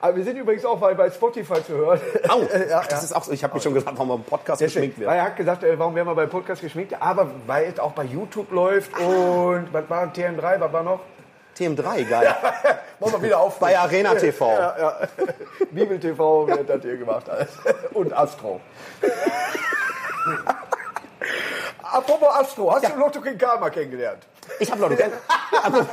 Aber 0.00 0.16
wir 0.16 0.24
sind 0.24 0.36
übrigens 0.36 0.64
auch 0.64 0.78
bei, 0.78 0.94
bei 0.94 1.10
Spotify 1.10 1.62
zu 1.64 1.74
hören. 1.74 2.00
Au, 2.28 2.42
ja, 2.68 2.82
das 2.88 3.04
ist 3.04 3.12
auch 3.14 3.24
so. 3.24 3.32
Ich 3.32 3.42
habe 3.44 3.54
mich 3.54 3.62
schon 3.62 3.74
gesagt, 3.74 3.96
warum 3.98 4.18
im 4.20 4.24
Podcast 4.24 4.60
geschminkt 4.60 4.98
wird. 4.98 5.10
er 5.10 5.24
hat 5.24 5.36
gesagt, 5.36 5.64
äh, 5.64 5.78
warum 5.78 5.94
werden 5.94 6.08
wir 6.08 6.14
beim 6.14 6.30
Podcast 6.30 6.62
geschminkt? 6.62 6.94
Aber 7.00 7.30
weil 7.46 7.66
es 7.66 7.78
auch 7.78 7.92
bei 7.92 8.04
YouTube 8.04 8.50
läuft 8.52 8.98
und 8.98 9.72
was 9.72 9.88
war 9.88 10.06
TM3, 10.06 10.60
was 10.60 10.72
war 10.72 10.82
noch? 10.82 11.00
TM3, 11.58 12.08
geil. 12.08 12.34
Wollen 13.00 13.12
wir 13.14 13.22
wieder 13.22 13.40
auf. 13.40 13.58
Bei 13.58 13.78
Arena 13.78 14.14
TV. 14.14 14.52
Ja, 14.52 14.76
ja. 14.78 14.96
Bibel 15.70 15.98
TV 15.98 16.46
wird 16.46 16.68
das 16.68 16.82
hier 16.82 16.96
gemacht. 16.96 17.28
alles. 17.28 17.48
Und 17.92 18.12
Astro. 18.12 18.60
Apropos 21.92 22.28
Astro, 22.28 22.72
hast 22.72 22.88
du 22.88 22.96
Lotto 22.96 23.20
King 23.20 23.36
Karma 23.38 23.68
kennengelernt? 23.70 24.22
Ich 24.58 24.70
habe 24.70 24.80
Leute 24.80 24.96
kennen. 24.96 25.14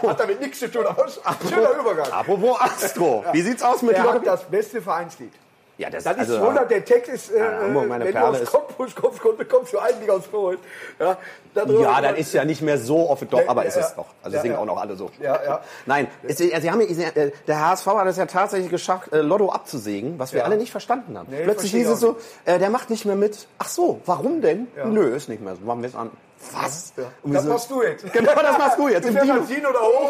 Hat 0.05 0.19
damit 0.19 0.39
nichts 0.39 0.59
zu 0.59 0.71
tun, 0.71 0.85
aber 0.85 1.07
schöner 1.07 1.71
Übergang. 1.79 2.11
Apropos 2.11 2.59
Astro. 2.61 3.23
Wie 3.31 3.41
sieht's 3.41 3.63
aus 3.63 3.81
mit 3.81 3.95
Er 3.95 4.03
Lotto? 4.03 4.15
hat 4.15 4.27
das 4.27 4.43
beste 4.43 4.81
Vereinslied. 4.81 5.33
Ja, 5.77 5.91
das, 5.91 6.03
Das 6.05 6.13
ist 6.17 6.19
also, 6.31 6.41
wundert, 6.41 6.71
der 6.71 6.83
Text 6.83 7.11
ist, 7.11 7.31
äh, 7.31 7.39
Hamburg, 7.39 7.87
meine 7.87 8.05
wenn 8.05 8.11
Perle 8.13 8.37
du 8.37 8.43
ist- 8.43 8.47
aus 8.47 8.61
Cottbus 8.67 8.95
kommst, 8.95 9.19
kommst, 9.21 9.47
kommst 9.49 9.73
du 9.73 9.79
eigentlich 9.79 10.09
aus 10.09 10.23
Polen. 10.27 10.57
Ja, 10.99 11.17
Ja, 11.55 12.01
dann 12.01 12.15
ist 12.15 12.33
ja 12.33 12.45
nicht 12.45 12.61
mehr 12.61 12.77
so 12.77 13.09
oft, 13.09 13.31
doch, 13.31 13.41
aber 13.47 13.65
ist 13.65 13.75
Ja, 13.75 13.81
es 13.81 13.95
doch. 13.95 14.05
Also 14.23 14.35
ja, 14.37 14.41
singen 14.41 14.55
ja. 14.55 14.59
auch 14.59 14.65
noch 14.65 14.77
alle 14.81 14.95
so. 14.95 15.09
Ja, 15.19 15.39
ja. 15.43 15.61
Nein, 15.85 16.07
es, 16.23 16.37
sie 16.37 16.51
haben, 16.71 16.81
ja- 16.81 17.07
äh, 17.09 17.31
der 17.47 17.59
HSV 17.69 17.85
hat 17.87 18.07
es 18.07 18.17
ja 18.17 18.25
tatsächlich 18.25 18.69
geschafft, 18.71 19.11
äh, 19.13 19.17
Lotto 19.21 19.49
abzusägen, 19.51 20.17
was 20.19 20.33
wir 20.33 20.39
Ja. 20.39 20.45
alle 20.45 20.57
nicht 20.57 20.71
verstanden 20.71 21.17
haben. 21.17 21.27
Nee, 21.29 21.43
Plötzlich 21.43 21.71
hieß 21.71 21.89
es 21.89 21.99
so, 21.99 22.17
äh, 22.45 22.57
der 22.59 22.69
macht 22.69 22.89
nicht 22.89 23.05
mehr 23.05 23.15
mit. 23.15 23.47
Ach 23.59 23.67
so, 23.69 24.01
warum 24.05 24.41
denn? 24.41 24.67
Nö, 24.85 25.15
ist 25.15 25.29
nicht 25.29 25.41
mehr 25.43 25.55
so. 25.55 25.61
Machen 25.61 25.81
wir 25.83 25.89
es 25.89 25.95
an. 25.95 26.09
Was? 26.53 26.93
Das 27.23 27.43
machst 27.45 27.69
du 27.71 27.81
jetzt. 27.83 28.11
Genau, 28.13 28.31
das 28.33 28.57
machst 28.57 28.77
du 28.79 28.87
jetzt. 28.89 29.07
Im 29.07 29.15
Dino. 29.19 29.39
Dino 29.41 29.71
da 29.73 29.79
hoch. 29.79 30.09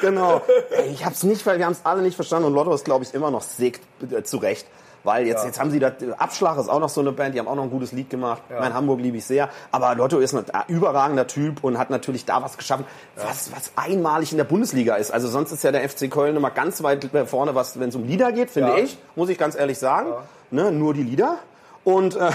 Genau. 0.00 0.40
Ey, 0.70 0.90
ich 0.90 1.04
hab's 1.04 1.22
nicht, 1.22 1.44
weil 1.46 1.58
wir 1.58 1.64
haben 1.66 1.72
es 1.72 1.80
alle 1.84 2.02
nicht 2.02 2.16
verstanden 2.16 2.46
und 2.48 2.54
Lotto 2.54 2.74
ist, 2.74 2.84
glaube 2.84 3.04
ich, 3.04 3.14
immer 3.14 3.30
noch 3.30 3.42
sägt 3.42 3.80
äh, 4.10 4.22
zurecht. 4.22 4.66
Weil 5.04 5.26
jetzt, 5.26 5.44
jetzt 5.44 5.58
haben 5.58 5.72
sie 5.72 5.80
das, 5.80 5.94
Abschlag 6.16 6.56
ist 6.58 6.68
auch 6.68 6.78
noch 6.78 6.88
so 6.88 7.00
eine 7.00 7.10
Band, 7.10 7.34
die 7.34 7.40
haben 7.40 7.48
auch 7.48 7.56
noch 7.56 7.64
ein 7.64 7.70
gutes 7.70 7.90
Lied 7.90 8.08
gemacht. 8.08 8.40
Mein 8.48 8.72
Hamburg 8.72 9.00
liebe 9.00 9.16
ich 9.16 9.24
sehr. 9.24 9.48
Aber 9.72 9.96
Lotto 9.96 10.20
ist 10.20 10.32
ein 10.32 10.44
äh, 10.44 10.72
überragender 10.72 11.26
Typ 11.26 11.64
und 11.64 11.76
hat 11.76 11.90
natürlich 11.90 12.24
da 12.24 12.40
was 12.40 12.56
geschaffen, 12.56 12.84
was, 13.16 13.50
was 13.50 13.72
einmalig 13.74 14.30
in 14.30 14.38
der 14.38 14.44
Bundesliga 14.44 14.94
ist. 14.94 15.10
Also 15.12 15.26
sonst 15.26 15.50
ist 15.50 15.64
ja 15.64 15.72
der 15.72 15.88
FC 15.88 16.08
Köln 16.08 16.36
immer 16.36 16.50
ganz 16.52 16.84
weit 16.84 17.08
vorne, 17.26 17.56
was, 17.56 17.80
wenn 17.80 17.88
es 17.88 17.96
um 17.96 18.04
Lieder 18.04 18.30
geht, 18.30 18.50
finde 18.50 18.70
Ja. 18.70 18.78
ich, 18.78 18.96
muss 19.16 19.28
ich 19.28 19.38
ganz 19.38 19.56
ehrlich 19.56 19.78
sagen. 19.80 20.12
Ne, 20.52 20.70
nur 20.70 20.94
die 20.94 21.02
Lieder. 21.02 21.38
Und, 21.82 22.14
äh, 22.14 22.30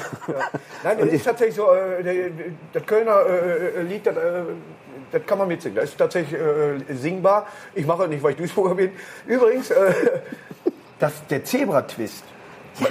Nein, 0.84 0.98
das 1.00 1.08
ist 1.08 1.24
tatsächlich 1.26 1.56
so, 1.56 1.72
äh, 1.72 2.04
der- 2.04 2.32
das 2.74 2.86
Kölner 2.86 3.16
äh, 3.26 3.80
äh, 3.80 3.82
Lied, 3.84 4.06
das, 4.06 4.18
äh, 4.18 4.20
das 5.12 5.26
kann 5.26 5.38
man 5.38 5.48
mitsingen. 5.48 5.76
Das 5.76 5.86
ist 5.86 5.98
tatsächlich 5.98 6.40
äh, 6.40 6.94
singbar. 6.96 7.48
Ich 7.74 7.86
mache 7.86 8.04
es 8.04 8.10
nicht, 8.10 8.24
weil 8.24 8.32
ich 8.32 8.38
Duisburger 8.38 8.76
bin. 8.76 8.92
Übrigens, 9.26 9.72
äh, 9.72 9.94
das, 11.00 11.26
der 11.28 11.44
Zebra-Twist 11.44 12.24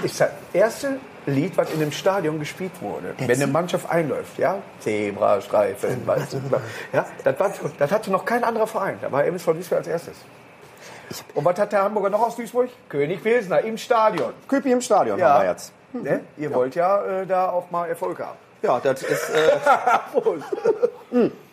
ist 0.02 0.20
das 0.20 0.30
erste 0.52 0.98
Lied, 1.26 1.56
was 1.56 1.70
in 1.72 1.80
einem 1.82 1.92
Stadion 1.92 2.38
gespielt 2.38 2.72
wurde. 2.80 3.14
wenn 3.18 3.30
eine 3.30 3.46
Mannschaft 3.46 3.88
einläuft, 3.90 4.38
ja? 4.38 4.58
Zebrastreifen, 4.80 6.06
weißt 6.06 6.34
du, 6.34 6.40
ja? 6.92 7.06
Das, 7.24 7.38
war, 7.38 7.52
das 7.78 7.90
hatte 7.90 8.10
noch 8.10 8.24
kein 8.24 8.44
anderer 8.44 8.66
Verein. 8.66 8.98
Da 9.00 9.10
war 9.10 9.24
MSV 9.24 9.46
Duisburg 9.46 9.78
als 9.78 9.88
erstes. 9.88 10.14
Und 11.34 11.44
was 11.44 11.58
hat 11.58 11.72
der 11.72 11.84
Hamburger 11.84 12.10
noch 12.10 12.26
aus 12.26 12.36
Duisburg? 12.36 12.68
König 12.88 13.22
Pilsner 13.22 13.60
im 13.60 13.78
Stadion. 13.78 14.32
Köpi 14.48 14.72
im 14.72 14.80
Stadion 14.80 15.18
Ja. 15.18 15.34
haben 15.34 15.42
wir 15.44 15.50
jetzt. 15.50 15.72
Ne? 15.92 16.20
Ihr 16.36 16.52
wollt 16.52 16.74
ja 16.74 17.22
äh, 17.22 17.26
da 17.26 17.48
auch 17.50 17.70
mal 17.70 17.88
Erfolg 17.88 18.18
haben. 18.18 18.36
Ja, 18.62 18.80
das 18.80 19.02
ist. 19.02 19.30
Äh, 19.30 19.58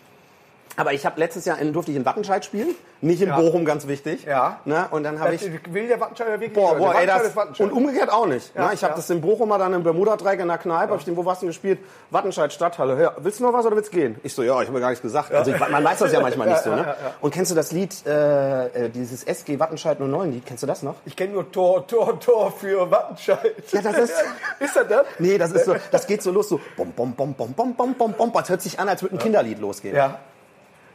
aber 0.76 0.94
ich 0.94 1.06
habe 1.06 1.20
letztes 1.20 1.46
Jahr 1.46 1.60
in, 1.60 1.72
durfte 1.74 1.92
ich 1.92 1.98
in 1.98 2.06
Wattenscheid 2.06 2.44
spielen, 2.44 2.76
nicht 3.02 3.22
in 3.22 3.28
Ja. 3.30 3.38
Bochum, 3.40 3.66
ganz 3.66 3.86
wichtig. 3.88 4.24
Ja. 4.26 4.60
Ne? 4.66 4.88
Und 4.92 5.04
dann 5.04 5.20
habe 5.20 5.34
Das 5.34 5.42
ich. 5.44 5.74
will 5.74 5.88
der 5.88 6.00
Wattenscheider 6.00 6.32
wirklich 6.40 6.54
Boah, 6.54 6.76
boah, 6.76 6.96
ey, 6.96 7.06
das, 7.06 7.36
Wattenscheid. 7.36 7.68
und 7.70 7.74
umgekehrt 7.78 8.12
auch 8.12 8.26
nicht. 8.26 8.56
Ja, 8.56 8.68
ne? 8.68 8.74
Ich 8.74 8.82
habe 8.84 8.92
ja. 8.94 8.98
das 8.98 9.10
in 9.10 9.20
Bochum 9.22 9.50
mal 9.50 9.58
dann 9.58 9.74
im 9.74 9.84
Bermuda-Dreieck 9.84 10.40
in 10.40 10.48
der 10.48 10.58
Kneipe, 10.58 10.94
hab 10.94 11.00
ich 11.00 11.06
den, 11.06 11.16
wo 11.18 11.26
warst 11.26 11.42
du 11.42 11.46
denn 11.46 11.50
gespielt? 11.52 11.80
Wattenscheid 12.12 12.52
Stadthalle. 12.54 13.02
Ja, 13.02 13.14
willst 13.18 13.40
du 13.40 13.44
noch 13.44 13.54
was 13.54 13.66
oder 13.66 13.76
willst 13.76 13.92
du 13.94 13.98
gehen? 13.98 14.16
Ich 14.24 14.34
so, 14.34 14.42
ja, 14.42 14.54
ich 14.62 14.68
habe 14.68 14.72
mir 14.72 14.80
gar 14.80 14.90
nichts 14.90 15.02
gesagt. 15.02 15.34
Also 15.34 15.52
ich, 15.52 15.60
man 15.60 15.84
weiß 15.84 16.00
das 16.00 16.12
ja 16.14 16.22
manchmal 16.22 16.48
nicht 16.50 16.64
so. 16.64 16.70
Ne? 16.74 16.96
Und 17.22 17.34
kennst 17.34 17.52
du 17.52 17.56
das 17.56 17.72
Lied, 17.72 17.94
äh, 18.08 18.86
äh, 18.86 18.90
dieses 18.90 19.24
SG 19.26 19.60
Wattenscheid 19.60 20.00
09 20.00 20.32
Lied, 20.32 20.46
kennst 20.46 20.64
du 20.64 20.68
das 20.68 20.82
noch? 20.82 20.96
Ich 21.06 21.16
kenne 21.16 21.34
nur 21.34 21.52
Tor, 21.52 21.86
Tor, 21.86 22.20
Tor 22.20 22.52
für 22.52 22.90
Wattenscheid. 22.90 23.54
Ja, 23.72 23.82
das 23.82 23.98
ist- 23.98 24.14
ist 24.60 24.76
das 24.76 24.88
das? 24.88 25.06
Nee, 25.20 25.38
das 25.38 25.52
ist 25.52 25.66
so, 25.66 25.76
das 25.92 26.08
geht 26.08 26.24
so 26.24 26.32
los, 26.32 26.48
so 26.50 26.60
bom, 26.78 26.92
bom, 26.94 27.14
bom, 27.14 27.34
bom, 27.34 27.54
bom, 27.54 27.74
bom, 27.76 27.94
bom, 27.96 28.14
bom. 28.14 28.32
Das 28.34 28.50
hört 28.50 28.62
sich 28.62 28.80
an, 28.80 28.88
als 28.90 29.02
würde 29.02 29.16
ein 29.16 29.20
Kinderlied 29.20 29.60
losgehen. 29.60 29.96
Ja. 29.96 30.20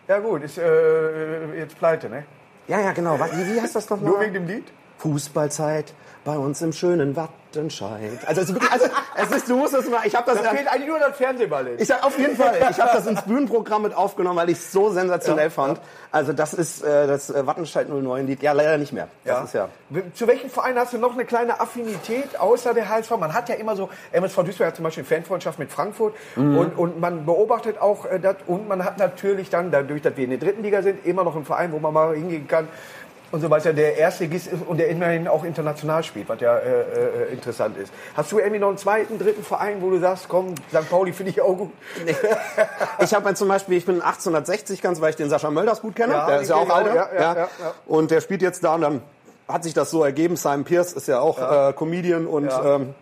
Ja 0.09 0.19
gut, 0.21 0.43
ist 0.43 0.57
äh, 0.57 1.55
jetzt 1.59 1.79
pleite, 1.79 2.09
ne? 2.09 2.25
ja, 2.67 2.81
ja, 2.81 2.93
genau. 2.93 3.19
Wie, 3.19 3.55
wie 3.55 3.61
heißt 3.61 3.77
das 3.77 3.91
nochmal? 3.91 4.11
Nur 4.11 4.21
wegen 4.21 4.33
dem 4.33 4.47
Lied? 4.47 4.65
Fußballzeit 4.99 5.93
bei 6.25 6.37
uns 6.39 6.63
im 6.63 6.73
schönen 6.73 7.15
Wattenscheid. 7.53 8.19
Also, 8.27 8.41
es 8.43 8.49
ist 8.49 8.55
wirklich, 8.55 8.71
also 8.73 8.87
es 9.17 9.31
ist, 9.31 9.49
du 9.49 9.57
musst 9.57 9.75
es 9.75 9.89
mal, 9.89 10.01
ich 10.05 10.15
habe 10.15 10.31
das, 10.31 10.43
Da 10.43 10.51
fehlt 10.51 10.69
eigentlich 10.69 10.89
nur 10.89 10.99
das 10.99 11.17
Fernsehballett. 11.17 11.81
ich 11.81 11.89
sag 11.89 12.05
auf 12.05 12.19
jeden 12.19 12.37
Fall, 12.37 12.57
ich 12.71 12.81
habe 12.81 12.91
das 12.95 13.07
ins 13.07 13.23
Bühnenprogramm 13.23 13.83
mit 13.83 13.95
aufgenommen, 13.95 14.37
weil 14.39 14.51
ich 14.51 14.59
es 14.59 14.73
so 14.73 14.91
sensationell 14.91 15.47
Ja, 15.47 15.51
fand. 15.51 15.81
Also 16.11 16.33
das 16.33 16.55
ist 16.55 16.83
äh, 16.83 17.07
das 17.07 17.31
äh, 17.31 17.47
Wattenscheid 17.47 17.89
09 17.89 18.27
Lied. 18.27 18.43
Ja, 18.43 18.53
leider 18.53 18.79
nicht 18.79 18.93
mehr. 18.93 19.09
Das 19.25 19.45
ist 19.45 19.55
ja. 19.55 19.69
Zu 20.15 20.27
welchem 20.27 20.51
Verein 20.51 20.77
hast 20.79 20.93
du 20.93 20.99
noch 20.99 21.13
eine 21.15 21.25
kleine 21.25 21.61
Affinität 21.61 22.39
außer 22.39 22.75
der 22.75 22.89
HSV? 22.89 23.11
Man 23.19 23.33
hat 23.35 23.49
ja 23.49 23.55
immer 23.57 23.77
so, 23.77 23.89
MSV 24.13 24.37
Duisburg 24.45 24.69
hat 24.69 24.77
zum 24.77 24.85
Beispiel 24.85 25.05
Fanfreundschaft 25.05 25.59
mit 25.59 25.71
Frankfurt 25.71 26.15
Mhm. 26.37 26.59
und, 26.59 26.79
und 26.79 27.01
man 27.01 27.25
beobachtet 27.27 27.79
auch 27.81 28.05
äh, 28.07 28.19
das 28.21 28.37
und 28.47 28.69
man 28.69 28.85
hat 28.85 28.99
natürlich 28.99 29.51
dann, 29.51 29.71
dadurch, 29.71 30.03
dass 30.03 30.17
wir 30.17 30.25
in 30.25 30.31
der 30.31 30.39
dritten 30.39 30.63
Liga 30.63 30.83
sind, 30.83 31.05
immer 31.07 31.25
noch 31.25 31.35
einen 31.35 31.45
Verein, 31.45 31.73
wo 31.73 31.79
man 31.79 31.93
mal 31.93 32.15
hingehen 32.15 32.47
kann 32.49 32.69
und 33.31 33.41
so 33.41 33.51
weiter, 33.51 33.73
der 33.73 33.97
Erstligist 33.97 34.47
ist 34.47 34.67
und 34.67 34.79
der 34.79 34.89
immerhin 34.89 35.29
auch 35.29 35.45
international 35.45 36.03
spielt, 36.03 36.29
was 36.29 36.41
ja 36.41 36.57
äh, 36.57 36.81
äh, 36.81 37.33
interessant 37.33 37.77
ist. 37.77 37.93
Hast 38.15 38.33
du 38.33 38.39
irgendwie 38.39 38.59
noch 38.59 38.69
einen 38.69 38.79
zweiten, 38.79 39.19
dritten 39.19 39.43
Verein, 39.43 39.83
wo 39.83 39.91
du 39.91 39.99
sagst, 39.99 40.29
komm, 40.29 40.55
St. 40.71 40.89
Pauli 40.89 41.13
finde 41.13 41.31
ich 41.33 41.41
auch 41.41 41.57
gut? 41.57 41.73
Ich 43.01 43.15
habe 43.15 43.35
zum 43.35 43.49
Beispiel, 43.49 43.77
ich 43.77 43.87
bin 43.87 43.97
1860 44.01 44.81
ganz, 44.83 45.01
weil 45.01 45.11
ich 45.11 45.17
den 45.17 45.29
Sascha 45.29 45.51
Mölders 45.51 45.81
gut 45.83 45.95
kenne. 45.97 46.15
Ja, 46.15 46.27
der 46.27 46.41
ist 46.41 46.49
ja 46.49 46.57
auch 46.57 46.71
alter. 46.71 46.95
ja, 46.95 47.09
ja, 47.15 47.35
ja. 47.35 47.49
Und 47.87 48.11
der 48.11 48.21
spielt 48.21 48.43
jetzt 48.43 48.65
da 48.65 48.75
und 48.75 48.81
dann 48.81 49.03
hat 49.47 49.65
sich 49.65 49.75
das 49.75 49.91
so 49.91 50.05
ergeben. 50.05 50.37
Simon 50.37 50.65
Pierce 50.65 50.93
ist 50.93 51.09
ja 51.09 51.21
auch 51.21 51.39
Äh, 51.39 51.73
Comedian 51.75 52.27
und 52.27 52.51
ähm, 52.65 52.95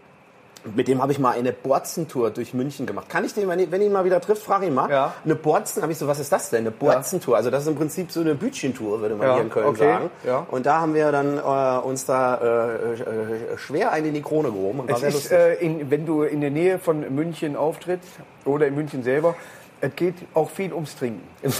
mit 0.74 0.88
dem 0.88 1.00
habe 1.02 1.12
ich 1.12 1.18
mal 1.18 1.32
eine 1.32 1.52
Borzentour 1.52 2.30
durch 2.30 2.54
München 2.54 2.86
gemacht. 2.86 3.08
Kann 3.08 3.24
ich 3.24 3.34
den, 3.34 3.48
wenn 3.48 3.58
ich, 3.58 3.70
wenn 3.70 3.80
ich 3.80 3.86
ihn 3.86 3.92
mal 3.92 4.04
wieder 4.04 4.20
trifft, 4.20 4.42
frage 4.42 4.66
ihn 4.66 4.74
mal. 4.74 4.90
Ja. 4.90 5.14
Eine 5.24 5.34
Borzen, 5.34 5.82
habe 5.82 5.92
ich 5.92 5.98
so, 5.98 6.06
was 6.06 6.18
ist 6.18 6.32
das 6.32 6.50
denn? 6.50 6.60
Eine 6.60 6.70
Borzentour. 6.70 7.36
Also 7.36 7.50
das 7.50 7.62
ist 7.62 7.68
im 7.68 7.76
Prinzip 7.76 8.10
so 8.10 8.20
eine 8.20 8.34
Bütchentour, 8.34 9.00
würde 9.00 9.14
man 9.14 9.26
Ja, 9.26 9.34
hier 9.34 9.42
in 9.42 9.50
Köln 9.50 9.66
okay, 9.66 9.92
sagen. 9.92 10.10
ja. 10.24 10.46
Und 10.50 10.66
da 10.66 10.80
haben 10.80 10.94
wir 10.94 11.12
dann 11.12 11.38
äh, 11.38 11.86
uns 11.86 12.06
da 12.06 12.34
äh, 12.36 12.92
äh, 12.94 13.58
schwer 13.58 13.92
einen 13.92 14.06
in 14.06 14.14
die 14.14 14.22
Krone 14.22 14.50
gehoben. 14.50 14.80
Und 14.80 14.90
war 14.90 15.02
Es 15.02 15.14
ist, 15.14 15.32
äh, 15.32 15.54
in, 15.54 15.90
wenn 15.90 16.06
du 16.06 16.22
in 16.22 16.40
der 16.40 16.50
Nähe 16.50 16.78
von 16.78 17.14
München 17.14 17.56
auftrittst 17.56 18.10
oder 18.44 18.66
in 18.66 18.74
München 18.74 19.02
selber, 19.02 19.34
es 19.80 19.94
geht 19.94 20.14
auch 20.34 20.50
viel 20.50 20.72
ums 20.72 20.96
Trinken. 20.96 21.26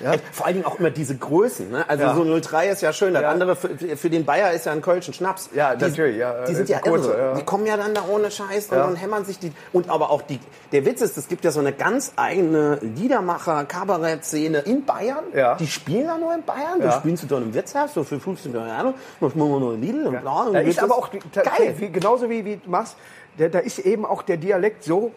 Ja. 0.00 0.12
Vor 0.30 0.46
allen 0.46 0.54
Dingen 0.54 0.66
auch 0.66 0.78
immer 0.78 0.90
diese 0.90 1.16
Größen. 1.16 1.72
Ne? 1.72 1.84
Also 1.88 2.04
Ja. 2.04 2.14
so 2.14 2.22
03 2.40 2.68
ist 2.68 2.82
ja 2.82 2.92
schön. 2.92 3.14
Das 3.14 3.22
Ja. 3.22 3.30
andere 3.30 3.56
für, 3.56 3.96
für 3.96 4.08
den 4.10 4.24
Bayer 4.24 4.52
ist 4.52 4.66
ja 4.66 4.70
ein 4.70 4.80
Kölschen 4.80 5.12
Schnaps. 5.12 5.50
Ja, 5.52 5.74
die, 5.74 5.84
natürlich, 5.86 6.16
ja. 6.18 6.44
Die 6.44 6.54
sind 6.54 6.68
ja 6.68 6.78
Kurze, 6.78 7.10
irre. 7.14 7.34
Die 7.36 7.42
kommen 7.44 7.66
ja 7.66 7.76
dann 7.76 7.94
da 7.94 8.04
ohne 8.08 8.30
Scheiß 8.30 8.68
und, 8.68 8.94
hämmern 8.94 9.24
sich 9.24 9.40
die. 9.40 9.50
Und 9.72 9.90
aber 9.90 10.10
auch 10.10 10.22
die. 10.22 10.38
Der 10.70 10.84
Witz 10.84 11.00
ist, 11.00 11.18
es 11.18 11.26
gibt 11.26 11.44
ja 11.44 11.50
so 11.50 11.58
eine 11.58 11.72
ganz 11.72 12.12
eigene 12.14 12.78
Liedermacher-Kabarett-Szene 12.80 14.58
in 14.58 14.84
Bayern. 14.84 15.24
Die 15.58 15.66
spielen 15.66 16.06
da 16.06 16.16
nur 16.16 16.32
in 16.32 16.44
Bayern. 16.44 16.80
Die 16.80 16.92
spielen 16.92 17.16
zu 17.16 17.26
dort 17.26 17.42
im 17.42 17.52
Wirtshaus, 17.54 17.92
so 17.94 18.04
für 18.04 18.20
15 18.20 18.54
Euro. 18.54 18.66
Dann 18.68 18.94
machen 19.20 19.32
wir 19.34 19.60
noch 19.60 19.72
ein 19.72 19.80
Lidl 19.80 20.06
und 20.06 20.20
bla. 20.20 20.42
und 20.44 20.54
ist 20.54 20.80
aber 20.80 20.96
auch, 20.96 21.10
geil. 21.10 21.74
wie, 21.78 21.90
genauso 21.90 22.30
wie, 22.30 22.44
wie 22.44 22.56
du 22.58 22.70
machst, 22.70 22.96
da, 23.36 23.48
da 23.48 23.58
ist 23.58 23.80
eben 23.80 24.04
auch 24.06 24.22
der 24.22 24.36
Dialekt 24.36 24.84
so 24.84 25.12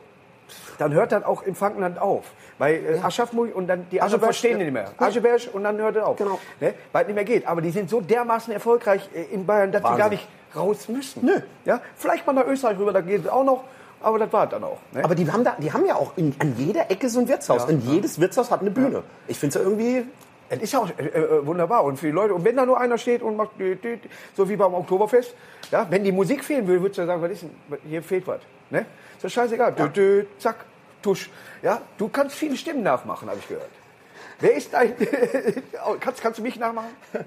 dann 0.81 0.93
hört 0.93 1.11
das 1.11 1.23
auch 1.23 1.43
im 1.43 1.55
Frankenland 1.55 1.99
auf. 1.99 2.25
Bei 2.57 2.73
äh, 2.73 2.99
Aschaffenburg 3.01 3.55
und 3.55 3.67
dann 3.67 3.85
die 3.91 4.01
Ascheberg, 4.01 4.23
verstehen 4.23 4.57
ja. 4.57 4.65
nicht 4.65 4.73
mehr. 4.73 4.91
Ascheberg 4.97 5.41
und 5.53 5.63
dann 5.63 5.77
hört 5.77 5.95
er 5.95 6.07
auf. 6.07 6.17
Genau. 6.17 6.39
Ne? 6.59 6.73
Weil 6.91 7.03
es 7.03 7.07
nicht 7.07 7.15
mehr 7.15 7.25
geht. 7.25 7.47
Aber 7.47 7.61
die 7.61 7.71
sind 7.71 7.89
so 7.89 8.01
dermaßen 8.01 8.51
erfolgreich 8.51 9.07
äh, 9.13 9.33
in 9.33 9.45
Bayern, 9.45 9.71
dass 9.71 9.83
Wahnsinn. 9.83 9.99
gar 9.99 10.09
nicht 10.09 10.27
raus 10.55 10.89
müssen. 10.89 11.25
Nö. 11.25 11.39
Ja? 11.65 11.81
Vielleicht 11.95 12.25
mal 12.25 12.33
nach 12.33 12.47
Österreich 12.47 12.77
rüber, 12.77 12.93
da 12.93 13.01
geht 13.01 13.25
es 13.25 13.29
auch 13.29 13.43
noch. 13.43 13.63
Aber 14.01 14.17
das 14.17 14.33
war 14.33 14.45
es 14.45 14.49
dann 14.49 14.63
auch. 14.63 14.79
Ne? 14.91 15.03
Aber 15.03 15.13
die 15.13 15.31
haben, 15.31 15.43
da, 15.43 15.55
die 15.59 15.71
haben 15.71 15.85
ja 15.85 15.95
auch 15.95 16.13
in, 16.15 16.35
an 16.39 16.55
jeder 16.57 16.89
Ecke 16.89 17.07
so 17.09 17.19
ein 17.19 17.27
Wirtshaus. 17.27 17.65
und 17.65 17.81
jedes 17.81 18.19
Wirtshaus 18.19 18.49
hat 18.49 18.61
eine 18.61 18.71
Bühne. 18.71 19.03
Ich 19.27 19.37
finde 19.37 19.57
es 19.57 19.63
ja 19.63 19.69
irgendwie. 19.69 20.05
Es 20.49 20.59
ist 20.59 20.73
ja 20.73 20.79
auch 20.79 20.89
äh, 20.97 21.03
äh, 21.03 21.45
wunderbar 21.45 21.83
und 21.85 21.97
für 21.97 22.07
die 22.07 22.11
Leute. 22.11 22.33
Und 22.33 22.43
wenn 22.43 22.57
da 22.57 22.65
nur 22.65 22.79
einer 22.79 22.97
steht 22.97 23.21
und 23.21 23.37
macht, 23.37 23.51
so 24.35 24.49
wie 24.49 24.55
beim 24.57 24.73
Oktoberfest, 24.73 25.33
ja, 25.71 25.87
wenn 25.89 26.03
die 26.03 26.11
Musik 26.11 26.43
fehlen 26.43 26.67
würde, 26.67 26.81
würdest 26.81 26.97
du 26.97 27.05
sagen, 27.05 27.21
was 27.21 27.31
ist 27.31 27.43
denn, 27.43 27.51
hier 27.87 28.03
fehlt 28.03 28.27
was. 28.27 28.41
Ne? 28.69 28.85
Ist 29.15 29.23
doch 29.23 29.29
scheißegal. 29.29 29.71
Dü- 29.73 29.89
dü, 29.89 30.25
zack, 30.39 30.65
tusch. 31.01 31.29
Ja, 31.61 31.81
du 31.97 32.09
kannst 32.09 32.35
viele 32.35 32.57
Stimmen 32.57 32.83
nachmachen, 32.83 33.29
habe 33.29 33.39
ich 33.39 33.47
gehört. 33.47 33.69
Wer 34.39 34.55
ist 34.55 34.73
dein... 34.73 34.95
Oh, 35.85 35.95
kannst, 35.99 36.21
kannst 36.21 36.39
du 36.39 36.43
mich 36.43 36.57
nachmachen? 36.57 36.89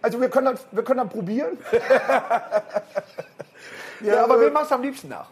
Also 0.00 0.18
wir 0.20 0.30
können 0.30 0.46
das, 0.46 0.64
wir 0.70 0.82
können 0.82 1.00
das 1.00 1.08
probieren. 1.10 1.58
Ja, 4.00 4.24
aber 4.24 4.40
wen 4.40 4.52
machst 4.52 4.70
du 4.70 4.74
am 4.74 4.82
liebsten 4.82 5.08
nach? 5.08 5.28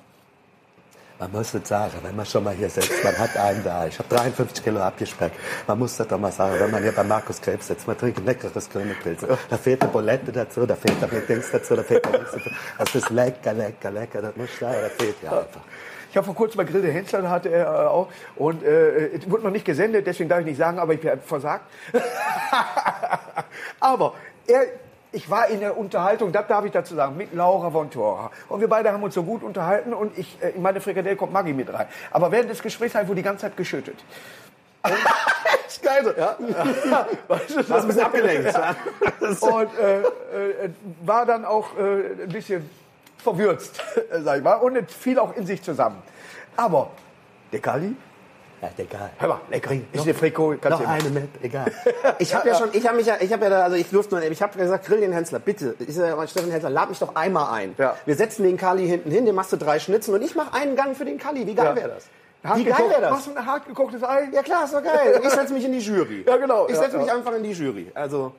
Man 1.23 1.31
muss 1.31 1.55
es 1.55 1.69
sagen, 1.69 1.93
wenn 2.03 2.17
man 2.17 2.27
schon 2.27 2.43
mal 2.43 2.53
hier 2.53 2.69
sitzt, 2.69 3.05
man 3.05 3.17
hat 3.17 3.37
einen 3.37 3.63
da. 3.63 3.87
Ich 3.87 3.97
habe 3.97 4.09
53 4.09 4.65
Kilo 4.65 4.81
abgespeckt. 4.81 5.37
Man 5.69 5.79
muss 5.79 5.97
das 5.97 6.09
doch 6.09 6.19
mal 6.19 6.33
sagen, 6.33 6.59
wenn 6.59 6.73
man 6.73 6.83
hier 6.83 6.91
bei 6.91 7.05
Markus 7.05 7.41
Krebs 7.41 7.69
sitzt, 7.69 7.87
man 7.87 7.97
trinkt 7.97 8.19
ein 8.19 8.25
leckeres 8.25 8.69
Königpilz. 8.69 9.25
Da 9.49 9.57
fehlt 9.57 9.83
eine 9.83 9.93
Bolette 9.93 10.33
dazu, 10.33 10.67
da 10.67 10.75
fehlt 10.75 11.01
ein 11.01 11.23
Dings 11.29 11.49
dazu, 11.53 11.77
da 11.77 11.85
fehlt 11.85 12.05
noch 12.07 12.19
nichts 12.19 12.33
dazu. 12.33 12.51
Das 12.77 12.95
ist 12.97 13.11
lecker, 13.11 13.53
lecker, 13.53 13.93
lecker, 13.93 14.21
das 14.21 14.35
muss 14.35 14.47
ich 14.47 14.59
sagen, 14.59 14.79
das 14.83 14.93
fehlt 14.95 15.15
ja 15.23 15.31
einfach. 15.31 15.61
Ich 16.11 16.17
habe 16.17 16.27
vor 16.27 16.35
kurzem 16.35 16.57
mal 16.57 16.67
Grill 16.67 16.83
der 16.83 16.93
Hensler, 16.93 17.31
hatte 17.31 17.51
er 17.51 17.67
äh, 17.67 17.87
auch. 17.87 18.09
Und 18.35 18.65
äh, 18.65 19.17
es 19.17 19.31
wurde 19.31 19.45
noch 19.45 19.53
nicht 19.53 19.65
gesendet, 19.65 20.05
deswegen 20.09 20.29
darf 20.29 20.41
ich 20.41 20.47
nicht 20.47 20.59
sagen, 20.59 20.81
aber 20.81 20.93
ich 20.95 21.07
habe 21.07 21.21
versagt. 21.25 21.65
aber 23.79 24.15
er, 24.49 24.65
ich 25.12 25.29
war 25.31 25.48
in 25.48 25.61
der 25.61 25.77
Unterhaltung, 25.77 26.33
das 26.33 26.46
darf 26.46 26.64
ich 26.64 26.72
dazu 26.72 26.94
sagen, 26.94 27.16
mit 27.16 27.35
Laura 27.35 27.70
von 27.70 27.90
Tora. 27.90 28.31
Und 28.48 28.61
wir 28.61 28.68
beide 28.68 28.92
haben 28.92 29.03
uns 29.03 29.14
so 29.14 29.22
gut 29.22 29.42
unterhalten 29.42 29.92
und 29.92 30.16
ich, 30.18 30.38
äh, 30.42 30.51
in 30.51 30.62
meine 30.62 30.81
Frikadelle 30.81 31.16
kommt 31.16 31.33
Maggi 31.33 31.53
mit 31.53 31.72
rein. 31.72 31.87
Aber 32.11 32.33
während 32.33 32.51
des 32.51 32.62
Gesprächs 32.62 32.94
ich 32.94 33.09
wohl 33.09 33.14
die 33.14 33.22
ganze 33.22 33.42
Zeit 33.42 33.57
geschüttet. 33.57 33.96
ist 35.68 35.83
geil 35.83 36.05
so. 36.05 36.12
Ja. 36.18 36.37
Weißt 37.29 37.51
du, 37.51 37.57
Das 37.57 37.66
ist 37.66 37.72
ein 37.72 37.87
bisschen 37.87 38.03
abgelenkt. 38.03 38.53
ja. 38.53 38.75
und 39.20 39.79
äh, 39.79 40.01
äh, 40.01 40.70
war 41.05 41.27
dann 41.27 41.44
auch 41.44 41.77
äh, 41.77 42.22
ein 42.25 42.29
bisschen 42.29 42.68
verwürzt, 43.18 43.83
sag 44.25 44.38
ich 44.38 44.42
mal. 44.42 44.55
Und 44.55 44.77
es 44.77 44.94
fiel 44.94 45.18
auch 45.18 45.37
in 45.37 45.46
sich 45.46 45.62
zusammen. 45.62 46.03
Aber 46.57 46.90
der 47.53 47.61
Kali, 47.61 47.94
Ja, 48.62 48.68
egal. 48.79 49.11
hör 49.18 49.29
mal, 49.29 49.40
lecker. 49.51 49.72
Ist 49.92 50.07
der 50.07 50.14
Frikot, 50.14 50.55
kannst 50.61 50.81
Noch 50.81 50.88
eine 50.88 51.11
mit, 51.11 51.29
egal. 51.42 51.70
Ich 52.20 52.33
habe 52.33 52.48
ja 52.48 52.55
schon, 52.55 52.68
ich 52.72 52.87
habe 52.87 52.96
mich 52.96 53.07
ja, 53.07 53.16
ich 53.20 53.33
habe 53.33 53.42
ja 53.44 53.51
da, 53.51 53.62
also 53.64 53.77
ich 53.77 53.90
durfte 53.90 54.14
nur, 54.14 54.25
ich 54.25 54.40
habe 54.40 54.57
gesagt, 54.57 54.87
grill 54.87 55.01
den 55.01 55.12
Hensler, 55.12 55.40
bitte. 55.40 55.75
Ich 55.81 55.94
sage, 55.96 56.14
mal, 56.14 56.29
Steffen 56.29 56.53
Hensler, 56.53 56.70
lad 56.70 56.88
mich 56.88 57.01
doch 57.01 57.16
einmal 57.16 57.53
ein. 57.53 57.75
Ja. 57.77 57.96
Wir 58.07 58.14
setzen 58.14 58.44
den 58.44 58.57
Kali 58.57 58.87
hinten 58.87 59.11
hin, 59.11 59.27
den 59.27 59.35
machst 59.35 59.53
du 59.53 59.57
drei 59.57 59.81
Schnitzel 59.81 60.14
und 60.14 60.22
ich 60.22 60.37
mache 60.37 60.55
einen 60.55 60.77
Gang 60.77 60.96
für 60.96 61.05
den 61.05 61.18
Kali. 61.18 61.44
Wie 61.46 61.55
geil 61.55 61.66
Ja. 61.66 61.77
wäre 61.77 61.88
das? 61.88 62.07
Hart 62.44 62.59
Wie 62.59 62.64
geil 62.64 62.88
wäre 62.88 63.01
das? 63.01 63.11
Machst 63.11 63.27
du 63.27 63.35
ein 63.37 63.46
hart 63.46 63.66
gekochtes 63.66 64.03
Ei? 64.05 64.29
Ja 64.33 64.42
klar, 64.42 64.64
ist 64.64 64.75
doch 64.75 64.83
geil. 64.83 65.20
Ich 65.25 65.31
setze 65.31 65.53
mich 65.53 65.64
in 65.64 65.72
die 65.72 65.79
Jury. 65.81 66.25
Ja, 66.27 66.37
genau. 66.37 66.66
Ich 66.68 66.75
Ja, 66.75 66.83
setze 66.83 66.98
mich 66.98 67.07
ja. 67.09 67.14
einfach 67.16 67.33
in 67.35 67.42
die 67.42 67.53
Jury. 67.53 67.90
Also 67.94 68.33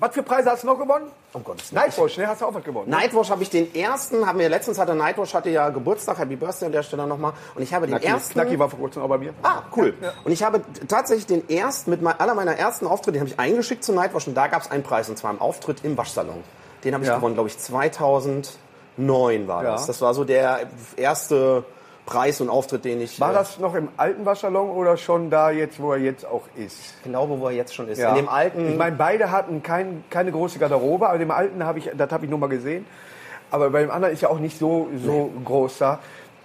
Was 0.00 0.14
für 0.14 0.22
Preise 0.22 0.50
hast 0.50 0.62
du 0.62 0.66
noch 0.66 0.78
gewonnen? 0.78 1.08
um 1.34 1.44
Gottes 1.44 1.70
Willen. 1.72 1.82
Nightwatch, 1.84 2.16
ne? 2.18 2.26
Hast 2.26 2.40
du 2.40 2.46
auch 2.46 2.54
was 2.54 2.64
gewonnen? 2.64 2.90
Nightwash 2.90 3.30
habe 3.30 3.42
ich 3.42 3.50
den 3.50 3.72
ersten, 3.74 4.26
haben 4.26 4.38
wir 4.38 4.48
letztens 4.48 4.78
hatte 4.78 4.94
Nightwash 4.94 5.32
hatte 5.34 5.50
ja 5.50 5.68
Geburtstag, 5.68 6.18
Happy 6.18 6.34
Birthday 6.36 6.66
an 6.66 6.72
der 6.72 6.82
Stelle 6.82 7.06
nochmal. 7.06 7.34
Und 7.54 7.62
ich 7.62 7.72
habe 7.74 7.86
den 7.86 7.92
Knacki, 7.96 8.06
ersten. 8.06 8.32
Knacki 8.32 8.58
war 8.58 8.68
vor 8.70 8.78
kurzem 8.80 9.02
auch 9.02 9.08
bei 9.08 9.18
mir. 9.18 9.32
Ah, 9.42 9.62
cool. 9.76 9.94
Und 10.24 10.32
ich 10.32 10.42
habe 10.42 10.62
tatsächlich 10.88 11.26
den 11.26 11.48
ersten, 11.48 11.90
mit 11.90 12.00
aller 12.04 12.34
meiner 12.34 12.56
ersten 12.56 12.86
Auftritte, 12.86 13.12
den 13.12 13.20
habe 13.20 13.30
ich 13.30 13.38
eingeschickt 13.38 13.84
zu 13.84 13.92
Nightwash 13.92 14.26
und 14.26 14.34
da 14.34 14.46
gab 14.48 14.62
es 14.62 14.70
einen 14.70 14.82
Preis 14.82 15.08
und 15.10 15.18
zwar 15.18 15.30
einen 15.30 15.40
Auftritt 15.40 15.84
im 15.84 15.96
Waschsalon. 15.98 16.42
Den 16.82 16.94
habe 16.94 17.04
ich 17.04 17.08
Ja. 17.10 17.16
gewonnen, 17.16 17.34
glaube 17.34 17.48
ich, 17.50 17.58
2009 17.58 19.46
war 19.48 19.62
Ja. 19.64 19.72
das. 19.72 19.86
Das 19.86 20.00
war 20.00 20.14
so 20.14 20.24
der 20.24 20.60
erste 20.96 21.64
Preis 22.10 22.40
und 22.40 22.50
Auftritt, 22.50 22.84
den 22.84 23.00
ich 23.00 23.20
War 23.20 23.30
äh, 23.30 23.34
das 23.34 23.60
noch 23.60 23.76
im 23.76 23.88
alten 23.96 24.26
Waschsalon 24.26 24.70
oder 24.70 24.96
schon 24.96 25.30
da 25.30 25.50
jetzt, 25.50 25.80
wo 25.80 25.92
er 25.92 26.00
jetzt 26.00 26.26
auch 26.26 26.42
ist? 26.56 27.00
glaube, 27.04 27.40
wo 27.40 27.46
er 27.46 27.52
jetzt 27.52 27.72
schon 27.72 27.86
ist. 27.88 27.98
Ja. 27.98 28.10
In 28.10 28.16
dem 28.16 28.28
alten. 28.28 28.68
Ich 28.68 28.76
meine, 28.76 28.96
beide 28.96 29.30
hatten 29.30 29.62
kein, 29.62 30.02
keine 30.10 30.32
große 30.32 30.58
Garderobe, 30.58 31.08
aber 31.08 31.18
dem 31.18 31.30
alten 31.30 31.64
habe 31.64 31.78
ich, 31.78 31.88
das 31.96 32.10
habe 32.10 32.24
ich 32.24 32.30
nur 32.30 32.40
mal 32.40 32.48
gesehen. 32.48 32.84
Aber 33.52 33.70
bei 33.70 33.82
dem 33.82 33.92
anderen 33.92 34.12
ist 34.12 34.22
ja 34.22 34.28
auch 34.28 34.40
nicht 34.40 34.58
so, 34.58 34.88
so 35.04 35.30
groß 35.44 35.78
da. 35.78 36.00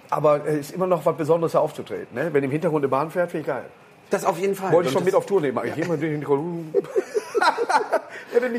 Aber 0.08 0.46
es 0.46 0.68
ist 0.68 0.74
immer 0.74 0.86
noch 0.86 1.04
was 1.04 1.16
Besonderes 1.16 1.50
da 1.52 1.58
aufzutreten. 1.58 2.14
Ne? 2.14 2.28
Wenn 2.32 2.44
im 2.44 2.52
Hintergrund 2.52 2.84
eine 2.84 2.88
Bahn 2.88 3.10
fährt, 3.10 3.32
finde 3.32 3.40
ich 3.40 3.46
geil. 3.48 3.64
das 4.10 4.24
auf 4.24 4.38
jeden 4.38 4.54
Fall. 4.54 4.70
Wollte 4.70 4.86
ich 4.88 4.94
schon 4.94 5.04
mit 5.04 5.16
auf 5.16 5.26
Tour 5.26 5.40
nehmen. 5.40 5.58
Ich 5.64 5.74
gehe 5.74 5.84
mal 5.84 5.98
durch 5.98 6.12
den 6.12 6.24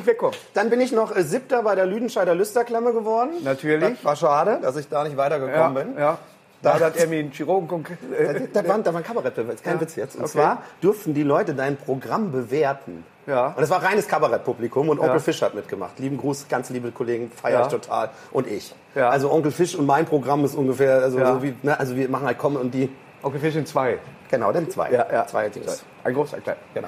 wegkommen. 0.05 0.35
Dann 0.53 0.69
bin 0.69 0.81
ich 0.81 0.91
noch 0.91 1.15
äh, 1.15 1.23
siebter 1.23 1.63
bei 1.63 1.75
der 1.75 1.85
Lüdenscheider 1.85 2.35
Lüsterklamme 2.35 2.91
geworden. 2.91 3.31
Natürlich. 3.43 3.95
Das 3.95 4.03
war 4.03 4.17
schade, 4.17 4.59
dass 4.61 4.75
ich 4.75 4.89
da 4.89 5.05
nicht 5.05 5.15
weitergekommen 5.15 5.73
bin. 5.73 5.97
ja. 5.97 6.17
Da 6.61 6.79
hat 6.79 6.97
er 6.97 7.07
mir 7.07 7.19
einen 7.19 7.31
Chirurgen 7.31 7.67
konkret. 7.67 7.97
Äh, 8.17 8.47
Das 8.51 8.67
war, 8.67 8.75
ein 8.75 9.03
Kabarettbeweis, 9.03 9.61
kein 9.61 9.75
Ja. 9.75 9.81
Witz 9.81 9.95
jetzt. 9.95 10.15
Und 10.15 10.23
Okay. 10.23 10.31
zwar 10.31 10.63
durften 10.81 11.13
die 11.13 11.23
Leute 11.23 11.53
dein 11.53 11.77
Programm 11.77 12.31
bewerten. 12.31 13.05
Ja. 13.27 13.47
Und 13.49 13.61
es 13.63 13.69
war 13.69 13.83
reines 13.83 14.07
Kabarettpublikum 14.07 14.89
und 14.89 14.99
Onkel 14.99 15.19
Fisch 15.19 15.41
hat 15.41 15.53
mitgemacht. 15.53 15.99
Lieben 15.99 16.17
Gruß, 16.17 16.47
ganz 16.47 16.69
liebe 16.69 16.91
Kollegen, 16.91 17.29
feiere 17.31 17.59
Ja. 17.59 17.65
ich 17.65 17.71
total. 17.71 18.09
Und 18.31 18.47
ich. 18.47 18.73
Ja. 18.95 19.09
Also 19.09 19.31
Onkel 19.31 19.51
Fisch 19.51 19.75
und 19.75 19.85
mein 19.85 20.05
Programm 20.05 20.43
ist 20.45 20.55
ungefähr, 20.55 20.95
also, 21.03 21.19
Ja. 21.19 21.33
so 21.33 21.43
wie, 21.43 21.53
ne, 21.61 21.79
also 21.79 21.95
wir 21.95 22.09
machen 22.09 22.25
halt 22.25 22.37
Kommen 22.37 22.57
und 22.57 22.71
die, 22.73 22.89
okay, 23.21 23.37
wir 23.41 23.51
sind 23.51 23.67
zwei. 23.67 23.99
genau, 24.31 24.51
dann 24.51 24.69
zwei. 24.69 24.91
Ja, 24.91 25.05
ja. 25.11 25.27
Zwei 25.27 25.49
Dings. 25.49 25.83
Ein 26.03 26.13
großer, 26.13 26.37
ein 26.37 26.43
kleiner. 26.43 26.59
Genau. 26.73 26.87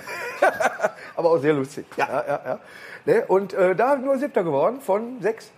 Aber 1.18 1.32
auch 1.32 1.38
sehr 1.40 1.54
lustig. 1.54 1.86
Ja. 1.98 2.08
ja, 2.08 2.24
ja, 2.28 2.42
ja. 2.46 2.60
Ne? 3.06 3.24
Und 3.28 3.54
äh, 3.54 3.76
da 3.76 3.96
nur 3.98 4.18
siebter 4.18 4.44
geworden 4.44 4.80
von 4.82 5.22
sechs. 5.22 5.52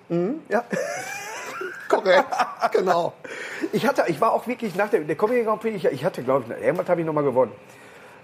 Ja. 0.50 0.64
Korrekt, 1.92 2.26
genau. 2.72 3.14
Ich 3.74 3.86
hatte, 3.86 4.06
ich 4.08 4.22
war 4.22 4.32
auch 4.32 4.48
wirklich 4.48 4.76
nach 4.76 4.90
der, 4.90 5.02
der 5.02 5.16
Comedy 5.16 5.44
Grand 5.44 5.62
Prix, 5.62 5.76
ich, 5.76 5.86
ich 5.86 6.06
hatte, 6.06 6.24
glaube 6.24 6.46
ich, 6.48 6.64
irgendwas 6.64 6.88
habe 6.88 7.02
ich 7.02 7.08
nochmal 7.08 7.24
gewonnen. 7.24 7.52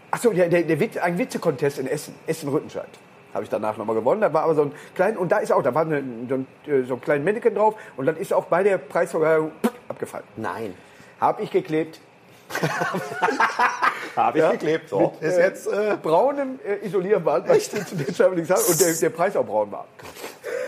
Achso, 0.10 0.32
der, 0.32 0.48
der, 0.48 0.64
der 0.64 1.04
ein 1.04 1.18
Witze-Contest 1.18 1.80
in 1.80 1.88
Essen, 1.88 2.16
Essen-Rüttenscheid. 2.28 2.88
Habe 3.34 3.44
ich 3.44 3.50
danach 3.50 3.76
nochmal 3.76 3.96
gewonnen. 3.96 4.22
Da 4.22 4.32
war 4.32 4.44
aber 4.44 4.56
so 4.56 4.62
ein 4.64 4.72
klein, 4.96 5.18
und 5.18 5.32
da 5.32 5.40
ist 5.40 5.52
auch, 5.52 5.62
da 5.62 5.76
war 5.76 5.82
eine, 5.82 6.02
so, 6.30 6.36
ein, 6.36 6.48
äh, 6.66 6.84
so 6.84 6.94
ein 6.94 7.02
kleinen 7.02 7.26
Männchen 7.26 7.54
drauf 7.54 7.76
und 7.98 8.06
dann 8.06 8.16
ist 8.16 8.34
auch 8.34 8.46
bei 8.46 8.64
der 8.64 8.78
Preisverleihung 8.78 9.52
abgefallen. 9.90 10.26
Nein. 10.38 10.74
Habe 11.20 11.44
ich 11.44 11.52
geklebt. 11.52 12.00
Habe 14.16 14.40
ich 14.40 14.50
geklebt. 14.52 14.90
So. 14.90 15.14
Mit, 15.20 15.30
ist 15.30 15.38
äh, 15.38 15.42
jetzt, 15.42 15.68
äh, 15.68 15.98
braunem 16.02 16.60
äh, 16.66 16.86
Isolierband, 16.86 17.50
weil 17.50 17.58
ich 17.58 17.70
zu 17.70 17.96
den 17.96 18.06
nichts 18.06 18.20
habe 18.20 18.34
und 18.34 18.80
der, 18.80 18.94
der 18.94 19.10
Preis 19.10 19.36
auch 19.36 19.46
braun 19.46 19.72
war. 19.72 19.86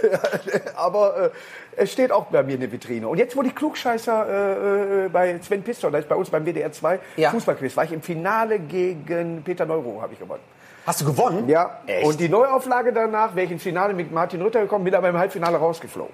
Aber 0.76 1.18
äh, 1.26 1.30
es 1.76 1.92
steht 1.92 2.12
auch 2.12 2.26
bei 2.26 2.44
mir 2.44 2.56
in 2.56 2.60
der 2.62 2.72
Vitrine. 2.72 3.08
Und 3.08 3.18
jetzt 3.18 3.36
wurde 3.36 3.50
ich 3.50 3.56
Klugscheißer 3.56 5.06
äh, 5.06 5.10
bei 5.10 5.40
Sven 5.42 5.64
Pistor, 5.64 5.92
da 5.92 5.98
ist 6.00 6.10
bei 6.10 6.16
uns 6.16 6.30
beim 6.30 6.46
WDR 6.46 6.72
2 6.72 7.00
Ja. 7.18 7.32
Fußballquiz, 7.32 7.76
war 7.78 7.84
ich 7.84 7.92
im 7.92 8.02
Finale 8.02 8.60
gegen 8.60 9.42
Peter 9.44 9.66
Neuro, 9.66 10.02
habe 10.02 10.14
ich 10.14 10.20
gewonnen. 10.20 10.42
hast 10.86 11.02
du 11.02 11.06
gewonnen? 11.06 11.48
Ja, 11.50 11.80
Echt? 11.88 12.06
und 12.06 12.20
die 12.20 12.30
Neuauflage 12.30 12.92
danach 12.94 13.36
wäre 13.36 13.46
ich 13.46 13.52
ins 13.52 13.64
Finale 13.64 13.94
mit 13.94 14.12
Martin 14.12 14.42
Rütter 14.42 14.62
gekommen, 14.62 14.84
bin 14.86 14.96
aber 14.96 15.10
im 15.10 15.18
Halbfinale 15.18 15.58
rausgeflogen. 15.58 16.14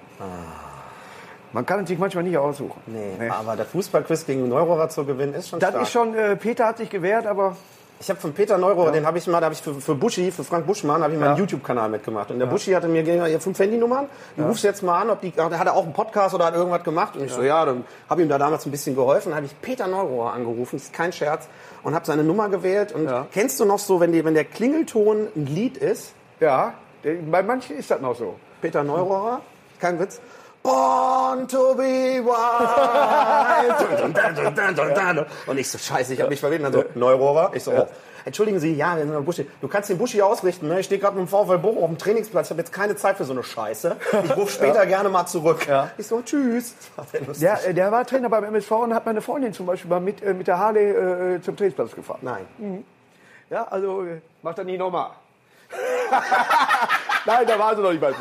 Man 1.52 1.64
kann 1.64 1.80
es 1.84 1.88
sich 1.88 1.98
manchmal 1.98 2.24
nicht 2.24 2.36
aussuchen. 2.36 2.80
Ah. 2.86 2.90
Nee, 3.22 3.28
aber 3.30 3.56
der 3.56 3.64
Fußballquiz 3.64 4.26
gegen 4.26 4.48
Neurohrer 4.48 4.88
zu 4.88 5.04
gewinnen 5.04 5.32
ist 5.34 5.48
schon 5.48 5.60
Das 5.60 5.70
stark. 5.70 5.82
ist 5.84 5.92
schon, 5.92 6.14
äh, 6.14 6.36
Peter 6.36 6.66
hat 6.66 6.76
sich 6.78 6.90
gewehrt, 6.90 7.26
aber 7.26 7.56
Ich 7.98 8.10
habe 8.10 8.20
von 8.20 8.34
Peter 8.34 8.58
Neurohrer, 8.58 8.92
den 8.92 9.06
habe 9.06 9.16
ich 9.16 9.26
mal, 9.26 9.40
da 9.40 9.46
habe 9.46 9.54
ich 9.54 9.62
für, 9.62 9.72
für 9.74 9.94
Buschi, 9.94 10.30
für 10.30 10.44
Frank 10.44 10.66
Buschmann, 10.66 11.02
habe 11.02 11.14
ich 11.14 11.18
mal 11.18 11.28
einen 11.30 11.38
YouTube-Kanal 11.38 11.88
mitgemacht. 11.88 12.30
Und 12.30 12.38
der 12.38 12.44
Buschi 12.46 12.72
hatte 12.72 12.88
mir 12.88 13.02
gegeben, 13.02 13.40
fünf 13.40 13.58
Handynummern, 13.58 14.06
du 14.36 14.44
rufst 14.44 14.64
jetzt 14.64 14.82
mal 14.82 15.00
an, 15.00 15.08
ob 15.08 15.22
die, 15.22 15.32
hat 15.34 15.50
er 15.66 15.74
auch 15.74 15.84
einen 15.84 15.94
Podcast 15.94 16.34
oder 16.34 16.44
hat 16.44 16.54
irgendwas 16.54 16.84
gemacht. 16.84 17.16
Und 17.16 17.24
ich 17.24 17.32
so, 17.32 17.42
ja, 17.42 17.64
dann 17.64 17.84
habe 18.10 18.20
ihm 18.20 18.28
da 18.28 18.36
damals 18.36 18.66
ein 18.66 18.70
bisschen 18.70 18.94
geholfen. 18.94 19.30
Dann 19.30 19.36
habe 19.36 19.46
ich 19.46 19.58
Peter 19.62 19.86
Neurohrer 19.86 20.34
angerufen, 20.34 20.76
das 20.76 20.84
ist 20.84 20.92
kein 20.92 21.10
Scherz, 21.12 21.48
und 21.84 21.94
habe 21.94 22.04
seine 22.04 22.22
Nummer 22.22 22.50
gewählt. 22.50 22.92
Und 22.92 23.06
Ja. 23.06 23.26
kennst 23.32 23.58
du 23.60 23.64
noch 23.64 23.78
so, 23.78 23.98
wenn, 23.98 24.12
die, 24.12 24.22
wenn 24.26 24.34
der 24.34 24.44
Klingelton 24.44 25.28
ein 25.34 25.46
Lied 25.46 25.78
ist, 25.78 26.12
ja, 26.38 26.74
bei 27.02 27.42
manchen 27.42 27.78
ist 27.78 27.90
das 27.90 28.00
noch 28.02 28.14
so. 28.14 28.34
Peter 28.60 28.84
Neurohrer, 28.84 29.40
kein 29.80 29.98
Witz, 29.98 30.20
Born 30.66 31.46
to 31.46 31.74
be 31.76 32.20
wild. 32.24 33.86
Und 35.46 35.58
ich 35.58 35.70
so, 35.70 35.78
scheiße, 35.78 36.14
ich 36.14 36.20
habe 36.20 36.30
mich 36.30 36.40
verwirrt. 36.40 36.64
Dann 36.64 36.72
so, 36.72 36.84
Neurohrer. 36.96 37.52
Ich 37.54 37.62
so, 37.62 37.70
oh. 37.70 37.86
Entschuldigen 38.24 38.58
Sie, 38.58 38.74
ja, 38.74 38.96
wir 38.96 39.04
sind 39.04 39.14
am 39.14 39.24
Buschi. 39.24 39.46
Du 39.60 39.68
kannst 39.68 39.88
den 39.88 39.98
Buschi 39.98 40.20
ausrichten. 40.20 40.66
Ne? 40.66 40.80
Ich 40.80 40.86
stehe 40.86 41.00
gerade 41.00 41.16
mit 41.16 41.28
dem 41.28 41.30
VfL 41.30 41.58
Bochum 41.58 41.84
auf 41.84 41.88
dem 41.88 41.98
Trainingsplatz. 41.98 42.48
Ich 42.48 42.50
habe 42.50 42.60
jetzt 42.60 42.72
keine 42.72 42.96
Zeit 42.96 43.16
für 43.16 43.24
so 43.24 43.32
eine 43.32 43.44
Scheiße. 43.44 43.96
Ich 44.24 44.36
rufe 44.36 44.50
später 44.52 44.84
gerne 44.86 45.08
mal 45.08 45.26
zurück. 45.26 45.68
Ja. 45.68 45.90
Ich 45.96 46.08
so, 46.08 46.20
tschüss. 46.22 46.74
Das. 46.96 47.38
Der, 47.38 47.68
äh, 47.68 47.72
der 47.72 47.92
war 47.92 48.04
Trainer 48.04 48.28
beim 48.28 48.42
MSV 48.42 48.72
und 48.72 48.92
hat 48.92 49.06
meine 49.06 49.20
Freundin 49.20 49.52
zum 49.52 49.66
Beispiel 49.66 49.88
mal 49.88 50.00
mit, 50.00 50.20
äh, 50.24 50.34
mit 50.34 50.48
der 50.48 50.58
Harley 50.58 51.36
äh, 51.36 51.40
zum 51.40 51.56
Trainingsplatz 51.56 51.94
gefahren. 51.94 52.18
Nein. 52.22 52.84
Ja, 53.48 53.68
also 53.68 54.02
äh, 54.02 54.20
macht 54.42 54.58
er 54.58 54.64
nie 54.64 54.76
nochmal. 54.76 55.10
Nein, 57.26 57.46
da 57.46 57.56
war 57.56 57.76
sie 57.76 57.82
noch 57.82 57.92
nicht 57.92 58.00
bei 58.00 58.12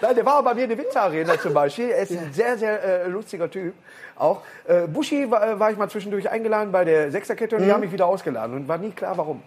Nein, 0.00 0.14
der 0.14 0.26
war 0.26 0.42
bei 0.42 0.54
mir 0.54 0.64
in 0.64 0.68
der 0.70 0.78
Winterarena 0.78 1.38
zum 1.40 1.54
Beispiel. 1.54 1.90
Er 1.90 2.02
ist 2.02 2.12
ein 2.12 2.32
sehr, 2.32 2.58
sehr 2.58 2.82
äh, 2.82 3.08
lustiger 3.08 3.50
Typ. 3.50 3.74
Auch. 4.16 4.42
Äh, 4.66 4.86
Buschi 4.86 5.30
war, 5.30 5.46
äh, 5.46 5.60
war 5.60 5.70
ich 5.70 5.76
mal 5.76 5.88
zwischendurch 5.88 6.30
eingeladen 6.30 6.72
bei 6.72 6.84
der 6.84 7.10
Sechserkette 7.10 7.56
und 7.56 7.64
die 7.64 7.72
haben 7.72 7.80
mich 7.80 7.92
wieder 7.92 8.06
ausgeladen 8.06 8.56
und 8.56 8.68
war 8.68 8.78
nie 8.78 8.90
klar, 8.90 9.16
warum. 9.16 9.42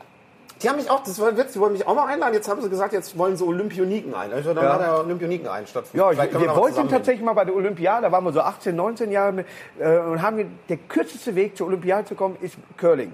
Die 0.61 0.67
haben 0.67 0.75
mich 0.75 0.89
auch, 0.91 1.01
das 1.03 1.17
war 1.21 1.29
ein 1.29 1.37
Witz, 1.37 1.53
die 1.53 1.59
wollten 1.59 1.73
mich 1.73 1.87
auch 1.87 1.95
mal 1.95 2.07
einladen. 2.07 2.33
Jetzt 2.33 2.49
haben 2.49 2.61
sie 2.61 2.69
gesagt, 2.69 2.91
jetzt 2.91 3.17
wollen 3.17 3.37
sie 3.37 3.45
Olympioniken 3.45 4.13
ein. 4.13 4.33
Also 4.33 4.53
dann 4.53 4.65
Ja. 4.65 4.73
hat 4.73 4.81
er 4.81 4.99
Olympioniken 4.99 5.47
ein 5.47 5.65
statt 5.65 5.85
Ja, 5.93 6.11
ich, 6.11 6.17
wir 6.17 6.55
wollten 6.55 6.89
tatsächlich 6.89 7.23
mal 7.23 7.33
bei 7.33 7.45
der 7.45 7.55
Olympiade, 7.55 8.01
da 8.03 8.11
waren 8.11 8.25
wir 8.25 8.33
so 8.33 8.41
18, 8.41 8.75
19 8.75 9.11
Jahre 9.11 9.31
mit, 9.31 9.47
äh, 9.79 9.97
und 9.99 10.21
haben, 10.21 10.59
der 10.67 10.77
kürzeste 10.77 11.33
Weg 11.35 11.55
zur 11.55 11.67
Olympiade 11.67 12.05
zu 12.05 12.15
kommen 12.15 12.35
ist 12.41 12.57
Curling. 12.77 13.13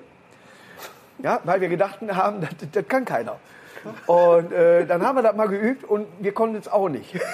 Ja, 1.19 1.39
weil 1.43 1.61
wir 1.61 1.69
gedachten 1.69 2.15
haben, 2.15 2.41
das, 2.59 2.69
das 2.71 2.88
kann 2.88 3.05
keiner. 3.05 3.38
Und 4.07 4.51
äh, 4.51 4.86
dann 4.86 5.05
haben 5.05 5.17
wir 5.17 5.23
das 5.23 5.36
mal 5.36 5.47
geübt 5.47 5.83
und 5.83 6.07
wir 6.19 6.33
konnten 6.33 6.57
es 6.57 6.67
auch 6.67 6.89
nicht. 6.89 7.19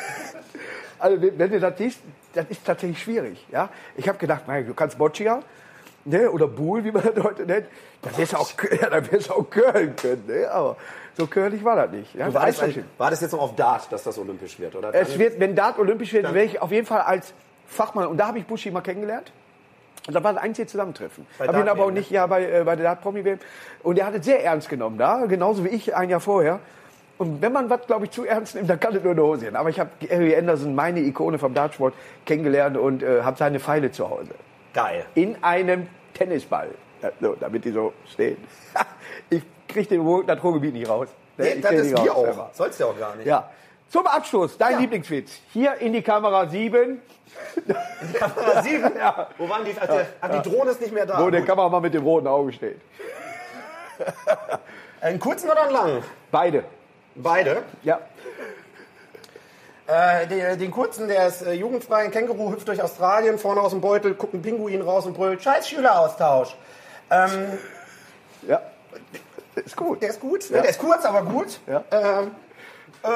Also 1.02 1.20
wenn 1.20 1.50
du 1.50 1.60
das 1.60 1.80
siehst, 1.80 2.00
das 2.34 2.46
ist 2.50 2.64
tatsächlich 2.64 3.02
schwierig. 3.02 3.44
Ja? 3.52 3.70
Ich 3.96 4.08
habe 4.08 4.20
gedacht, 4.20 4.44
mein, 4.46 4.68
du 4.68 4.76
kannst 4.76 5.00
Boccia 5.00 5.42
ne? 6.06 6.30
oder 6.30 6.48
Buhl, 6.48 6.84
wie 6.84 6.92
man 6.92 7.02
das 7.04 7.24
heute 7.24 7.44
nennt, 7.44 7.66
dann 8.04 8.16
wirst 8.18 8.34
du 8.34 8.38
auch, 8.38 8.52
ja, 8.82 8.88
dann 8.88 9.12
wirst 9.12 9.30
du 9.30 9.34
auch 9.34 9.50
curlen 9.50 9.96
können. 9.96 10.24
Ne? 10.28 10.48
Aber 10.52 10.78
so 11.18 11.26
curlig 11.26 11.64
war 11.64 11.76
das 11.76 11.92
nicht. 11.92 12.14
Ja? 12.14 12.32
War 12.32 12.46
das, 12.46 12.62
war 13.00 13.10
das 13.10 13.22
jetzt 13.22 13.32
noch 13.32 13.42
auf 13.42 13.56
Dart, 13.56 13.92
dass 13.92 14.04
das 14.04 14.18
olympisch 14.20 14.60
wird? 14.60 14.76
Oder? 14.76 14.94
Es 14.94 15.18
wird, 15.18 15.40
wenn 15.40 15.56
Dart 15.56 15.80
olympisch 15.80 16.14
wird, 16.14 16.32
wäre 16.34 16.46
ich 16.46 16.62
auf 16.62 16.72
jeden 16.72 16.86
Fall 16.86 17.02
als 17.02 17.34
Fachmann. 17.66 18.08
Und 18.08 18.18
da 18.18 18.28
habe 18.28 18.38
ich 18.38 18.46
Buschi 18.46 18.70
mal 18.70 18.82
kennengelernt. 18.82 19.32
Und 20.08 20.16
da 20.16 20.24
war 20.24 20.34
das 20.34 20.42
einzige 20.42 20.68
Zusammentreffen. 20.68 21.28
Bei 21.38 21.48
Habe 21.48 21.60
ihn 21.60 21.70
aber 21.70 21.86
auch 21.86 21.92
nicht, 21.92 22.10
ja, 22.10 22.26
bei, 22.26 22.44
äh, 22.44 22.64
bei 22.64 22.76
der 22.76 22.86
Dart 22.86 23.02
Promi 23.02 23.24
WM. 23.24 23.40
Und 23.84 24.00
er 24.00 24.08
hat 24.08 24.16
es 24.16 24.26
sehr 24.26 24.44
ernst 24.44 24.68
genommen 24.70 24.98
da, 24.98 25.26
genauso 25.26 25.64
wie 25.64 25.70
ich 25.70 25.96
ein 25.96 26.10
Jahr 26.10 26.20
vorher. 26.20 26.60
Und 27.20 27.40
wenn 27.42 27.54
man 27.54 27.70
was, 27.70 27.86
glaube 27.86 28.06
ich, 28.06 28.12
zu 28.12 28.26
ernst 28.26 28.56
nimmt, 28.56 28.68
dann 28.68 28.80
kann 28.80 28.96
es 28.96 29.04
nur 29.04 29.12
eine 29.12 29.22
Hose 29.22 29.46
sein. 29.46 29.56
Aber 29.56 29.70
ich 29.70 29.80
habe 29.80 29.92
Harry 30.10 30.36
Anderson, 30.36 30.74
meine 30.74 31.02
Ikone 31.02 31.38
vom 31.38 31.54
Dartsport, 31.54 31.94
kennengelernt 32.26 32.78
und 32.78 33.04
äh, 33.04 33.22
habe 33.22 33.38
seine 33.38 33.60
Pfeile 33.60 33.92
zu 33.92 34.10
Hause. 34.10 34.32
Geil. 34.74 35.06
In 35.14 35.36
einem 35.44 35.88
Tennisball. 36.16 36.70
So, 37.20 37.36
damit 37.40 37.66
die 37.66 37.72
so 37.72 37.94
stehen. 38.12 38.38
ich 39.30 39.44
kriege 39.68 40.24
das 40.26 40.44
Ruhrgebiet 40.44 40.74
nicht 40.74 40.90
raus. 40.90 41.10
Nee, 41.38 41.60
das 41.62 41.74
ist 41.74 41.98
raus. 41.98 42.10
auch. 42.10 42.54
Sollst 42.54 42.80
ja 42.80 42.88
auch 42.88 42.98
gar 42.98 43.16
nicht. 43.16 43.28
Ja. 43.28 43.50
Zum 43.92 44.08
Abschluss, 44.08 44.58
dein 44.58 44.74
Ja. 44.74 44.80
Lieblingswitz. 44.80 45.32
Hier 45.52 45.76
in 45.76 45.92
die 45.94 46.02
Kamera 46.02 46.48
7, 46.48 47.02
Kamera 48.20 48.62
sieben. 48.64 48.92
Wo 49.38 49.50
waren 49.50 49.66
die? 49.66 49.76
Ach, 49.80 49.86
der, 49.88 50.06
ach, 50.22 50.30
die 50.30 50.50
Drohne 50.50 50.72
ist 50.72 50.82
nicht 50.82 50.94
mehr 50.94 51.06
da. 51.06 51.20
wo 51.22 51.30
der 51.30 51.42
Gut. 51.42 51.50
Kameramann 51.50 51.82
mit 51.82 51.94
dem 51.94 52.04
roten 52.04 52.28
Auge 52.28 52.54
steht. 52.54 52.80
Einen 55.02 55.20
kurzen 55.20 55.50
oder 55.50 55.64
einen 55.64 55.72
langen? 55.72 56.04
Beide. 56.32 56.64
Beide. 57.16 57.64
Ja. 57.84 58.00
Äh, 59.88 60.28
den, 60.28 60.60
den 60.60 60.72
kurzen, 60.72 61.08
der 61.08 61.28
ist 61.28 61.42
äh, 61.42 61.54
jugendfrei, 61.54 62.04
ein 62.04 62.12
Känguru 62.12 62.52
hüpft 62.52 62.68
durch 62.68 62.82
Australien, 62.82 63.38
vorne 63.40 63.62
aus 63.62 63.72
dem 63.72 63.82
Beutel, 63.82 64.14
guckt 64.14 64.34
ein 64.34 64.42
Pinguin 64.42 64.82
raus 64.82 65.06
und 65.06 65.14
brüllt, 65.14 65.42
scheiß 65.44 65.68
Schüleraustausch. 65.68 66.56
Ähm, 67.10 67.58
Ja. 68.48 68.62
Ist 69.56 69.76
gut. 69.76 70.02
der 70.02 70.10
ist 70.12 70.22
gut, 70.22 70.50
ne? 70.50 70.62
der 70.62 70.70
ist 70.70 70.80
kurz, 70.80 71.04
aber 71.04 71.24
gut. 71.24 71.60
Ja. 71.68 71.84
Ähm, 71.92 72.32
äh, 73.04 73.08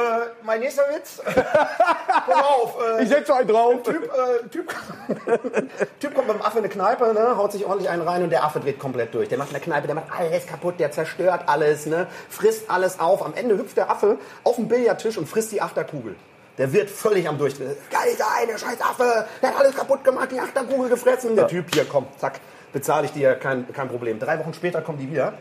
mein 0.44 0.60
nächster 0.60 0.84
Witz. 0.94 1.22
Pass 1.26 2.36
auf. 2.36 2.78
Äh, 3.00 3.04
Ich 3.04 3.10
setze 3.10 3.36
einen 3.36 3.48
drauf. 3.48 3.84
Typ, 3.84 4.04
äh, 4.04 4.48
typ, 4.50 4.74
typ 6.00 6.16
kommt 6.16 6.28
mit 6.28 6.38
dem 6.38 6.42
Affe 6.42 6.58
in 6.60 6.64
eine 6.66 6.74
Kneipe, 6.74 7.14
ne, 7.14 7.38
haut 7.38 7.52
sich 7.52 7.66
ordentlich 7.66 7.90
einen 7.90 8.02
rein 8.02 8.24
und 8.24 8.30
der 8.30 8.44
Affe 8.44 8.60
dreht 8.60 8.80
komplett 8.80 9.14
durch. 9.14 9.30
Der 9.30 9.38
macht 9.38 9.50
in 9.50 9.54
der 9.54 9.62
Kneipe, 9.62 9.88
der 9.88 9.96
macht 9.96 10.08
alles 10.18 10.46
kaputt, 10.48 10.80
der 10.80 10.92
zerstört 10.92 11.44
alles, 11.48 11.86
ne, 11.86 12.08
frisst 12.30 12.70
alles 12.70 13.00
auf. 13.00 13.24
Am 13.26 13.34
Ende 13.36 13.58
hüpft 13.58 13.78
der 13.78 13.90
Affe 13.90 14.18
auf 14.44 14.56
den 14.56 14.68
Billardtisch 14.68 15.18
und 15.18 15.28
frisst 15.28 15.52
die 15.52 15.62
Achterkugel. 15.62 16.16
Der 16.58 16.72
wird 16.72 16.90
völlig 16.90 17.28
am 17.28 17.38
Durchdrehen. 17.38 17.76
Geil, 17.92 18.16
der 18.18 18.28
eine 18.38 18.58
scheiß 18.58 18.82
Affe, 18.82 19.26
der 19.42 19.50
hat 19.50 19.60
alles 19.60 19.76
kaputt 19.76 20.04
gemacht, 20.04 20.30
die 20.32 20.40
Achterkugel 20.40 20.90
gefressen. 20.90 21.32
Und 21.32 21.36
der 21.36 21.48
Typ, 21.48 21.74
hier, 21.74 21.86
komm, 21.86 22.08
zack, 22.18 22.40
bezahle 22.72 23.06
ich 23.06 23.12
dir, 23.12 23.36
kein, 23.36 23.72
kein 23.74 23.90
Problem. 23.90 24.20
Drei 24.20 24.40
Wochen 24.40 24.54
später 24.54 24.82
kommen 24.82 24.98
die 24.98 25.12
wieder. 25.12 25.34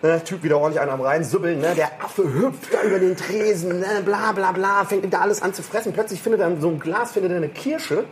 Ne, 0.00 0.22
typ 0.22 0.44
wieder 0.44 0.58
ordentlich 0.58 0.80
einen 0.80 0.92
am 0.92 1.00
Rhein, 1.00 1.24
sübbeln, 1.24 1.60
ne, 1.60 1.74
der 1.74 1.90
Affe 2.00 2.22
hüpft 2.22 2.72
da 2.72 2.82
über 2.82 3.00
den 3.00 3.16
Tresen, 3.16 3.80
ne, 3.80 4.00
bla 4.04 4.30
bla 4.30 4.52
bla, 4.52 4.84
fängt 4.84 5.12
da 5.12 5.20
alles 5.20 5.42
an 5.42 5.52
zu 5.52 5.62
fressen. 5.64 5.92
Plötzlich 5.92 6.22
findet 6.22 6.40
er 6.40 6.56
so 6.60 6.68
einem 6.68 6.78
Glas 6.78 7.10
findet 7.10 7.32
er 7.32 7.38
eine 7.38 7.48
Kirsche, 7.48 8.04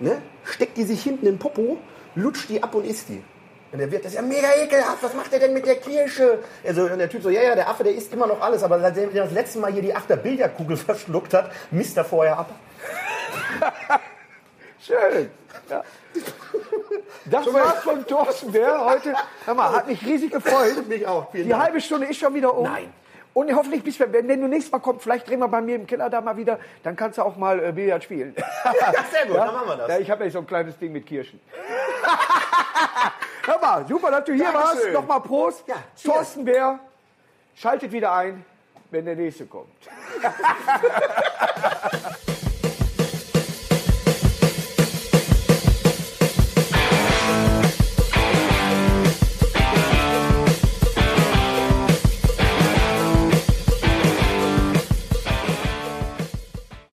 ne, 0.00 0.22
steckt 0.44 0.78
die 0.78 0.84
sich 0.84 1.02
hinten 1.02 1.26
in 1.26 1.34
den 1.34 1.38
Popo, 1.38 1.76
lutscht 2.14 2.48
die 2.48 2.62
ab 2.62 2.74
und 2.74 2.86
isst 2.86 3.10
die. 3.10 3.22
Und 3.70 3.80
der 3.80 3.90
Wirt, 3.90 4.04
das 4.04 4.12
ist 4.12 4.16
ja 4.16 4.22
mega 4.22 4.48
ekelhaft, 4.62 5.02
was 5.02 5.14
macht 5.14 5.30
der 5.32 5.40
denn 5.40 5.52
mit 5.52 5.66
der 5.66 5.74
Kirsche? 5.74 6.38
Also, 6.66 6.84
und 6.84 6.96
der 6.96 7.10
Typ 7.10 7.22
so, 7.22 7.28
ja, 7.28 7.42
ja, 7.42 7.54
der 7.54 7.68
Affe, 7.68 7.84
der 7.84 7.92
isst 7.92 8.10
immer 8.12 8.26
noch 8.26 8.40
alles, 8.40 8.62
aber 8.62 8.80
seitdem 8.80 9.14
er 9.14 9.24
das 9.24 9.32
letzte 9.32 9.58
Mal 9.58 9.72
hier 9.72 9.82
die 9.82 9.94
Achter 9.94 10.16
Billardkugel 10.16 10.76
verschluckt 10.78 11.34
hat, 11.34 11.50
misst 11.70 11.98
er 11.98 12.04
vorher 12.04 12.38
ab. 12.38 12.50
Schön. 14.80 15.28
Ja. 15.68 15.82
Das 17.26 17.50
war's 17.52 17.82
von 17.82 18.06
Thorsten 18.06 18.52
Bär 18.52 18.84
heute. 18.84 19.14
Hör 19.46 19.54
mal, 19.54 19.72
hat 19.72 19.88
mich 19.88 20.04
riesig 20.04 20.30
gefreut. 20.30 20.86
Mich 20.86 21.06
auch, 21.06 21.30
vielen 21.30 21.44
Die 21.44 21.50
Dank. 21.50 21.62
halbe 21.64 21.80
Stunde 21.80 22.06
ist 22.06 22.18
schon 22.18 22.34
wieder 22.34 22.54
um. 22.54 22.64
Nein. 22.64 22.92
Und 23.32 23.52
hoffentlich 23.54 23.82
bis 23.82 23.98
wir, 23.98 24.12
wenn, 24.12 24.28
wenn 24.28 24.40
du 24.42 24.46
nächstes 24.46 24.70
Mal 24.70 24.78
kommst, 24.80 25.02
vielleicht 25.04 25.26
drehen 25.28 25.38
wir 25.40 25.48
bei 25.48 25.60
mir 25.62 25.76
im 25.76 25.86
Keller 25.86 26.10
da 26.10 26.20
mal 26.20 26.36
wieder, 26.36 26.58
dann 26.82 26.94
kannst 26.96 27.16
du 27.18 27.22
auch 27.22 27.36
mal 27.36 27.58
äh, 27.64 27.72
Billard 27.72 28.04
spielen. 28.04 28.34
Ja, 28.64 28.92
sehr 29.10 29.26
gut, 29.26 29.36
dann 29.36 29.54
machen 29.54 29.68
wir 29.68 29.76
das. 29.76 29.88
Ja, 29.88 29.98
ich 29.98 30.10
habe 30.10 30.24
ja 30.24 30.30
so 30.30 30.38
ein 30.40 30.46
kleines 30.46 30.78
Ding 30.78 30.92
mit 30.92 31.06
Kirschen. 31.06 31.40
Hör 33.46 33.58
mal, 33.60 33.86
super, 33.88 34.10
dass 34.10 34.24
du 34.24 34.32
hier 34.34 34.44
Dankeschön. 34.44 34.64
warst. 34.76 34.92
Nochmal 34.92 35.20
Prost. 35.20 35.64
Ja, 35.66 35.76
cheers. 35.96 36.14
Thorsten 36.14 36.44
Bär, 36.44 36.78
schaltet 37.56 37.90
wieder 37.90 38.12
ein, 38.12 38.44
wenn 38.90 39.06
der 39.06 39.16
nächste 39.16 39.46
kommt. 39.46 39.68